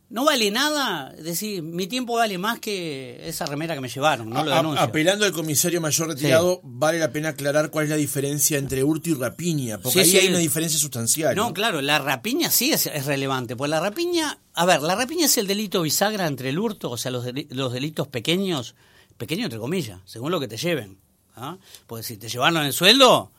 no 0.10 0.24
vale 0.24 0.52
nada, 0.52 1.14
es 1.18 1.24
decir, 1.26 1.62
mi 1.62 1.86
tiempo 1.86 2.14
vale 2.14 2.38
más 2.38 2.60
que 2.60 3.28
esa 3.28 3.46
remera 3.46 3.76
que 3.76 3.82
me 3.82 3.90
llevaron, 3.90 4.30
no 4.30 4.44
lo 4.44 4.78
Apelando 4.80 5.26
al 5.26 5.34
comisario 5.34 5.82
mayor 5.82 6.08
retirado, 6.08 6.62
vale 6.64 6.98
la 6.98 7.12
pena 7.12 7.30
aclarar 7.30 7.70
cuál 7.72 7.86
es 7.86 7.90
la 7.90 7.98
diferencia 7.98 8.58
entre 8.58 8.84
hurto 8.84 9.10
y 9.10 9.16
rapiña, 9.16 9.80
porque 9.80 10.00
ahí 10.00 10.16
hay 10.16 10.28
una 10.30 10.38
diferencia 10.38 10.80
sustancial. 10.80 11.36
No, 11.36 11.54
claro, 11.54 11.82
la 11.82 12.00
rapiña 12.00 12.50
sí 12.50 12.72
es, 12.72 12.86
relevante, 13.06 13.58
pues 13.58 13.70
la 13.70 13.82
rapiña, 13.82 14.40
a 14.54 14.66
ver, 14.66 14.82
la 14.82 14.96
rapiña 14.96 15.26
es 15.26 15.38
el 15.38 15.46
delito 15.46 15.82
bisagra 15.82 16.26
entre 16.26 16.50
el 16.50 16.60
hurto, 16.60 16.92
o 16.92 16.98
sea, 16.98 17.12
los, 17.12 17.26
los 17.50 17.74
delitos 17.74 18.08
pequeños, 18.08 18.76
pequeños 19.18 19.46
entre 19.46 19.60
comillas, 19.60 20.00
según 20.06 20.32
lo 20.32 20.40
que 20.40 20.48
te 20.48 20.56
lleven. 20.56 21.00
¿ah? 21.36 21.58
Pues 21.86 22.06
si 22.06 22.16
te 22.18 22.30
llevaron 22.30 22.66
el 22.66 22.72
sueldo... 22.72 23.34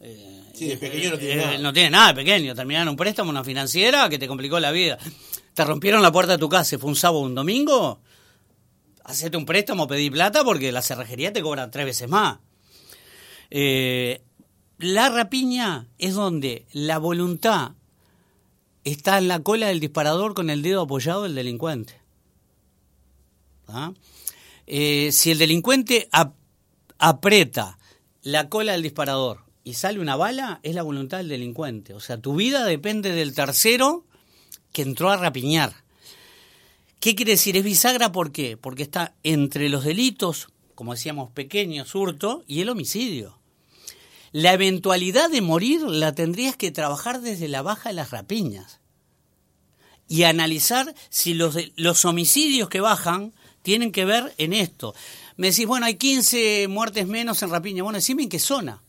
Eh, 0.00 0.42
sí, 0.52 0.66
de 0.66 0.76
pequeño 0.78 1.10
no 1.10 1.18
tiene 1.18 1.34
eh, 1.34 1.36
nada. 1.36 1.58
No 1.58 1.72
tiene 1.72 1.90
nada 1.90 2.08
de 2.08 2.14
pequeño, 2.14 2.54
terminaron 2.56 2.88
un 2.88 2.96
préstamo, 2.96 3.30
una 3.30 3.44
financiera 3.44 4.08
que 4.08 4.18
te 4.18 4.26
complicó 4.26 4.58
la 4.58 4.72
vida 4.72 4.98
te 5.54 5.64
rompieron 5.64 6.02
la 6.02 6.12
puerta 6.12 6.32
de 6.32 6.38
tu 6.38 6.48
casa, 6.48 6.78
fue 6.78 6.90
un 6.90 6.96
sábado 6.96 7.20
o 7.20 7.26
un 7.26 7.34
domingo, 7.34 8.00
hacete 9.04 9.36
un 9.36 9.46
préstamo, 9.46 9.86
pedí 9.86 10.10
plata 10.10 10.44
porque 10.44 10.72
la 10.72 10.82
cerrajería 10.82 11.32
te 11.32 11.42
cobra 11.42 11.70
tres 11.70 11.86
veces 11.86 12.08
más. 12.08 12.38
Eh, 13.50 14.22
la 14.78 15.08
rapiña 15.10 15.88
es 15.98 16.14
donde 16.14 16.66
la 16.72 16.98
voluntad 16.98 17.72
está 18.84 19.18
en 19.18 19.28
la 19.28 19.40
cola 19.40 19.68
del 19.68 19.80
disparador 19.80 20.34
con 20.34 20.50
el 20.50 20.62
dedo 20.62 20.82
apoyado 20.82 21.24
del 21.24 21.34
delincuente. 21.34 22.00
¿Ah? 23.68 23.92
Eh, 24.66 25.10
si 25.12 25.30
el 25.30 25.38
delincuente 25.38 26.08
aprieta 26.98 27.78
la 28.22 28.48
cola 28.48 28.72
del 28.72 28.82
disparador 28.82 29.44
y 29.64 29.74
sale 29.74 30.00
una 30.00 30.16
bala, 30.16 30.60
es 30.62 30.74
la 30.74 30.82
voluntad 30.82 31.18
del 31.18 31.28
delincuente. 31.28 31.94
O 31.94 32.00
sea, 32.00 32.18
tu 32.18 32.34
vida 32.34 32.64
depende 32.64 33.12
del 33.12 33.34
tercero 33.34 34.04
que 34.72 34.82
entró 34.82 35.10
a 35.10 35.16
rapiñar. 35.16 35.74
¿Qué 37.00 37.14
quiere 37.14 37.32
decir? 37.32 37.56
Es 37.56 37.64
bisagra, 37.64 38.12
¿por 38.12 38.32
qué? 38.32 38.56
Porque 38.56 38.82
está 38.82 39.14
entre 39.22 39.68
los 39.68 39.84
delitos, 39.84 40.48
como 40.74 40.92
decíamos, 40.92 41.30
pequeños, 41.30 41.94
hurto, 41.94 42.44
y 42.46 42.60
el 42.60 42.68
homicidio. 42.68 43.38
La 44.30 44.52
eventualidad 44.54 45.30
de 45.30 45.42
morir 45.42 45.82
la 45.82 46.14
tendrías 46.14 46.56
que 46.56 46.70
trabajar 46.70 47.20
desde 47.20 47.48
la 47.48 47.62
baja 47.62 47.90
de 47.90 47.96
las 47.96 48.10
rapiñas 48.10 48.80
y 50.08 50.24
analizar 50.24 50.94
si 51.10 51.34
los, 51.34 51.56
los 51.76 52.04
homicidios 52.04 52.68
que 52.68 52.80
bajan 52.80 53.32
tienen 53.62 53.92
que 53.92 54.04
ver 54.04 54.34
en 54.38 54.52
esto. 54.52 54.94
Me 55.36 55.50
decís, 55.50 55.66
bueno, 55.66 55.86
hay 55.86 55.96
15 55.96 56.68
muertes 56.68 57.06
menos 57.06 57.42
en 57.42 57.50
rapiña. 57.50 57.82
Bueno, 57.82 57.98
decime 57.98 58.24
en 58.24 58.28
qué 58.28 58.38
zona. 58.38 58.82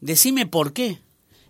Decime 0.00 0.46
por 0.46 0.72
qué. 0.72 1.00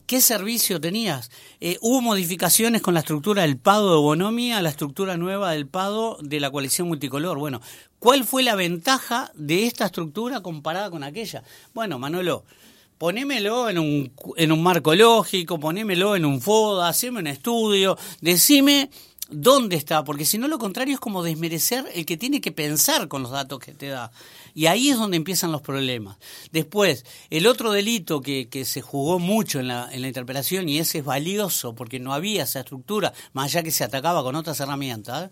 ¿Qué 0.08 0.22
servicio 0.22 0.80
tenías? 0.80 1.30
Eh, 1.60 1.76
hubo 1.82 2.00
modificaciones 2.00 2.80
con 2.80 2.94
la 2.94 3.00
estructura 3.00 3.42
del 3.42 3.58
PADO 3.58 3.90
de 3.90 4.00
Bonomi 4.00 4.52
a 4.52 4.62
la 4.62 4.70
estructura 4.70 5.18
nueva 5.18 5.50
del 5.50 5.66
PADO 5.66 6.16
de 6.22 6.40
la 6.40 6.50
coalición 6.50 6.88
multicolor. 6.88 7.36
Bueno, 7.36 7.60
¿cuál 7.98 8.24
fue 8.24 8.42
la 8.42 8.54
ventaja 8.54 9.30
de 9.34 9.66
esta 9.66 9.84
estructura 9.84 10.40
comparada 10.40 10.90
con 10.90 11.02
aquella? 11.04 11.42
Bueno, 11.74 11.98
Manolo, 11.98 12.46
ponémelo 12.96 13.68
en 13.68 13.78
un, 13.78 14.12
en 14.38 14.50
un 14.50 14.62
marco 14.62 14.94
lógico, 14.94 15.60
ponémelo 15.60 16.16
en 16.16 16.24
un 16.24 16.40
FODA, 16.40 16.88
haceme 16.88 17.18
un 17.18 17.26
estudio, 17.26 17.98
decime 18.22 18.88
dónde 19.28 19.76
está, 19.76 20.04
porque 20.04 20.24
si 20.24 20.38
no 20.38 20.48
lo 20.48 20.58
contrario 20.58 20.94
es 20.94 21.00
como 21.00 21.22
desmerecer 21.22 21.84
el 21.94 22.06
que 22.06 22.16
tiene 22.16 22.40
que 22.40 22.52
pensar 22.52 23.08
con 23.08 23.22
los 23.22 23.30
datos 23.30 23.58
que 23.58 23.72
te 23.72 23.88
da. 23.88 24.10
Y 24.54 24.66
ahí 24.66 24.88
es 24.88 24.98
donde 24.98 25.16
empiezan 25.16 25.52
los 25.52 25.62
problemas. 25.62 26.16
Después, 26.50 27.04
el 27.30 27.46
otro 27.46 27.70
delito 27.70 28.20
que, 28.20 28.48
que 28.48 28.64
se 28.64 28.80
jugó 28.80 29.18
mucho 29.18 29.60
en 29.60 29.68
la, 29.68 29.88
en 29.92 30.02
la 30.02 30.08
interpelación, 30.08 30.68
y 30.68 30.78
ese 30.78 30.98
es 30.98 31.04
valioso 31.04 31.74
porque 31.74 32.00
no 32.00 32.14
había 32.14 32.44
esa 32.44 32.60
estructura, 32.60 33.12
más 33.32 33.46
allá 33.46 33.62
que 33.62 33.70
se 33.70 33.84
atacaba 33.84 34.22
con 34.22 34.34
otras 34.34 34.58
herramientas, 34.60 35.30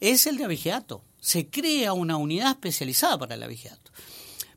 es 0.00 0.26
el 0.26 0.36
de 0.36 0.44
avigeato. 0.44 1.02
Se 1.20 1.48
crea 1.48 1.92
una 1.92 2.16
unidad 2.16 2.50
especializada 2.50 3.18
para 3.18 3.34
el 3.34 3.42
avigeato. 3.42 3.90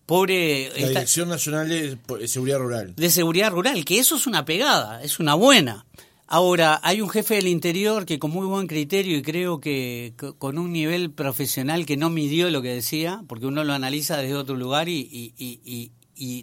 Pobre, 0.06 0.70
la 0.78 0.90
Dirección 0.90 1.30
Nacional 1.30 1.70
de 1.70 2.28
Seguridad 2.28 2.60
Rural. 2.60 2.94
De 2.96 3.10
Seguridad 3.10 3.52
Rural, 3.52 3.86
que 3.86 3.98
eso 3.98 4.16
es 4.16 4.28
una 4.28 4.44
pegada, 4.44 5.02
es 5.04 5.20
una 5.20 5.36
buena. 5.36 5.86
Ahora, 6.34 6.80
hay 6.82 7.02
un 7.02 7.10
jefe 7.10 7.36
del 7.36 7.50
interior 7.50 8.06
que 8.06 8.18
con 8.18 8.32
muy 8.32 8.48
buen 8.48 8.66
criterio 8.66 9.18
y 9.18 9.22
creo 9.22 9.60
que 9.60 10.14
con 10.38 10.58
un 10.58 10.72
nivel 10.72 11.12
profesional 11.12 11.86
que 11.86 11.98
no 11.98 12.10
midió 12.10 12.50
lo 12.50 12.62
que 12.62 12.70
decía, 12.70 13.22
porque 13.28 13.48
uno 13.48 13.66
lo 13.66 13.74
analiza 13.74 14.16
desde 14.16 14.36
otro 14.36 14.56
lugar 14.56 14.88
y, 14.88 15.92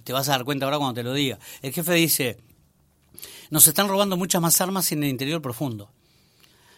te 0.04 0.12
vas 0.12 0.28
a 0.28 0.32
dar 0.32 0.44
cuenta 0.44 0.66
ahora 0.66 0.76
cuando 0.76 0.92
te 0.92 1.02
lo 1.02 1.14
diga. 1.14 1.38
El 1.62 1.72
jefe 1.72 1.94
dice, 1.94 2.36
nos 3.48 3.66
están 3.66 3.88
robando 3.88 4.18
muchas 4.18 4.42
más 4.42 4.60
armas 4.60 4.92
en 4.92 5.04
el 5.04 5.08
interior 5.08 5.40
profundo. 5.40 5.90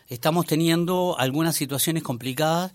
Estamos 0.06 0.46
teniendo 0.46 1.16
algunas 1.18 1.56
situaciones 1.56 2.04
complicadas. 2.04 2.70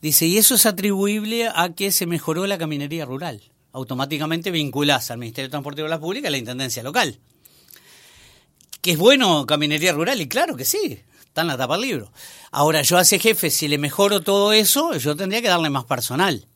Dice, 0.00 0.26
y 0.26 0.38
eso 0.38 0.54
es 0.54 0.64
atribuible 0.64 1.48
a 1.52 1.70
que 1.74 1.90
se 1.90 2.06
mejoró 2.06 2.46
la 2.46 2.56
caminería 2.56 3.04
rural. 3.04 3.50
Automáticamente 3.72 4.52
vinculás 4.52 5.10
al 5.10 5.18
Ministerio 5.18 5.48
de 5.48 5.50
Transporte 5.50 5.80
y 5.80 5.84
Obras 5.84 5.98
Públicas 5.98 6.28
a 6.28 6.30
la 6.30 6.38
Intendencia 6.38 6.84
Local 6.84 7.18
que 8.82 8.92
es 8.92 8.98
bueno 8.98 9.46
caminería 9.46 9.92
rural, 9.92 10.20
y 10.20 10.28
claro 10.28 10.56
que 10.56 10.66
sí, 10.66 11.00
está 11.24 11.40
en 11.40 11.46
la 11.46 11.56
tapa 11.56 11.76
del 11.76 11.86
libro. 11.86 12.12
Ahora, 12.50 12.82
yo 12.82 12.98
a 12.98 13.02
ese 13.02 13.18
jefe, 13.18 13.48
si 13.48 13.68
le 13.68 13.78
mejoro 13.78 14.20
todo 14.20 14.52
eso, 14.52 14.94
yo 14.96 15.16
tendría 15.16 15.40
que 15.40 15.48
darle 15.48 15.70
más 15.70 15.84
personal. 15.84 16.46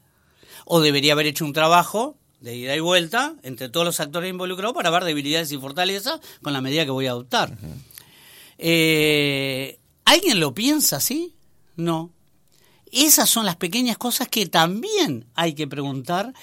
O 0.67 0.81
debería 0.81 1.15
haber 1.15 1.27
hecho 1.27 1.45
un 1.45 1.53
trabajo 1.53 2.19
de 2.41 2.57
ida 2.57 2.77
y 2.77 2.81
vuelta 2.81 3.35
entre 3.43 3.69
todos 3.69 3.87
los 3.87 4.01
actores 4.01 4.29
involucrados 4.29 4.75
para 4.75 4.91
ver 4.91 5.05
debilidades 5.05 5.51
y 5.53 5.59
fortalezas 5.59 6.21
con 6.43 6.53
la 6.53 6.61
medida 6.61 6.85
que 6.85 6.91
voy 6.91 7.07
a 7.07 7.13
adoptar. 7.13 7.57
Eh, 8.59 9.79
¿Alguien 10.05 10.41
lo 10.41 10.53
piensa 10.53 10.97
así? 10.97 11.37
No. 11.77 12.11
Esas 12.91 13.31
son 13.31 13.47
las 13.47 13.57
pequeñas 13.57 13.99
cosas 13.99 14.29
que 14.29 14.47
también 14.47 15.27
hay 15.35 15.55
que 15.55 15.67
preguntar 15.67 16.35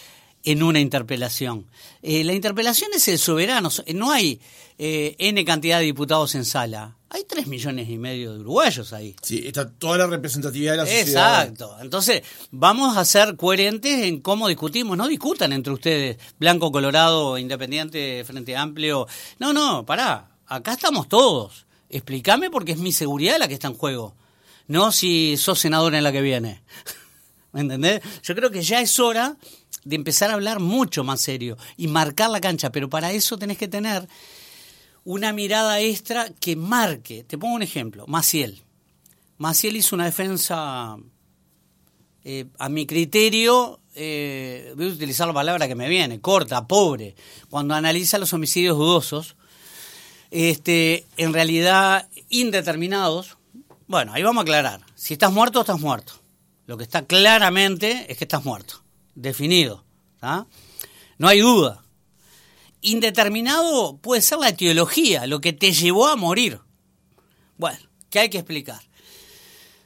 en 0.43 0.63
una 0.63 0.79
interpelación. 0.79 1.67
Eh, 2.01 2.23
la 2.23 2.33
interpelación 2.33 2.91
es 2.93 3.07
el 3.07 3.17
soberano, 3.17 3.69
no 3.93 4.11
hay 4.11 4.39
eh, 4.77 5.15
N 5.17 5.43
cantidad 5.45 5.79
de 5.79 5.85
diputados 5.85 6.35
en 6.35 6.45
sala, 6.45 6.97
hay 7.13 7.25
tres 7.25 7.45
millones 7.45 7.87
y 7.89 7.99
medio 7.99 8.33
de 8.33 8.39
uruguayos 8.39 8.91
ahí. 8.91 9.15
Sí, 9.21 9.43
está 9.45 9.69
toda 9.69 9.99
la 9.99 10.07
representatividad 10.07 10.71
de 10.71 10.77
la 10.77 10.85
sociedad. 10.87 11.41
Exacto. 11.43 11.77
Entonces, 11.79 12.23
vamos 12.49 12.97
a 12.97 13.05
ser 13.05 13.35
coherentes 13.35 14.03
en 14.05 14.19
cómo 14.19 14.47
discutimos. 14.47 14.97
No 14.97 15.07
discutan 15.07 15.53
entre 15.53 15.73
ustedes, 15.73 16.17
blanco, 16.39 16.71
colorado, 16.71 17.37
independiente, 17.37 18.23
frente 18.25 18.57
amplio. 18.57 19.05
No, 19.37 19.53
no, 19.53 19.85
pará. 19.85 20.31
Acá 20.47 20.73
estamos 20.73 21.07
todos. 21.07 21.67
Explícame 21.87 22.49
porque 22.49 22.71
es 22.71 22.79
mi 22.79 22.91
seguridad 22.91 23.37
la 23.37 23.47
que 23.47 23.53
está 23.53 23.67
en 23.67 23.75
juego. 23.75 24.15
No 24.65 24.91
si 24.91 25.37
sos 25.37 25.59
senador 25.59 25.93
en 25.93 26.03
la 26.03 26.11
que 26.11 26.21
viene. 26.21 26.63
¿Me 27.51 27.61
entendés? 27.61 28.01
Yo 28.23 28.33
creo 28.33 28.49
que 28.49 28.63
ya 28.63 28.81
es 28.81 28.99
hora 28.99 29.37
de 29.85 29.95
empezar 29.95 30.29
a 30.29 30.33
hablar 30.33 30.59
mucho 30.59 31.03
más 31.03 31.21
serio 31.21 31.57
y 31.77 31.87
marcar 31.87 32.29
la 32.29 32.41
cancha, 32.41 32.71
pero 32.71 32.89
para 32.89 33.11
eso 33.11 33.37
tenés 33.37 33.57
que 33.57 33.67
tener 33.67 34.07
una 35.03 35.33
mirada 35.33 35.79
extra 35.79 36.29
que 36.39 36.55
marque. 36.55 37.23
Te 37.23 37.37
pongo 37.37 37.55
un 37.55 37.63
ejemplo, 37.63 38.05
Maciel. 38.07 38.61
Maciel 39.37 39.75
hizo 39.75 39.95
una 39.95 40.05
defensa, 40.05 40.97
eh, 42.23 42.45
a 42.57 42.69
mi 42.69 42.85
criterio, 42.85 43.79
eh, 43.95 44.73
voy 44.75 44.89
a 44.89 44.93
utilizar 44.93 45.27
la 45.27 45.33
palabra 45.33 45.67
que 45.67 45.75
me 45.75 45.89
viene, 45.89 46.21
corta, 46.21 46.65
pobre, 46.67 47.15
cuando 47.49 47.75
analiza 47.75 48.17
los 48.17 48.33
homicidios 48.33 48.77
dudosos, 48.77 49.35
este, 50.31 51.05
en 51.17 51.33
realidad 51.33 52.07
indeterminados. 52.29 53.37
Bueno, 53.87 54.13
ahí 54.13 54.23
vamos 54.23 54.41
a 54.41 54.43
aclarar. 54.43 54.81
Si 54.95 55.13
estás 55.13 55.31
muerto, 55.31 55.61
estás 55.61 55.79
muerto. 55.79 56.13
Lo 56.65 56.77
que 56.77 56.83
está 56.83 57.05
claramente 57.05 58.05
es 58.07 58.17
que 58.17 58.23
estás 58.23 58.45
muerto 58.45 58.82
definido. 59.15 59.83
No 61.17 61.27
hay 61.27 61.39
duda. 61.39 61.83
Indeterminado 62.81 63.97
puede 63.97 64.21
ser 64.21 64.39
la 64.39 64.49
etiología, 64.49 65.25
lo 65.25 65.39
que 65.41 65.53
te 65.53 65.71
llevó 65.71 66.07
a 66.07 66.15
morir. 66.15 66.59
Bueno, 67.57 67.79
¿qué 68.09 68.19
hay 68.19 68.29
que 68.29 68.39
explicar? 68.39 68.81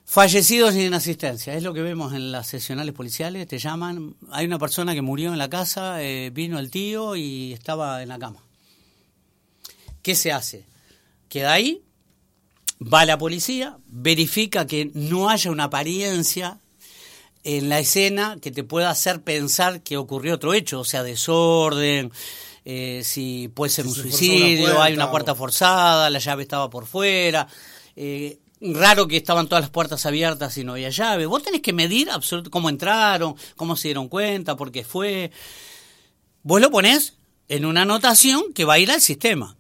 Fallecidos 0.05 0.73
sin 0.73 0.93
asistencia, 0.93 1.53
es 1.53 1.63
lo 1.63 1.73
que 1.73 1.81
vemos 1.81 2.13
en 2.13 2.31
las 2.31 2.47
sesionales 2.47 2.93
policiales, 2.93 3.45
te 3.45 3.59
llaman, 3.59 4.15
hay 4.31 4.45
una 4.45 4.57
persona 4.57 4.93
que 4.93 5.01
murió 5.01 5.33
en 5.33 5.37
la 5.37 5.49
casa, 5.49 6.01
eh, 6.01 6.29
vino 6.33 6.59
el 6.59 6.71
tío 6.71 7.15
y 7.17 7.51
estaba 7.51 8.01
en 8.01 8.09
la 8.09 8.17
cama. 8.17 8.41
¿Qué 10.01 10.15
se 10.15 10.31
hace? 10.31 10.65
Queda 11.27 11.51
ahí, 11.51 11.83
va 12.81 13.05
la 13.05 13.17
policía, 13.17 13.77
verifica 13.85 14.65
que 14.65 14.89
no 14.93 15.29
haya 15.29 15.51
una 15.51 15.65
apariencia 15.65 16.61
en 17.47 17.69
la 17.69 17.79
escena 17.79 18.37
que 18.41 18.51
te 18.51 18.65
pueda 18.65 18.89
hacer 18.89 19.21
pensar 19.21 19.81
que 19.81 19.95
ocurrió 19.95 20.35
otro 20.35 20.53
hecho, 20.53 20.81
o 20.81 20.83
sea, 20.83 21.01
desorden, 21.01 22.11
eh, 22.65 23.03
si 23.05 23.47
puede 23.47 23.71
ser 23.71 23.87
un 23.87 23.95
suicidio, 23.95 24.81
hay 24.81 24.93
una 24.93 25.09
puerta 25.09 25.33
forzada, 25.33 26.09
la 26.09 26.19
llave 26.19 26.43
estaba 26.43 26.69
por 26.69 26.85
fuera. 26.85 27.47
Eh, 27.95 28.39
raro 28.59 29.07
que 29.07 29.15
estaban 29.15 29.47
todas 29.47 29.61
las 29.61 29.69
puertas 29.69 30.05
abiertas 30.05 30.57
y 30.57 30.65
no 30.65 30.73
había 30.73 30.89
llave. 30.89 31.25
Vos 31.25 31.41
tenés 31.41 31.61
que 31.61 31.71
medir 31.71 32.09
cómo 32.51 32.67
entraron, 32.67 33.37
cómo 33.55 33.77
se 33.77 33.87
dieron 33.87 34.09
cuenta, 34.09 34.57
por 34.57 34.69
qué 34.69 34.83
fue. 34.83 35.31
Vos 36.43 36.59
lo 36.59 36.69
ponés 36.69 37.13
en 37.47 37.65
una 37.65 37.83
anotación 37.83 38.51
que 38.53 38.65
va 38.65 38.73
a 38.73 38.79
ir 38.79 38.91
al 38.91 38.99
sistema. 38.99 39.55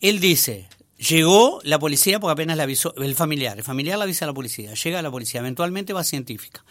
Él 0.00 0.20
dice, 0.20 0.67
Llegó 0.98 1.60
la 1.62 1.78
policía 1.78 2.18
porque 2.18 2.32
apenas 2.32 2.56
le 2.56 2.64
avisó, 2.64 2.92
el 2.96 3.14
familiar, 3.14 3.56
el 3.56 3.62
familiar 3.62 3.98
le 3.98 4.04
avisa 4.04 4.24
a 4.24 4.28
la 4.28 4.34
policía, 4.34 4.74
llega 4.74 5.00
la 5.00 5.12
policía, 5.12 5.38
eventualmente 5.38 5.92
va 5.92 6.00
a 6.00 6.04
científica, 6.04 6.64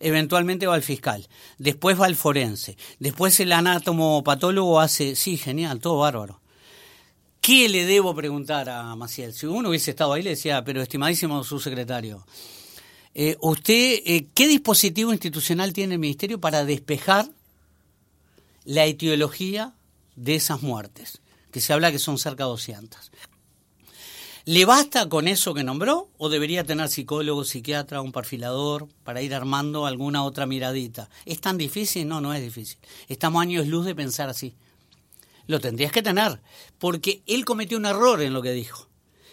eventualmente 0.00 0.66
va 0.66 0.74
al 0.74 0.82
fiscal, 0.82 1.26
después 1.56 1.98
va 1.98 2.04
al 2.04 2.14
forense, 2.14 2.76
después 2.98 3.40
el 3.40 3.52
anátomo 3.52 4.22
patólogo 4.22 4.80
hace, 4.80 5.16
sí, 5.16 5.38
genial, 5.38 5.80
todo 5.80 5.98
bárbaro. 5.98 6.42
¿Qué 7.40 7.70
le 7.70 7.86
debo 7.86 8.14
preguntar 8.14 8.68
a 8.68 8.94
Maciel? 8.96 9.32
Si 9.32 9.46
uno 9.46 9.70
hubiese 9.70 9.92
estado 9.92 10.12
ahí, 10.12 10.22
le 10.22 10.30
decía, 10.30 10.62
pero 10.62 10.82
estimadísimo 10.82 11.42
subsecretario, 11.42 12.26
eh, 13.14 13.38
¿usted 13.40 14.02
eh, 14.04 14.26
qué 14.34 14.46
dispositivo 14.46 15.10
institucional 15.10 15.72
tiene 15.72 15.94
el 15.94 16.00
Ministerio 16.00 16.38
para 16.38 16.66
despejar 16.66 17.30
la 18.64 18.84
etiología 18.84 19.72
de 20.16 20.34
esas 20.34 20.60
muertes? 20.60 21.22
Que 21.50 21.62
se 21.62 21.72
habla 21.72 21.90
que 21.90 21.98
son 21.98 22.18
cerca 22.18 22.44
de 22.44 22.50
200. 22.50 23.10
¿Le 24.46 24.64
basta 24.64 25.08
con 25.08 25.28
eso 25.28 25.52
que 25.52 25.64
nombró 25.64 26.08
o 26.16 26.30
debería 26.30 26.64
tener 26.64 26.88
psicólogo, 26.88 27.44
psiquiatra, 27.44 28.00
un 28.00 28.12
perfilador 28.12 28.88
para 29.04 29.20
ir 29.20 29.34
armando 29.34 29.84
alguna 29.84 30.24
otra 30.24 30.46
miradita? 30.46 31.10
¿Es 31.26 31.40
tan 31.40 31.58
difícil? 31.58 32.08
No, 32.08 32.20
no 32.20 32.32
es 32.32 32.42
difícil. 32.42 32.78
Estamos 33.08 33.42
años 33.42 33.66
luz 33.66 33.84
de 33.84 33.94
pensar 33.94 34.30
así. 34.30 34.54
Lo 35.46 35.60
tendrías 35.60 35.92
que 35.92 36.02
tener, 36.02 36.40
porque 36.78 37.22
él 37.26 37.44
cometió 37.44 37.76
un 37.76 37.84
error 37.84 38.22
en 38.22 38.32
lo 38.32 38.40
que 38.40 38.52
dijo. 38.52 38.88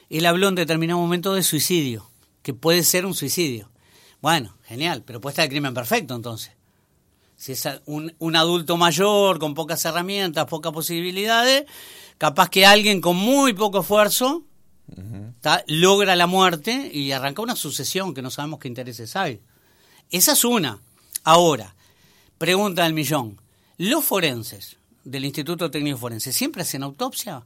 Él 0.09 0.25
habló 0.25 0.49
en 0.49 0.55
determinado 0.55 0.99
momento 0.99 1.33
de 1.33 1.43
suicidio, 1.43 2.09
que 2.41 2.53
puede 2.53 2.83
ser 2.83 3.05
un 3.05 3.13
suicidio. 3.13 3.69
Bueno, 4.21 4.57
genial, 4.65 5.05
estar 5.07 5.45
el 5.45 5.49
crimen 5.49 5.73
perfecto 5.73 6.15
entonces. 6.15 6.51
Si 7.37 7.51
es 7.51 7.69
un, 7.85 8.13
un 8.17 8.35
adulto 8.35 8.77
mayor, 8.77 9.37
con 9.39 9.53
pocas 9.53 9.85
herramientas, 9.85 10.47
pocas 10.47 10.73
posibilidades, 10.73 11.65
capaz 12.17 12.49
que 12.49 12.65
alguien 12.65 12.99
con 12.99 13.15
muy 13.15 13.53
poco 13.53 13.81
esfuerzo 13.81 14.43
logra 15.67 16.15
la 16.15 16.27
muerte 16.27 16.89
y 16.93 17.11
arranca 17.11 17.41
una 17.41 17.55
sucesión 17.55 18.13
que 18.13 18.21
no 18.21 18.29
sabemos 18.29 18.59
qué 18.59 18.67
intereses 18.67 19.15
hay. 19.15 19.41
Esa 20.09 20.33
es 20.33 20.45
una. 20.45 20.79
Ahora, 21.23 21.75
pregunta 22.37 22.83
del 22.83 22.93
millón. 22.93 23.39
¿Los 23.77 24.05
forenses 24.05 24.77
del 25.03 25.25
Instituto 25.25 25.69
Técnico 25.69 25.97
Forense 25.97 26.31
siempre 26.31 26.61
hacen 26.61 26.83
autopsia 26.83 27.43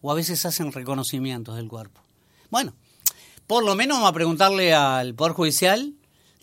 o 0.00 0.10
a 0.10 0.14
veces 0.14 0.44
hacen 0.46 0.72
reconocimientos 0.72 1.56
del 1.56 1.68
cuerpo? 1.68 2.00
Bueno, 2.50 2.74
por 3.46 3.64
lo 3.64 3.74
menos 3.74 3.96
vamos 3.96 4.10
a 4.10 4.14
preguntarle 4.14 4.74
al 4.74 5.14
Poder 5.14 5.32
Judicial 5.32 5.94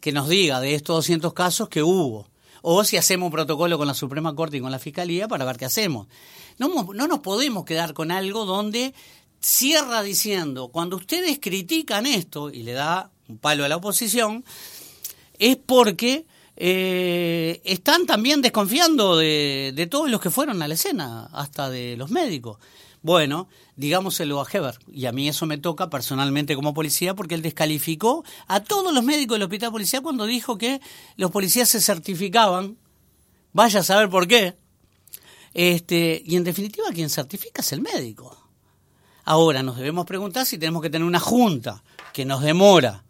que 0.02 0.12
nos 0.12 0.28
diga 0.28 0.60
de 0.60 0.76
estos 0.76 0.98
200 0.98 1.34
casos 1.34 1.70
que 1.70 1.84
hubo. 1.84 2.28
O 2.64 2.84
si 2.84 2.98
hacemos 2.98 3.28
un 3.28 3.32
protocolo 3.32 3.78
con 3.78 3.88
la 3.88 3.94
Suprema 3.94 4.36
Corte 4.36 4.58
y 4.58 4.62
con 4.62 4.72
la 4.72 4.80
Fiscalía 4.80 5.28
para 5.28 5.46
ver 5.46 5.58
qué 5.58 5.66
hacemos. 5.66 6.08
No, 6.58 6.68
no 6.94 7.08
nos 7.08 7.20
podemos 7.20 7.66
quedar 7.66 7.94
con 7.94 8.12
algo 8.12 8.46
donde 8.46 8.94
cierra 9.42 10.04
diciendo, 10.04 10.70
cuando 10.70 10.96
ustedes 10.96 11.40
critican 11.42 12.06
esto 12.06 12.50
y 12.50 12.64
le 12.64 12.74
da 12.74 13.12
un 13.28 13.38
palo 13.38 13.66
a 13.66 13.70
la 13.70 13.78
oposición, 13.78 14.46
es 15.40 15.58
porque 15.58 16.26
eh, 16.56 17.62
están 17.64 18.06
también 18.06 18.42
desconfiando 18.42 19.18
de, 19.18 19.74
de, 19.76 19.88
todos 19.88 20.10
los 20.10 20.22
que 20.22 20.30
fueron 20.30 20.62
a 20.62 20.68
la 20.68 20.76
escena, 20.76 21.30
hasta 21.34 21.70
de 21.70 21.98
los 21.98 22.12
médicos. 22.12 22.60
Bueno, 23.02 23.50
digámoselo 23.76 24.40
a 24.40 24.48
Heber, 24.52 24.78
y 24.92 25.08
a 25.08 25.12
mí 25.12 25.28
eso 25.28 25.48
me 25.48 25.58
toca 25.58 25.90
personalmente 25.90 26.54
como 26.56 26.76
policía, 26.76 27.16
porque 27.16 27.34
él 27.34 27.42
descalificó 27.42 28.24
a 28.48 28.60
todos 28.60 28.94
los 28.94 29.04
médicos 29.04 29.36
del 29.36 29.44
hospital 29.44 29.72
policía 29.72 30.02
cuando 30.02 30.28
dijo 30.28 30.60
que 30.60 30.82
los 31.16 31.32
policías 31.32 31.68
se 31.68 31.82
certificaban, 31.82 32.78
vaya 33.54 33.80
a 33.80 33.84
saber 33.84 34.10
por 34.10 34.28
qué, 34.28 34.56
este, 35.56 36.22
y 36.24 36.36
en 36.36 36.44
definitiva 36.44 36.90
quien 36.94 37.10
certifica 37.10 37.62
es 37.62 37.72
el 37.72 37.82
médico. 37.82 38.41
Ahora 39.32 39.64
nos 39.64 39.78
debemos 39.78 40.06
preguntar 40.06 40.46
si 40.46 40.58
tenemos 40.58 40.82
que 40.82 40.90
tener 40.90 41.08
una 41.08 41.22
junta 41.22 41.82
que 42.12 42.26
nos 42.26 42.42
demora 42.42 43.06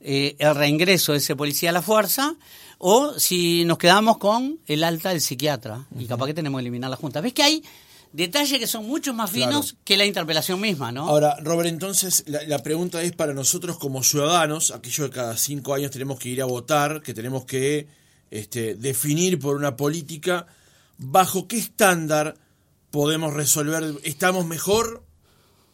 eh, 0.00 0.34
el 0.38 0.54
reingreso 0.54 1.12
de 1.12 1.18
ese 1.18 1.36
policía 1.36 1.68
a 1.68 1.74
la 1.74 1.82
fuerza 1.82 2.34
o 2.78 3.18
si 3.18 3.66
nos 3.66 3.76
quedamos 3.76 4.16
con 4.16 4.58
el 4.64 4.82
alta 4.82 5.10
del 5.10 5.20
psiquiatra 5.20 5.84
y 5.98 6.06
capaz 6.06 6.28
que 6.28 6.32
tenemos 6.32 6.58
que 6.58 6.62
eliminar 6.62 6.88
la 6.88 6.96
junta. 6.96 7.20
¿Ves 7.20 7.34
que 7.34 7.42
hay 7.42 7.62
detalles 8.10 8.58
que 8.58 8.66
son 8.66 8.86
mucho 8.86 9.12
más 9.12 9.32
finos 9.32 9.76
que 9.84 9.98
la 9.98 10.06
interpelación 10.06 10.62
misma, 10.62 10.92
¿no? 10.92 11.06
Ahora, 11.06 11.36
Robert, 11.42 11.68
entonces 11.68 12.24
la, 12.26 12.62
pregunta 12.62 13.02
es 13.02 13.12
para 13.12 13.34
nosotros 13.34 13.76
como 13.76 14.02
ciudadanos, 14.02 14.70
aquello 14.70 15.04
de 15.04 15.10
cada 15.10 15.36
cinco 15.36 15.74
años 15.74 15.90
tenemos 15.90 16.18
que 16.18 16.30
ir 16.30 16.40
a 16.40 16.46
votar, 16.46 17.02
que 17.02 17.12
tenemos 17.12 17.44
que 17.44 17.86
este, 18.30 18.76
definir 18.76 19.38
por 19.38 19.56
una 19.56 19.76
política, 19.76 20.46
¿bajo 20.96 21.46
qué 21.46 21.58
estándar 21.58 22.38
podemos 22.90 23.34
resolver? 23.34 23.96
¿Estamos 24.04 24.46
mejor 24.46 25.09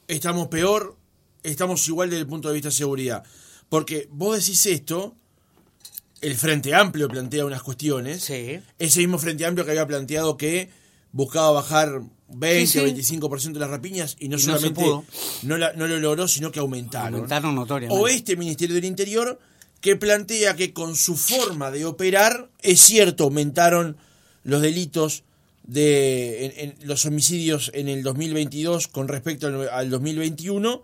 estamos 0.09 0.49
peor, 0.49 0.97
estamos 1.43 1.87
igual 1.89 2.11
desde 2.11 2.23
el 2.23 2.27
punto 2.27 2.49
de 2.49 2.55
vista 2.55 2.69
de 2.69 2.75
seguridad. 2.75 3.25
Porque 3.69 4.09
vos 4.11 4.39
decís 4.39 4.67
esto, 4.67 5.15
el 6.21 6.37
Frente 6.37 6.75
Amplio 6.75 7.09
plantea 7.09 7.45
unas 7.45 7.63
cuestiones, 7.63 8.29
ese 8.31 9.01
mismo 9.01 9.19
Frente 9.19 9.45
Amplio 9.45 9.65
que 9.65 9.73
había 9.73 9.87
planteado 9.87 10.37
que 10.37 10.71
buscaba 11.13 11.51
bajar 11.51 12.03
20 12.29 12.81
o 12.81 12.87
25% 12.87 13.53
de 13.53 13.59
las 13.61 13.71
rapiñas 13.71 14.17
y 14.19 14.29
no 14.29 14.39
solamente 14.39 14.83
no, 15.43 15.57
lo 15.57 16.01
logró, 16.01 16.29
sino 16.29 16.51
que 16.51 16.61
aumentaron. 16.61 17.15
Aumentaron 17.15 17.55
notoriamente. 17.55 18.03
O 18.03 18.09
este 18.09 18.37
Ministerio 18.37 18.75
del 18.75 18.85
Interior 18.85 19.39
que 19.81 19.97
plantea 19.97 20.57
que 20.57 20.73
con 20.73 20.97
su 20.97 21.17
forma 21.17 21.71
de 21.71 21.85
operar, 21.85 22.51
es 22.61 22.81
cierto, 22.81 23.25
aumentaron 23.25 23.97
los 24.43 24.63
delitos 24.63 25.23
de 25.67 26.47
en, 26.57 26.75
los 26.87 27.05
homicidios 27.07 27.71
en 27.75 27.89
el 27.89 28.03
2022 28.03 28.89
con 28.89 29.09
respecto 29.09 29.47
al, 29.47 29.91
2021, 29.91 30.83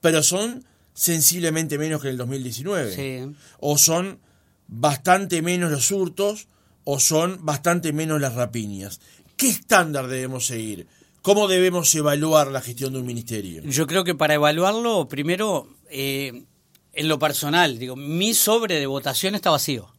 pero 0.00 0.22
son 0.22 0.64
sensiblemente 0.92 1.78
menos 1.78 2.00
que 2.00 2.08
en 2.08 2.12
el 2.12 2.18
2019. 2.18 3.32
O 3.60 3.78
son 3.78 4.18
bastante 4.66 5.42
menos 5.42 5.70
los 5.70 5.90
hurtos 5.90 6.48
o 6.84 7.00
son 7.00 7.44
bastante 7.44 7.92
menos 7.92 8.20
las 8.20 8.34
rapiñas. 8.34 9.00
¿Qué 9.36 9.48
estándar 9.48 10.06
debemos 10.06 10.46
seguir? 10.46 10.86
¿Cómo 11.22 11.48
debemos 11.48 11.94
evaluar 11.94 12.48
la 12.48 12.60
gestión 12.60 12.92
de 12.92 12.98
un 12.98 13.06
ministerio? 13.06 13.62
Yo 13.62 13.86
creo 13.86 14.04
que 14.04 14.14
para 14.14 14.34
evaluarlo, 14.34 15.08
primero, 15.08 15.68
eh, 15.88 16.44
en 16.92 17.08
lo 17.08 17.18
personal, 17.18 17.78
digo, 17.78 17.96
mi 17.96 18.34
sobre 18.34 18.78
de 18.78 18.86
votación 18.86 19.34
está 19.34 19.50
vacío. 19.50 19.93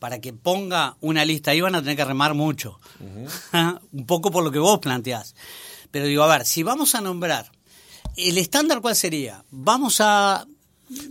Para 0.00 0.20
que 0.20 0.32
ponga 0.32 0.96
una 1.00 1.24
lista 1.24 1.52
ahí 1.52 1.60
van 1.60 1.76
a 1.76 1.80
tener 1.80 1.96
que 1.96 2.04
remar 2.04 2.34
mucho. 2.34 2.80
Un 3.92 4.06
poco 4.06 4.32
por 4.32 4.42
lo 4.42 4.50
que 4.50 4.58
vos 4.58 4.80
planteás. 4.80 5.36
Pero 5.92 6.06
digo, 6.06 6.24
a 6.24 6.38
ver, 6.38 6.44
si 6.44 6.64
vamos 6.64 6.96
a 6.96 7.00
nombrar, 7.00 7.52
¿el 8.16 8.36
estándar 8.38 8.80
cuál 8.80 8.96
sería? 8.96 9.44
Vamos 9.50 10.00
a 10.00 10.44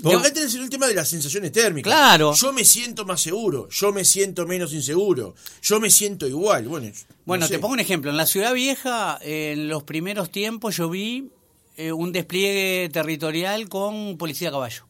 porque 0.02 0.17
acá 0.17 0.34
tenés 0.34 0.54
el 0.56 0.69
tema 0.69 0.88
de 0.88 0.93
las 0.93 1.08
sensaciones 1.08 1.52
térmicas. 1.54 1.91
Claro. 1.91 2.34
Yo 2.34 2.52
me 2.52 2.65
siento 2.65 3.06
más 3.06 3.21
seguro, 3.21 3.69
yo 3.69 3.93
me 3.93 4.04
siento 4.04 4.45
menos 4.45 4.73
inseguro, 4.73 5.36
yo 5.62 5.80
me 5.80 5.89
siento 5.89 6.28
igual. 6.28 6.67
Bueno, 6.67 6.91
bueno 7.25 7.47
te 7.47 7.60
pongo 7.60 7.75
un 7.75 7.80
ejemplo. 7.80 8.12
En 8.12 8.17
la 8.17 8.25
Ciudad 8.25 8.54
Vieja, 8.54 9.17
en 9.21 9.69
los 9.69 9.84
primeros 9.84 10.32
tiempos, 10.32 10.75
yo 10.75 10.89
vi 10.89 11.30
eh, 11.78 11.93
un 11.93 12.12
despliegue 12.12 12.89
territorial 12.91 13.69
con 13.69 14.17
policía 14.17 14.49
a 14.49 14.52
caballo. 14.52 14.88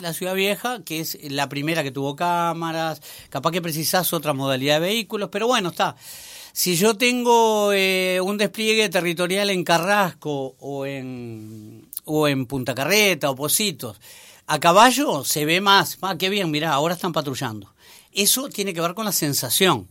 La 0.00 0.12
Ciudad 0.12 0.34
Vieja, 0.34 0.82
que 0.84 1.00
es 1.00 1.18
la 1.30 1.48
primera 1.48 1.82
que 1.82 1.90
tuvo 1.90 2.16
cámaras, 2.16 3.00
capaz 3.30 3.50
que 3.50 3.62
precisás 3.62 4.12
otra 4.12 4.32
modalidad 4.32 4.80
de 4.80 4.86
vehículos, 4.88 5.28
pero 5.30 5.46
bueno, 5.46 5.70
está. 5.70 5.96
Si 6.52 6.76
yo 6.76 6.96
tengo 6.96 7.72
eh, 7.72 8.20
un 8.22 8.36
despliegue 8.36 8.88
territorial 8.88 9.50
en 9.50 9.64
Carrasco 9.64 10.56
o 10.58 10.86
en 10.86 11.88
o 12.08 12.26
en 12.26 12.46
Punta 12.46 12.74
Carreta 12.74 13.30
o 13.30 13.36
Positos. 13.36 14.00
A 14.46 14.58
caballo 14.58 15.24
se 15.24 15.44
ve 15.44 15.60
más. 15.60 15.98
Ah, 16.00 16.16
qué 16.16 16.30
bien, 16.30 16.50
mirá, 16.50 16.72
ahora 16.72 16.94
están 16.94 17.12
patrullando. 17.12 17.74
Eso 18.12 18.48
tiene 18.48 18.72
que 18.72 18.80
ver 18.80 18.94
con 18.94 19.04
la 19.04 19.12
sensación. 19.12 19.86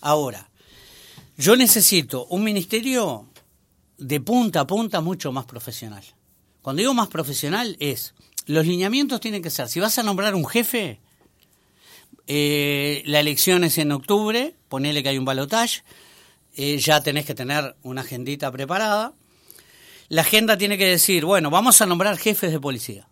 Ahora, 0.00 0.48
yo 1.36 1.56
necesito 1.56 2.26
un 2.26 2.42
ministerio 2.42 3.26
de 3.98 4.20
punta 4.20 4.60
a 4.60 4.66
punta 4.66 5.02
mucho 5.02 5.30
más 5.30 5.44
profesional. 5.44 6.02
Cuando 6.62 6.80
digo 6.80 6.94
más 6.94 7.08
profesional 7.08 7.76
es, 7.80 8.14
los 8.48 8.66
lineamientos 8.66 9.20
tienen 9.20 9.42
que 9.42 9.50
ser, 9.50 9.68
si 9.68 9.78
vas 9.78 9.98
a 9.98 10.02
nombrar 10.02 10.34
un 10.34 10.46
jefe, 10.46 11.00
eh, 12.26 13.02
la 13.04 13.20
elección 13.20 13.62
es 13.62 13.76
en 13.76 13.92
octubre, 13.92 14.54
ponele 14.70 15.02
que 15.02 15.10
hay 15.10 15.18
un 15.18 15.26
balotaje, 15.26 15.82
eh, 16.56 16.78
ya 16.78 17.02
tenés 17.02 17.26
que 17.26 17.34
tener 17.34 17.76
una 17.82 18.00
agendita 18.00 18.50
preparada, 18.50 19.12
la 20.08 20.22
agenda 20.22 20.56
tiene 20.56 20.78
que 20.78 20.86
decir, 20.86 21.26
bueno, 21.26 21.50
vamos 21.50 21.82
a 21.82 21.86
nombrar 21.86 22.16
jefes 22.16 22.50
de 22.50 22.58
policía. 22.58 23.06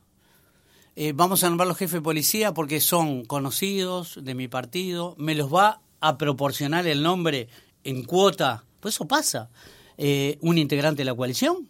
Eh, 0.97 1.13
vamos 1.15 1.45
a 1.45 1.51
nombrar 1.51 1.69
los 1.69 1.77
jefes 1.77 1.97
de 1.97 2.01
policía 2.01 2.55
porque 2.55 2.81
son 2.81 3.27
conocidos 3.27 4.19
de 4.23 4.35
mi 4.35 4.49
partido, 4.49 5.15
me 5.19 5.35
los 5.35 5.53
va 5.53 5.83
a 6.01 6.17
proporcionar 6.17 6.87
el 6.87 7.03
nombre 7.03 7.49
en 7.85 8.05
cuota, 8.05 8.65
pues 8.81 8.95
eso 8.95 9.07
pasa, 9.07 9.51
un 10.41 10.57
integrante 10.57 11.03
de 11.03 11.05
la 11.05 11.15
coalición. 11.15 11.69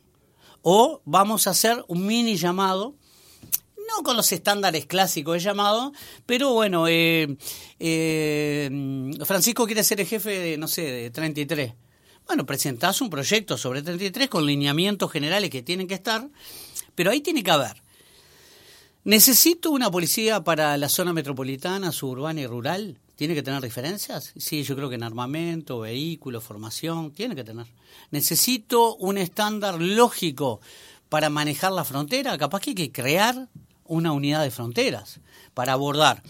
O 0.63 1.01
vamos 1.05 1.49
a 1.49 1.51
hacer 1.51 1.85
un 1.89 2.07
mini 2.07 2.37
llamado, 2.37 2.95
no 3.89 4.03
con 4.03 4.17
los 4.17 4.31
estándares 4.33 4.87
clásicos 4.87 5.35
de 5.35 5.41
llamado, 5.41 5.93
pero 6.25 6.53
bueno, 6.53 6.87
eh, 6.89 7.37
Francisco 9.25 9.67
quiere 9.67 9.85
ser 9.85 10.01
el 10.01 10.07
jefe 10.07 10.39
de, 10.39 10.59
no 10.59 10.69
sé, 10.69 10.83
de 10.83 11.11
33 11.11 11.73
bueno, 12.27 12.45
presentás 12.45 13.01
un 13.01 13.09
proyecto 13.09 13.57
sobre 13.57 13.83
33 13.83 14.29
con 14.29 14.45
lineamientos 14.45 15.11
generales 15.13 15.49
que 15.49 15.63
tienen 15.63 15.87
que 15.87 15.95
estar, 15.95 16.29
pero 16.95 17.11
ahí 17.11 17.21
tiene 17.21 17.45
que 17.45 17.53
haber. 17.53 17.83
¿Necesito 19.05 19.71
una 19.71 19.91
policía 19.91 20.43
para 20.43 20.77
la 20.77 20.89
zona 20.89 21.13
metropolitana, 21.13 21.93
suburbana 21.93 22.41
y 22.41 22.47
rural? 22.47 22.99
¿Tiene 23.15 23.35
que 23.35 23.45
tener 23.45 23.63
diferencias? 23.63 24.33
Sí, 24.37 24.65
yo 24.65 24.75
creo 24.75 24.89
que 24.89 24.97
en 24.97 25.05
armamento, 25.05 25.79
vehículos, 25.81 26.43
formación, 26.43 27.13
tiene 27.13 27.37
que 27.37 27.45
tener. 27.45 27.67
¿Necesito 28.11 28.97
un 28.97 29.17
estándar 29.19 29.81
lógico 29.81 30.61
para 31.09 31.31
manejar 31.31 31.71
la 31.71 31.85
frontera? 31.85 32.37
Capaz 32.37 32.61
que 32.61 32.71
hay 32.71 32.75
que 32.75 32.93
crear 32.93 33.49
una 33.89 34.13
unidad 34.13 34.43
de 34.43 34.51
fronteras 34.51 35.21
para 35.55 35.73
abordar 35.73 36.23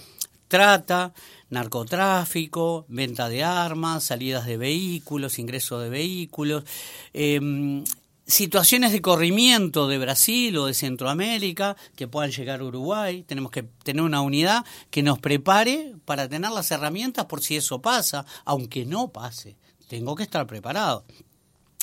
trata, 0.48 1.12
narcotráfico, 1.50 2.86
venta 2.88 3.28
de 3.28 3.44
armas, 3.44 4.04
salidas 4.04 4.46
de 4.46 4.56
vehículos, 4.56 5.38
ingreso 5.38 5.78
de 5.80 5.88
vehículos, 5.88 6.64
em, 7.12 7.84
situaciones 8.26 8.92
de 8.92 9.00
corrimiento 9.00 9.86
de 9.86 9.98
Brasil 9.98 10.56
o 10.58 10.66
de 10.66 10.74
Centroamérica 10.74 11.76
que 11.94 12.08
puedan 12.08 12.32
llegar 12.32 12.60
a 12.60 12.64
Uruguay. 12.64 13.22
Tenemos 13.22 13.52
que 13.52 13.62
tener 13.62 14.02
una 14.02 14.20
unidad 14.20 14.64
que 14.90 15.02
nos 15.02 15.18
prepare 15.18 15.94
para 16.04 16.28
tener 16.28 16.50
las 16.50 16.70
herramientas 16.70 17.26
por 17.26 17.42
si 17.42 17.56
eso 17.56 17.80
pasa, 17.80 18.26
aunque 18.44 18.84
no 18.84 19.08
pase. 19.08 19.56
Tengo 19.88 20.16
que 20.16 20.24
estar 20.24 20.46
preparado. 20.46 21.04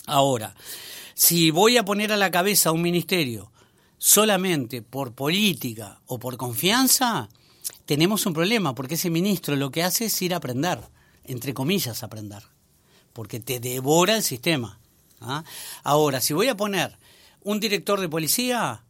Ahora, 0.05 0.53
si 1.13 1.49
voy 1.51 1.77
a 1.77 1.85
poner 1.85 2.11
a 2.11 2.17
la 2.17 2.31
cabeza 2.31 2.73
un 2.73 2.81
ministerio 2.81 3.52
solamente 4.03 4.81
por 4.81 5.13
política 5.13 6.01
o 6.07 6.19
por 6.19 6.35
confianza, 6.35 7.29
tenemos 7.85 8.25
un 8.25 8.33
problema, 8.33 8.75
porque 8.75 8.95
ese 8.95 9.09
ministro 9.09 9.55
lo 9.55 9.71
que 9.71 9.81
hace 9.81 10.05
es 10.05 10.21
ir 10.21 10.33
a 10.33 10.37
aprender, 10.37 10.77
entre 11.23 11.53
comillas, 11.53 12.03
aprender, 12.03 12.43
porque 13.13 13.39
te 13.39 13.61
devora 13.61 14.17
el 14.17 14.23
sistema. 14.23 14.77
¿ah? 15.21 15.45
Ahora, 15.85 16.19
si 16.19 16.33
voy 16.33 16.49
a 16.49 16.57
poner 16.57 16.97
un 17.43 17.61
director 17.61 18.01
de 18.01 18.09
policía, 18.09 18.83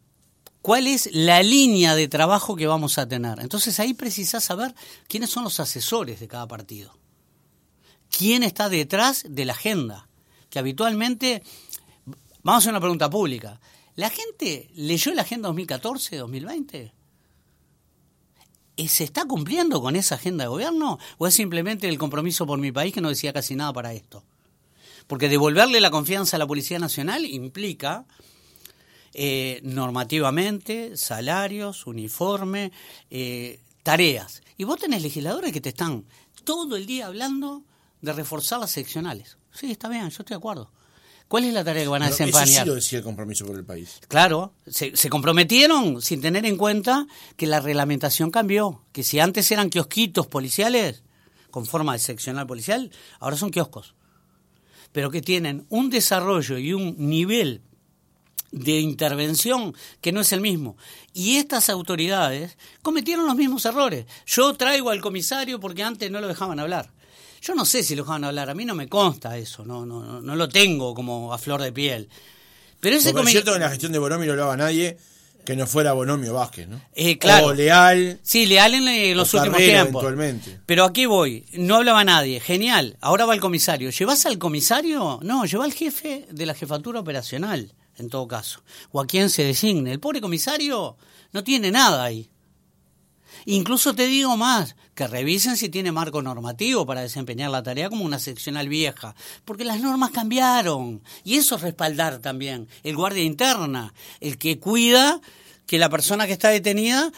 ¿cuál 0.62 0.88
es 0.88 1.08
la 1.12 1.44
línea 1.44 1.94
de 1.94 2.08
trabajo 2.08 2.56
que 2.56 2.66
vamos 2.66 2.98
a 2.98 3.06
tener? 3.06 3.38
Entonces 3.38 3.78
ahí 3.78 3.94
precisás 3.94 4.42
saber 4.42 4.74
quiénes 5.06 5.30
son 5.30 5.44
los 5.44 5.60
asesores 5.60 6.18
de 6.18 6.26
cada 6.26 6.48
partido. 6.48 6.92
¿Quién 8.10 8.42
está 8.42 8.68
detrás 8.68 9.24
de 9.28 9.44
la 9.44 9.52
agenda? 9.52 10.08
Que 10.50 10.58
habitualmente, 10.58 11.44
vamos 12.42 12.56
a 12.56 12.58
hacer 12.58 12.72
una 12.72 12.80
pregunta 12.80 13.08
pública. 13.08 13.60
¿La 13.96 14.10
gente 14.10 14.70
leyó 14.74 15.14
la 15.14 15.22
agenda 15.22 15.48
2014-2020? 15.50 16.92
¿Se 18.88 19.04
está 19.04 19.24
cumpliendo 19.24 19.80
con 19.80 19.94
esa 19.94 20.16
agenda 20.16 20.44
de 20.44 20.48
gobierno 20.48 20.98
o 21.18 21.26
es 21.28 21.34
simplemente 21.34 21.88
el 21.88 21.96
compromiso 21.96 22.44
por 22.44 22.58
mi 22.58 22.72
país 22.72 22.92
que 22.92 23.00
no 23.00 23.08
decía 23.08 23.32
casi 23.32 23.54
nada 23.54 23.72
para 23.72 23.92
esto? 23.92 24.24
Porque 25.06 25.28
devolverle 25.28 25.80
la 25.80 25.90
confianza 25.90 26.36
a 26.36 26.38
la 26.40 26.46
Policía 26.46 26.78
Nacional 26.78 27.24
implica 27.24 28.04
eh, 29.12 29.60
normativamente 29.62 30.96
salarios, 30.96 31.86
uniforme, 31.86 32.72
eh, 33.10 33.60
tareas. 33.84 34.42
Y 34.56 34.64
vos 34.64 34.80
tenés 34.80 35.02
legisladores 35.02 35.52
que 35.52 35.60
te 35.60 35.68
están 35.68 36.04
todo 36.42 36.74
el 36.74 36.86
día 36.86 37.06
hablando 37.06 37.62
de 38.00 38.12
reforzar 38.12 38.58
las 38.58 38.72
seccionales. 38.72 39.38
Sí, 39.52 39.70
está 39.70 39.88
bien, 39.88 40.02
yo 40.02 40.08
estoy 40.08 40.26
de 40.30 40.34
acuerdo. 40.34 40.72
¿Cuál 41.28 41.44
es 41.44 41.54
la 41.54 41.64
tarea 41.64 41.82
que 41.82 41.88
van 41.88 42.02
a 42.02 42.06
desempeñar? 42.06 42.48
Eso 42.48 42.60
sí 42.60 42.66
lo 42.66 42.74
decía 42.74 42.98
el 42.98 43.04
compromiso 43.04 43.46
por 43.46 43.56
el 43.56 43.64
país. 43.64 44.00
Claro, 44.08 44.54
se, 44.66 44.92
comprometieron 45.08 46.02
sin 46.02 46.20
tener 46.20 46.44
en 46.46 46.56
cuenta 46.56 47.06
que 47.36 47.46
la 47.46 47.60
reglamentación 47.60 48.30
cambió, 48.30 48.82
que 48.92 49.02
si 49.02 49.18
antes 49.20 49.50
eran 49.50 49.70
kiosquitos 49.70 50.26
policiales 50.26 51.02
con 51.50 51.66
forma 51.66 51.92
de 51.92 51.98
seccional 51.98 52.46
policial, 52.46 52.90
ahora 53.20 53.36
son 53.36 53.50
kioscos, 53.50 53.94
pero 54.92 55.10
que 55.10 55.22
tienen 55.22 55.66
un 55.70 55.90
desarrollo 55.90 56.58
y 56.58 56.72
un 56.72 56.94
nivel 56.98 57.62
de 58.50 58.78
intervención 58.78 59.74
que 60.00 60.12
no 60.12 60.20
es 60.20 60.32
el 60.32 60.40
mismo. 60.40 60.76
Y 61.12 61.36
estas 61.36 61.68
autoridades 61.70 62.56
cometieron 62.82 63.26
los 63.26 63.34
mismos 63.34 63.64
errores. 63.64 64.06
Yo 64.26 64.54
traigo 64.54 64.90
al 64.90 65.00
comisario 65.00 65.58
porque 65.58 65.82
antes 65.82 66.10
no 66.10 66.20
lo 66.20 66.28
dejaban 66.28 66.60
hablar. 66.60 66.92
Yo 67.44 67.54
no 67.54 67.66
sé 67.66 67.82
si 67.82 67.94
lo 67.94 68.06
van 68.06 68.24
a 68.24 68.28
hablar, 68.28 68.48
a 68.48 68.54
mí 68.54 68.64
no 68.64 68.74
me 68.74 68.88
consta 68.88 69.36
eso, 69.36 69.66
no, 69.66 69.84
no, 69.84 70.22
no 70.22 70.34
lo 70.34 70.48
tengo 70.48 70.94
como 70.94 71.30
a 71.30 71.36
flor 71.36 71.60
de 71.60 71.72
piel. 71.72 72.08
Pero 72.80 72.96
ese 72.96 73.10
es 73.10 73.26
cierto 73.26 73.50
que 73.50 73.56
en 73.56 73.62
la 73.62 73.68
gestión 73.68 73.92
de 73.92 73.98
Bonomio 73.98 74.26
no 74.28 74.32
hablaba 74.32 74.56
nadie 74.56 74.96
que 75.44 75.54
no 75.54 75.66
fuera 75.66 75.92
Bonomio 75.92 76.32
Vázquez, 76.32 76.68
¿no? 76.68 76.80
Eh, 76.94 77.18
claro. 77.18 77.48
O 77.48 77.52
Leal. 77.52 78.18
Sí, 78.22 78.46
Leal 78.46 78.72
en 78.74 79.14
los 79.14 79.34
últimos 79.34 79.58
tiempos. 79.58 80.02
Pero 80.64 80.84
aquí 80.84 81.04
voy, 81.04 81.44
no 81.52 81.76
hablaba 81.76 82.02
nadie, 82.02 82.40
genial. 82.40 82.96
Ahora 83.02 83.26
va 83.26 83.34
el 83.34 83.40
comisario. 83.40 83.90
¿Llevas 83.90 84.24
al 84.24 84.38
comisario? 84.38 85.20
No, 85.22 85.44
lleva 85.44 85.66
al 85.66 85.74
jefe 85.74 86.26
de 86.30 86.46
la 86.46 86.54
jefatura 86.54 87.00
operacional, 87.00 87.74
en 87.98 88.08
todo 88.08 88.26
caso. 88.26 88.62
O 88.90 89.02
a 89.02 89.06
quien 89.06 89.28
se 89.28 89.44
designe. 89.44 89.92
El 89.92 90.00
pobre 90.00 90.22
comisario 90.22 90.96
no 91.32 91.44
tiene 91.44 91.70
nada 91.70 92.04
ahí. 92.04 92.30
Incluso 93.46 93.94
te 93.94 94.06
digo 94.06 94.36
más, 94.36 94.76
que 94.94 95.06
revisen 95.06 95.56
si 95.56 95.68
tiene 95.68 95.92
marco 95.92 96.22
normativo 96.22 96.86
para 96.86 97.02
desempeñar 97.02 97.50
la 97.50 97.62
tarea 97.62 97.90
como 97.90 98.04
una 98.04 98.18
seccional 98.18 98.68
vieja, 98.68 99.14
porque 99.44 99.64
las 99.64 99.80
normas 99.80 100.10
cambiaron. 100.10 101.02
Y 101.24 101.36
eso 101.36 101.56
es 101.56 101.62
respaldar 101.62 102.18
también. 102.18 102.68
El 102.82 102.96
guardia 102.96 103.22
interna, 103.22 103.92
el 104.20 104.38
que 104.38 104.58
cuida 104.58 105.20
que 105.66 105.78
la 105.78 105.90
persona 105.90 106.26
que 106.26 106.32
está 106.32 106.48
detenida 106.48 107.12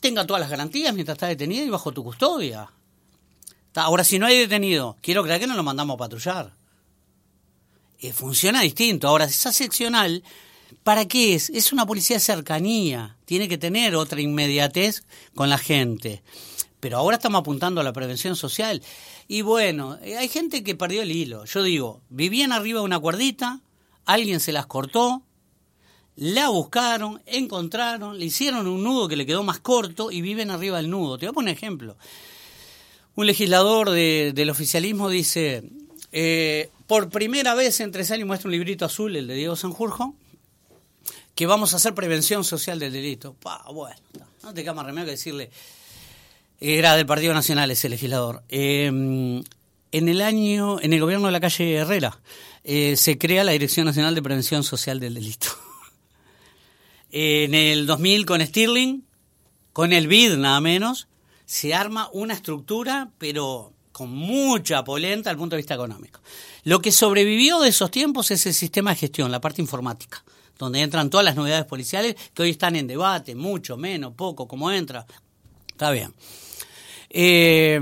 tenga 0.00 0.26
todas 0.26 0.40
las 0.40 0.50
garantías 0.50 0.94
mientras 0.94 1.16
está 1.16 1.26
detenida 1.26 1.64
y 1.64 1.70
bajo 1.70 1.92
tu 1.92 2.04
custodia. 2.04 2.70
Ahora, 3.74 4.04
si 4.04 4.18
no 4.18 4.26
hay 4.26 4.38
detenido, 4.38 4.96
quiero 5.02 5.22
creer 5.22 5.40
que 5.40 5.46
no 5.46 5.54
lo 5.54 5.62
mandamos 5.62 5.94
a 5.94 5.98
patrullar. 5.98 6.54
Eh, 8.00 8.12
funciona 8.12 8.62
distinto. 8.62 9.08
Ahora, 9.08 9.24
esa 9.24 9.52
seccional 9.52 10.22
¿Para 10.88 11.06
qué 11.06 11.34
es? 11.34 11.50
Es 11.50 11.74
una 11.74 11.84
policía 11.84 12.16
de 12.16 12.20
cercanía, 12.20 13.18
tiene 13.26 13.46
que 13.46 13.58
tener 13.58 13.94
otra 13.94 14.22
inmediatez 14.22 15.02
con 15.34 15.50
la 15.50 15.58
gente. 15.58 16.22
Pero 16.80 16.96
ahora 16.96 17.18
estamos 17.18 17.40
apuntando 17.40 17.82
a 17.82 17.84
la 17.84 17.92
prevención 17.92 18.36
social. 18.36 18.82
Y 19.26 19.42
bueno, 19.42 19.98
eh, 20.02 20.16
hay 20.16 20.28
gente 20.28 20.64
que 20.64 20.74
perdió 20.74 21.02
el 21.02 21.12
hilo. 21.12 21.44
Yo 21.44 21.62
digo, 21.62 22.00
vivían 22.08 22.52
arriba 22.52 22.80
de 22.80 22.86
una 22.86 22.98
cuerdita, 22.98 23.60
alguien 24.06 24.40
se 24.40 24.50
las 24.50 24.64
cortó, 24.64 25.20
la 26.16 26.48
buscaron, 26.48 27.20
encontraron, 27.26 28.18
le 28.18 28.24
hicieron 28.24 28.66
un 28.66 28.82
nudo 28.82 29.08
que 29.08 29.16
le 29.16 29.26
quedó 29.26 29.42
más 29.42 29.58
corto 29.58 30.10
y 30.10 30.22
viven 30.22 30.50
arriba 30.50 30.78
del 30.78 30.88
nudo. 30.88 31.18
Te 31.18 31.26
voy 31.26 31.32
a 31.32 31.34
poner 31.34 31.52
un 31.52 31.54
ejemplo. 31.54 31.98
Un 33.14 33.26
legislador 33.26 33.90
del 33.90 34.48
oficialismo 34.48 35.10
dice, 35.10 35.64
eh, 36.12 36.70
por 36.86 37.10
primera 37.10 37.54
vez 37.54 37.78
en 37.80 37.92
tres 37.92 38.10
años 38.10 38.26
muestra 38.26 38.48
un 38.48 38.52
librito 38.52 38.86
azul, 38.86 39.16
el 39.16 39.26
de 39.26 39.34
Diego 39.34 39.54
Sanjurjo, 39.54 40.14
que 41.38 41.46
vamos 41.46 41.72
a 41.72 41.76
hacer 41.76 41.94
prevención 41.94 42.42
social 42.42 42.80
del 42.80 42.92
delito. 42.92 43.36
bueno, 43.72 43.94
no 44.42 44.52
te 44.52 44.64
más 44.72 44.84
remedio 44.84 45.04
que 45.04 45.12
decirle, 45.12 45.50
era 46.58 46.96
del 46.96 47.06
Partido 47.06 47.32
Nacional 47.32 47.70
ese 47.70 47.88
legislador. 47.88 48.42
Eh, 48.48 48.86
en 48.86 50.08
el 50.08 50.20
año, 50.20 50.80
en 50.80 50.92
el 50.92 51.00
gobierno 51.00 51.26
de 51.26 51.32
la 51.32 51.38
calle 51.38 51.76
Herrera, 51.76 52.18
eh, 52.64 52.96
se 52.96 53.18
crea 53.18 53.44
la 53.44 53.52
Dirección 53.52 53.86
Nacional 53.86 54.16
de 54.16 54.22
Prevención 54.22 54.64
Social 54.64 54.98
del 54.98 55.14
Delito. 55.14 55.46
En 57.12 57.54
el 57.54 57.86
2000 57.86 58.26
con 58.26 58.44
Stirling, 58.44 59.04
con 59.72 59.92
el 59.92 60.08
BID 60.08 60.38
nada 60.38 60.60
menos, 60.60 61.06
se 61.46 61.72
arma 61.72 62.10
una 62.12 62.34
estructura, 62.34 63.10
pero 63.16 63.72
con 63.92 64.10
mucha 64.10 64.82
polenta 64.82 65.30
al 65.30 65.36
punto 65.36 65.54
de 65.54 65.58
vista 65.58 65.74
económico. 65.74 66.20
Lo 66.64 66.82
que 66.82 66.90
sobrevivió 66.90 67.60
de 67.60 67.68
esos 67.68 67.92
tiempos 67.92 68.32
es 68.32 68.44
el 68.46 68.54
sistema 68.54 68.90
de 68.90 68.96
gestión, 68.96 69.30
la 69.30 69.40
parte 69.40 69.62
informática, 69.62 70.24
donde 70.58 70.80
entran 70.80 71.08
todas 71.08 71.24
las 71.24 71.36
novedades 71.36 71.64
policiales 71.64 72.16
que 72.34 72.42
hoy 72.42 72.50
están 72.50 72.76
en 72.76 72.86
debate, 72.86 73.34
mucho, 73.34 73.76
menos, 73.76 74.12
poco, 74.14 74.46
cómo 74.46 74.70
entra. 74.70 75.06
Está 75.68 75.90
bien. 75.90 76.12
Eh, 77.08 77.80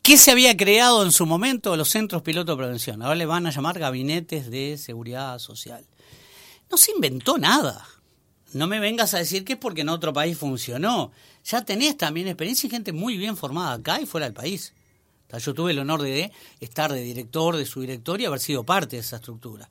¿Qué 0.00 0.16
se 0.16 0.30
había 0.30 0.56
creado 0.56 1.04
en 1.04 1.12
su 1.12 1.26
momento 1.26 1.76
los 1.76 1.90
centros 1.90 2.22
piloto 2.22 2.52
de 2.52 2.58
prevención? 2.58 3.02
Ahora 3.02 3.16
le 3.16 3.26
van 3.26 3.46
a 3.46 3.50
llamar 3.50 3.78
gabinetes 3.78 4.50
de 4.50 4.78
seguridad 4.78 5.38
social. 5.38 5.84
No 6.70 6.78
se 6.78 6.92
inventó 6.92 7.36
nada 7.36 7.86
no 8.52 8.66
me 8.66 8.80
vengas 8.80 9.14
a 9.14 9.18
decir 9.18 9.44
que 9.44 9.54
es 9.54 9.58
porque 9.58 9.82
en 9.82 9.88
otro 9.88 10.12
país 10.12 10.38
funcionó. 10.38 11.12
Ya 11.44 11.64
tenés 11.64 11.96
también 11.96 12.28
experiencia 12.28 12.66
y 12.66 12.70
gente 12.70 12.92
muy 12.92 13.16
bien 13.16 13.36
formada 13.36 13.74
acá 13.74 14.00
y 14.00 14.06
fuera 14.06 14.26
del 14.26 14.34
país. 14.34 14.72
Yo 15.38 15.52
tuve 15.52 15.72
el 15.72 15.78
honor 15.78 16.00
de 16.00 16.32
estar 16.58 16.90
de 16.90 17.02
director, 17.02 17.56
de 17.56 17.66
su 17.66 17.82
director 17.82 18.18
y 18.18 18.24
haber 18.24 18.40
sido 18.40 18.64
parte 18.64 18.96
de 18.96 19.00
esa 19.00 19.16
estructura. 19.16 19.68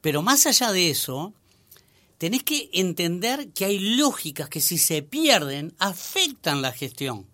Pero 0.00 0.22
más 0.22 0.46
allá 0.46 0.72
de 0.72 0.90
eso, 0.90 1.32
tenés 2.18 2.42
que 2.42 2.70
entender 2.72 3.48
que 3.52 3.64
hay 3.64 3.78
lógicas 3.96 4.48
que 4.48 4.60
si 4.60 4.78
se 4.78 5.02
pierden 5.02 5.74
afectan 5.78 6.62
la 6.62 6.72
gestión. 6.72 7.26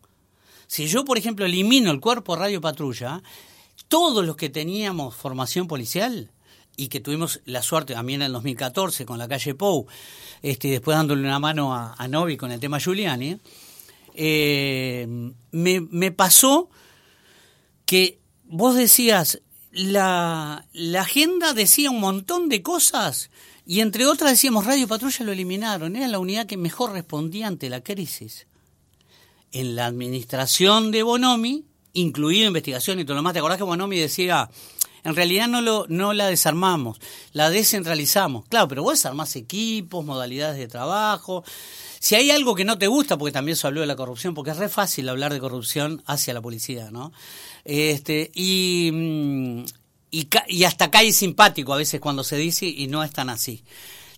Si 0.67 0.87
yo, 0.87 1.05
por 1.05 1.19
ejemplo, 1.19 1.45
elimino 1.45 1.91
el 1.91 2.01
cuerpo 2.01 2.35
radio 2.35 2.61
patrulla, 2.61 3.23
todos 3.89 4.25
los 4.25 4.37
que 4.37 4.49
teníamos 4.49 5.15
formación 5.15 5.69
policial 5.69 6.31
y 6.77 6.89
que 6.89 7.01
tuvimos 7.01 7.41
la 7.45 7.63
suerte 7.63 7.93
también 7.93 8.23
en 8.23 8.27
el 8.27 8.33
2014 8.33 9.05
con 9.05 9.19
la 9.19 9.29
calle 9.29 9.55
Pou, 9.55 9.87
este, 10.41 10.69
después 10.69 10.97
dándole 10.97 11.23
una 11.23 11.39
mano 11.39 11.75
a, 11.75 12.09
Novi 12.09 12.37
con 12.37 12.51
el 12.53 12.61
tema 12.61 12.81
Giuliani, 12.81 13.39
eh, 14.15 15.07
me, 15.51 15.81
me, 15.81 16.11
pasó 16.11 16.71
que 17.85 18.19
vos 18.45 18.75
decías, 18.75 19.43
la, 19.73 20.67
agenda 20.99 21.55
decía 21.55 21.91
un 21.91 22.01
montón 22.01 22.49
de 22.49 22.63
cosas 22.63 23.31
y 23.67 23.81
entre 23.81 24.07
otras 24.07 24.33
decíamos, 24.33 24.67
Radio 24.67 24.87
Patrulla 24.87 25.25
lo 25.25 25.33
eliminaron, 25.33 25.97
era 25.97 26.09
la 26.09 26.19
unidad 26.19 26.47
que 26.47 26.57
mejor 26.57 26.93
respondía 26.93 27.47
ante 27.47 27.71
la 27.71 27.83
crisis. 27.83 28.47
En 29.53 29.77
la 29.77 29.87
administración 29.87 30.91
de 30.91 31.03
Bonomi, 31.03 31.65
incluido 31.93 32.47
investigación 32.47 33.01
y 33.01 33.05
todo 33.05 33.17
lo 33.17 33.23
más, 33.23 33.33
¿te 33.33 33.39
acordás 33.39 33.59
que 33.59 33.65
Bonomi 33.65 33.99
decía, 33.99 34.51
en 35.05 35.17
realidad 35.17 35.49
no, 35.49 35.61
lo, 35.61 35.87
no 35.89 36.13
la 36.13 36.27
desarmamos, 36.27 36.99
la 37.33 37.51
descentralizamos. 37.51 38.47
Claro, 38.47 38.69
pero 38.69 38.83
vos 38.83 38.95
desarmás 38.95 39.35
equipos, 39.37 40.05
modalidades 40.05 40.59
de 40.59 40.69
trabajo. 40.69 41.45
Si 41.99 42.15
hay 42.15 42.31
algo 42.31 42.55
que 42.55 42.65
no 42.65 42.79
te 42.79 42.87
gusta, 42.87 43.19
porque 43.19 43.33
también 43.33 43.57
se 43.57 43.67
habló 43.67 43.81
de 43.81 43.87
la 43.87 43.97
corrupción, 43.97 44.35
porque 44.35 44.53
es 44.53 44.57
re 44.57 44.69
fácil 44.69 45.09
hablar 45.09 45.33
de 45.33 45.41
corrupción 45.41 46.03
hacia 46.07 46.35
la 46.35 46.41
policía, 46.41 46.91
¿no? 46.91 47.13
Este, 47.65 48.31
y, 48.35 48.91
mm, 48.93 49.65
y, 50.11 50.29
y 50.49 50.65
hasta 50.65 50.91
cae 50.91 51.13
simpático 51.13 51.73
a 51.73 51.77
veces 51.77 52.01
cuando 52.01 52.25
se 52.25 52.37
dice 52.37 52.67
y 52.67 52.87
no 52.87 53.03
es 53.05 53.13
tan 53.13 53.31
así 53.31 53.63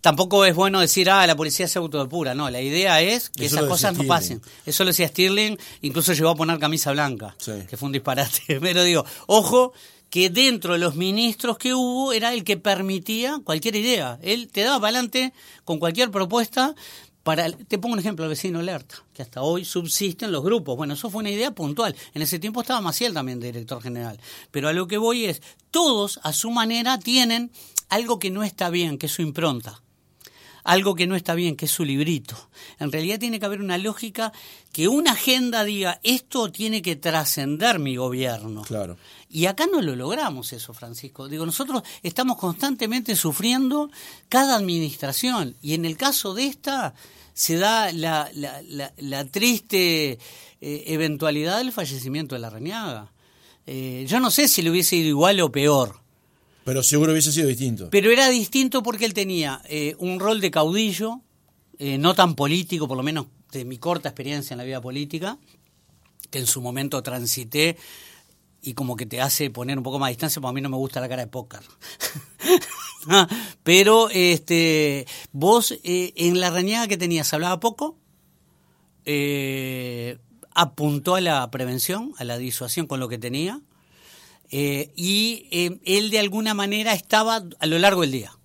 tampoco 0.05 0.45
es 0.45 0.55
bueno 0.55 0.81
decir, 0.81 1.09
ah, 1.09 1.27
la 1.27 1.35
policía 1.35 1.67
se 1.67 1.79
autodepura. 1.79 2.35
No, 2.35 2.51
la 2.51 2.61
idea 2.61 3.01
es 3.01 3.31
que 3.31 3.47
esas 3.47 3.65
cosas 3.65 3.97
no 3.97 4.05
pasen. 4.05 4.43
Eso 4.67 4.85
lo 4.85 4.89
decía 4.89 5.09
Stirling, 5.09 5.59
incluso 5.81 6.13
llegó 6.13 6.29
a 6.29 6.35
poner 6.35 6.59
camisa 6.59 6.93
blanca, 6.93 7.35
que 7.43 7.79
fue 7.79 7.87
un 7.87 7.93
disparate. 7.93 8.43
Pero 8.61 8.85
digo, 8.85 9.07
ojo, 9.27 9.73
que 10.11 10.29
dentro 10.29 10.75
de 10.75 10.79
los 10.79 10.95
ministros 10.95 11.57
que 11.57 11.73
hubo 11.73 12.13
era 12.13 12.35
el 12.35 12.45
que 12.45 12.59
permitía 12.59 13.41
cualquier 13.45 13.77
idea. 13.77 14.19
Él 14.21 14.51
te 14.53 14.61
daba 14.61 14.79
para 14.79 14.89
adelante 14.91 15.33
con 15.65 15.79
cualquier 15.79 16.11
propuesta. 16.11 16.75
Para, 17.25 17.51
te 17.51 17.79
pongo 17.79 17.95
un 17.95 18.01
ejemplo, 18.01 18.25
el 18.25 18.29
vecino 18.29 18.61
alerta, 18.61 18.97
que 19.15 19.23
hasta 19.23 19.43
hoy 19.43 19.65
subsisten 19.65 20.31
los 20.31 20.45
grupos. 20.45 20.77
Bueno, 20.77 20.95
eso 20.95 21.11
fue 21.11 21.21
una 21.21 21.31
idea 21.31 21.51
puntual. 21.51 21.97
En 22.13 22.23
ese 22.23 22.39
tiempo 22.39 22.61
estaba 22.61 22.81
Maciel 22.81 23.15
también 23.15 23.41
director 23.41 23.83
general. 23.83 24.21
Pero 24.51 24.69
a 24.69 24.73
lo 24.73 24.87
que 24.87 24.99
voy 24.99 25.25
es, 25.25 25.43
todos 25.71 26.21
a 26.23 26.33
su 26.33 26.51
manera 26.51 26.99
tienen 26.99 27.51
algo 27.89 28.19
que 28.19 28.31
no 28.31 28.45
está 28.45 28.71
bien, 28.71 28.99
que 28.99 29.07
es 29.07 29.13
su 29.13 29.23
impronta 29.23 29.81
algo 30.65 30.95
que 30.95 31.07
no 31.07 31.15
está 31.15 31.35
bien, 31.35 31.57
que 31.57 31.67
es 31.67 31.71
su 31.71 31.85
librito. 31.85 32.37
En 32.81 32.91
realidad 32.91 33.19
tiene 33.19 33.39
que 33.39 33.47
haber 33.47 33.61
una 33.61 33.79
lógica 33.79 34.33
que 34.73 34.89
una 34.89 35.13
agenda 35.13 35.63
diga, 35.63 36.01
esto 36.03 36.51
tiene 36.51 36.83
que 36.83 36.97
trascender 36.97 37.79
mi 37.79 37.97
gobierno. 37.97 38.63
Claro. 38.63 38.97
Y 39.31 39.47
acá 39.47 39.67
no 39.71 39.83
lo 39.83 39.95
logramos 39.95 40.53
eso, 40.53 40.73
Francisco. 40.73 41.29
Digo, 41.29 41.45
nosotros 41.45 41.83
estamos 42.03 42.39
constantemente 42.39 43.15
sufriendo 43.15 43.91
cada 44.29 44.57
administración. 44.57 45.55
Y 45.61 45.75
en 45.75 45.85
el 45.85 45.97
caso 45.97 46.35
de 46.35 46.47
esta, 46.47 46.95
se 47.35 47.57
da 47.57 47.93
la, 47.93 48.31
la, 48.33 49.25
triste 49.27 50.13
eh, 50.13 50.19
eventualidad 50.61 51.59
del 51.59 51.73
fallecimiento 51.73 52.35
de 52.35 52.41
la 52.41 52.51
Reñaga. 52.51 53.13
Eh, 53.67 54.07
yo 54.09 54.21
no 54.21 54.31
sé 54.31 54.49
si 54.49 54.63
le 54.63 54.71
hubiese 54.71 54.97
ido 54.97 55.09
igual 55.09 55.41
o 55.41 55.53
peor. 55.53 56.04
Pero 56.65 56.83
seguro 56.83 57.13
hubiese 57.13 57.31
sido 57.31 57.49
distinto. 57.49 57.91
Pero 57.91 58.11
era 58.11 58.29
distinto 58.29 58.83
porque 58.83 59.05
él 59.05 59.13
tenía 59.13 59.61
eh, 59.67 59.95
un 59.99 60.19
rol 60.19 60.41
de 60.41 60.51
caudillo, 60.51 61.21
eh, 61.79 61.99
no 61.99 62.15
tan 62.15 62.35
político, 62.35 62.89
por 62.89 62.97
lo 62.97 63.03
menos 63.03 63.27
de 63.53 63.65
mi 63.65 63.77
corta 63.79 64.09
experiencia 64.09 64.55
en 64.55 64.59
la 64.59 64.65
vida 64.65 64.81
política, 64.81 65.39
que 66.31 66.39
en 66.39 66.47
su 66.47 66.63
momento 66.63 67.03
transité 67.03 67.77
y 68.63 68.73
como 68.73 68.97
que 68.97 69.05
te 69.05 69.21
hace 69.21 69.51
poner 69.51 69.77
un 69.77 69.85
poco 69.85 69.99
más 69.99 70.09
distancia, 70.09 70.41
porque 70.41 70.53
a 70.53 70.55
mí 70.55 70.61
no 70.63 70.71
me 70.71 70.79
gusta 70.79 71.01
la 71.01 71.09
cara 71.09 71.23
de 71.23 71.29
póker. 71.29 71.61
Pero 73.63 74.09
este, 74.09 75.07
vos 75.33 75.73
eh, 75.85 76.15
en 76.17 76.41
la 76.41 76.49
reñada 76.49 76.89
que 76.89 76.97
tenías 76.97 77.35
hablaba 77.35 77.61
poco, 77.61 77.99
apuntó 80.55 81.15
a 81.15 81.21
la 81.21 81.51
prevención, 81.51 82.15
a 82.17 82.25
la 82.25 82.39
disuasión 82.39 82.87
con 82.87 83.01
lo 83.01 83.09
que 83.09 83.19
tenía, 83.19 83.61
eh, 84.57 84.93
y 84.95 85.49
eh, 85.51 85.81
él 85.85 86.11
de 86.11 86.21
alguna 86.21 86.55
manera 86.55 86.93
estaba 86.93 87.43
a 87.59 87.67
lo 87.67 87.77
largo 87.81 88.03
del 88.03 88.13
día. 88.13 88.39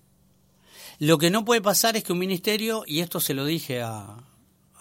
Lo 0.98 1.18
que 1.18 1.30
no 1.30 1.44
puede 1.44 1.62
pasar 1.62 1.96
es 1.96 2.02
que 2.02 2.12
un 2.12 2.18
ministerio, 2.18 2.82
y 2.84 2.98
esto 2.98 3.20
se 3.20 3.32
lo 3.32 3.44
dije 3.44 3.80
a, 3.80 4.16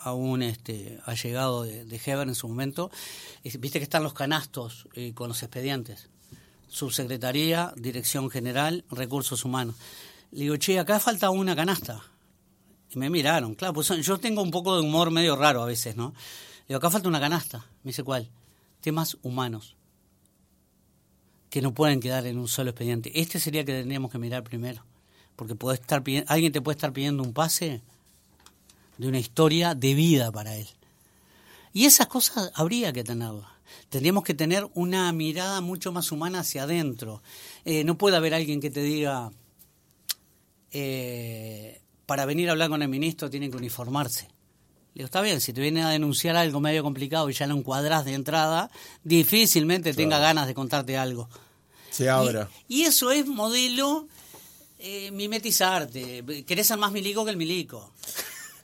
un 0.06 0.42
este, 0.42 1.00
allegado 1.06 1.62
de, 1.62 1.86
de 1.86 2.02
Heber 2.04 2.28
en 2.28 2.34
su 2.34 2.48
momento, 2.48 2.90
viste 3.44 3.78
que 3.78 3.84
están 3.84 4.02
los 4.02 4.16
canastos 4.16 4.88
eh, 4.96 5.14
con 5.14 5.28
los 5.28 5.44
expedientes, 5.44 6.10
subsecretaría, 6.68 7.74
dirección 7.76 8.32
general, 8.32 8.84
recursos 8.90 9.46
humanos. 9.46 9.76
Le 10.32 10.46
digo, 10.46 10.58
che, 10.58 10.80
acá 10.80 11.00
falta 11.00 11.30
una 11.30 11.56
canasta. 11.56 12.02
Y 12.90 12.98
me 12.98 13.12
miraron, 13.12 13.54
claro, 13.54 13.76
pues 13.76 13.90
yo 13.90 14.18
tengo 14.18 14.42
un 14.42 14.50
poco 14.50 14.76
de 14.76 14.82
humor 14.82 15.12
medio 15.12 15.36
raro 15.36 15.62
a 15.62 15.68
veces, 15.68 15.96
¿no? 15.96 16.16
Le 16.62 16.70
digo, 16.70 16.80
acá 16.80 16.90
falta 16.90 17.08
una 17.08 17.20
canasta. 17.20 17.60
Me 17.84 17.90
dice, 17.90 18.02
¿cuál? 18.02 18.32
Temas 18.82 19.16
humanos 19.22 19.76
que 21.50 21.62
no 21.62 21.74
pueden 21.74 22.00
quedar 22.00 22.26
en 22.28 22.38
un 22.38 22.48
solo 22.48 22.72
expediente. 22.72 23.12
Este 23.20 23.40
sería 23.40 23.66
que 23.66 23.74
tendríamos 23.74 24.12
que 24.12 24.18
mirar 24.18 24.44
primero, 24.44 24.84
porque 25.36 25.56
puede 25.56 25.80
estar 25.80 26.04
alguien 26.28 26.52
te 26.52 26.62
puede 26.62 26.76
estar 26.76 26.94
pidiendo 26.94 27.24
un 27.24 27.34
pase 27.34 27.82
de 28.98 29.08
una 29.08 29.20
historia 29.20 29.76
de 29.76 29.94
vida 29.94 30.32
para 30.32 30.56
él. 30.56 30.68
Y 31.74 31.86
esas 31.86 32.08
cosas 32.08 32.52
habría 32.56 32.92
que 32.94 33.04
tenerlas. 33.04 33.48
Tendríamos 33.90 34.24
que 34.24 34.34
tener 34.34 34.68
una 34.74 35.12
mirada 35.14 35.62
mucho 35.62 35.92
más 35.92 36.12
humana 36.12 36.40
hacia 36.40 36.64
adentro. 36.64 37.22
Eh, 37.66 37.84
no 37.84 37.98
puede 37.98 38.18
haber 38.18 38.34
alguien 38.34 38.60
que 38.60 38.72
te 38.72 38.82
diga, 38.82 39.32
eh, 40.72 41.82
para 42.06 42.26
venir 42.26 42.50
a 42.50 42.52
hablar 42.54 42.70
con 42.70 42.82
el 42.82 42.90
ministro 42.90 43.30
tienen 43.30 43.52
que 43.52 43.58
uniformarse. 43.58 44.28
Digo, 45.00 45.06
está 45.06 45.22
bien, 45.22 45.40
si 45.40 45.54
te 45.54 45.62
viene 45.62 45.82
a 45.82 45.88
denunciar 45.88 46.36
algo 46.36 46.60
medio 46.60 46.84
complicado 46.84 47.30
y 47.30 47.34
ya 47.34 47.48
lo 47.48 47.56
encuadras 47.56 48.04
de 48.04 48.16
entrada, 48.16 48.70
difícilmente 49.02 49.94
tenga 49.94 50.20
ganas 50.20 50.46
de 50.46 50.54
contarte 50.54 50.98
algo. 50.98 51.30
Se 51.90 52.10
abra. 52.10 52.50
Y, 52.68 52.82
eso 52.82 53.10
es 53.10 53.26
modelo 53.26 54.10
eh, 54.78 55.10
mimetizarte. 55.12 56.44
Querés 56.46 56.68
ser 56.68 56.78
más 56.80 56.92
milico 56.92 57.24
que 57.24 57.32
el 57.32 57.38
milico. 57.38 57.94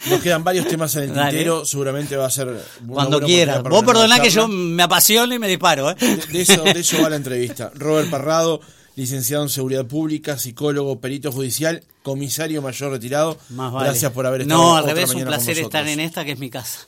Nos 0.09 0.19
quedan 0.19 0.43
varios 0.43 0.67
temas 0.67 0.93
en 0.97 1.03
el 1.03 1.13
Dale. 1.15 1.29
tintero, 1.29 1.63
seguramente 1.63 2.17
va 2.17 2.25
a 2.25 2.29
ser... 2.29 2.53
Cuando 2.86 3.21
quieras. 3.21 3.63
Vos 3.63 3.86
perdoná 3.86 4.19
que 4.19 4.29
yo 4.29 4.49
me 4.49 4.83
apasiono 4.83 5.33
y 5.33 5.39
me 5.39 5.47
disparo, 5.47 5.91
¿eh? 5.91 5.95
De, 5.97 6.17
de 6.17 6.41
eso, 6.41 6.63
de 6.63 6.81
eso 6.81 7.01
va 7.01 7.09
la 7.09 7.15
entrevista. 7.15 7.71
Robert 7.75 8.09
Parrado, 8.09 8.59
licenciado 8.95 9.43
en 9.43 9.49
Seguridad 9.49 9.85
Pública, 9.85 10.37
psicólogo, 10.37 10.99
perito 10.99 11.31
judicial, 11.31 11.83
comisario 12.03 12.61
mayor 12.61 12.91
retirado. 12.91 13.37
Más 13.49 13.71
vale. 13.71 13.89
Gracias 13.89 14.11
por 14.11 14.25
haber 14.25 14.41
estado 14.41 14.61
No, 14.61 14.75
al 14.77 14.85
revés, 14.85 15.13
un 15.13 15.23
placer 15.23 15.57
estar 15.59 15.87
en 15.87 15.99
esta 15.99 16.23
que 16.23 16.31
es 16.33 16.39
mi 16.39 16.49
casa. 16.49 16.79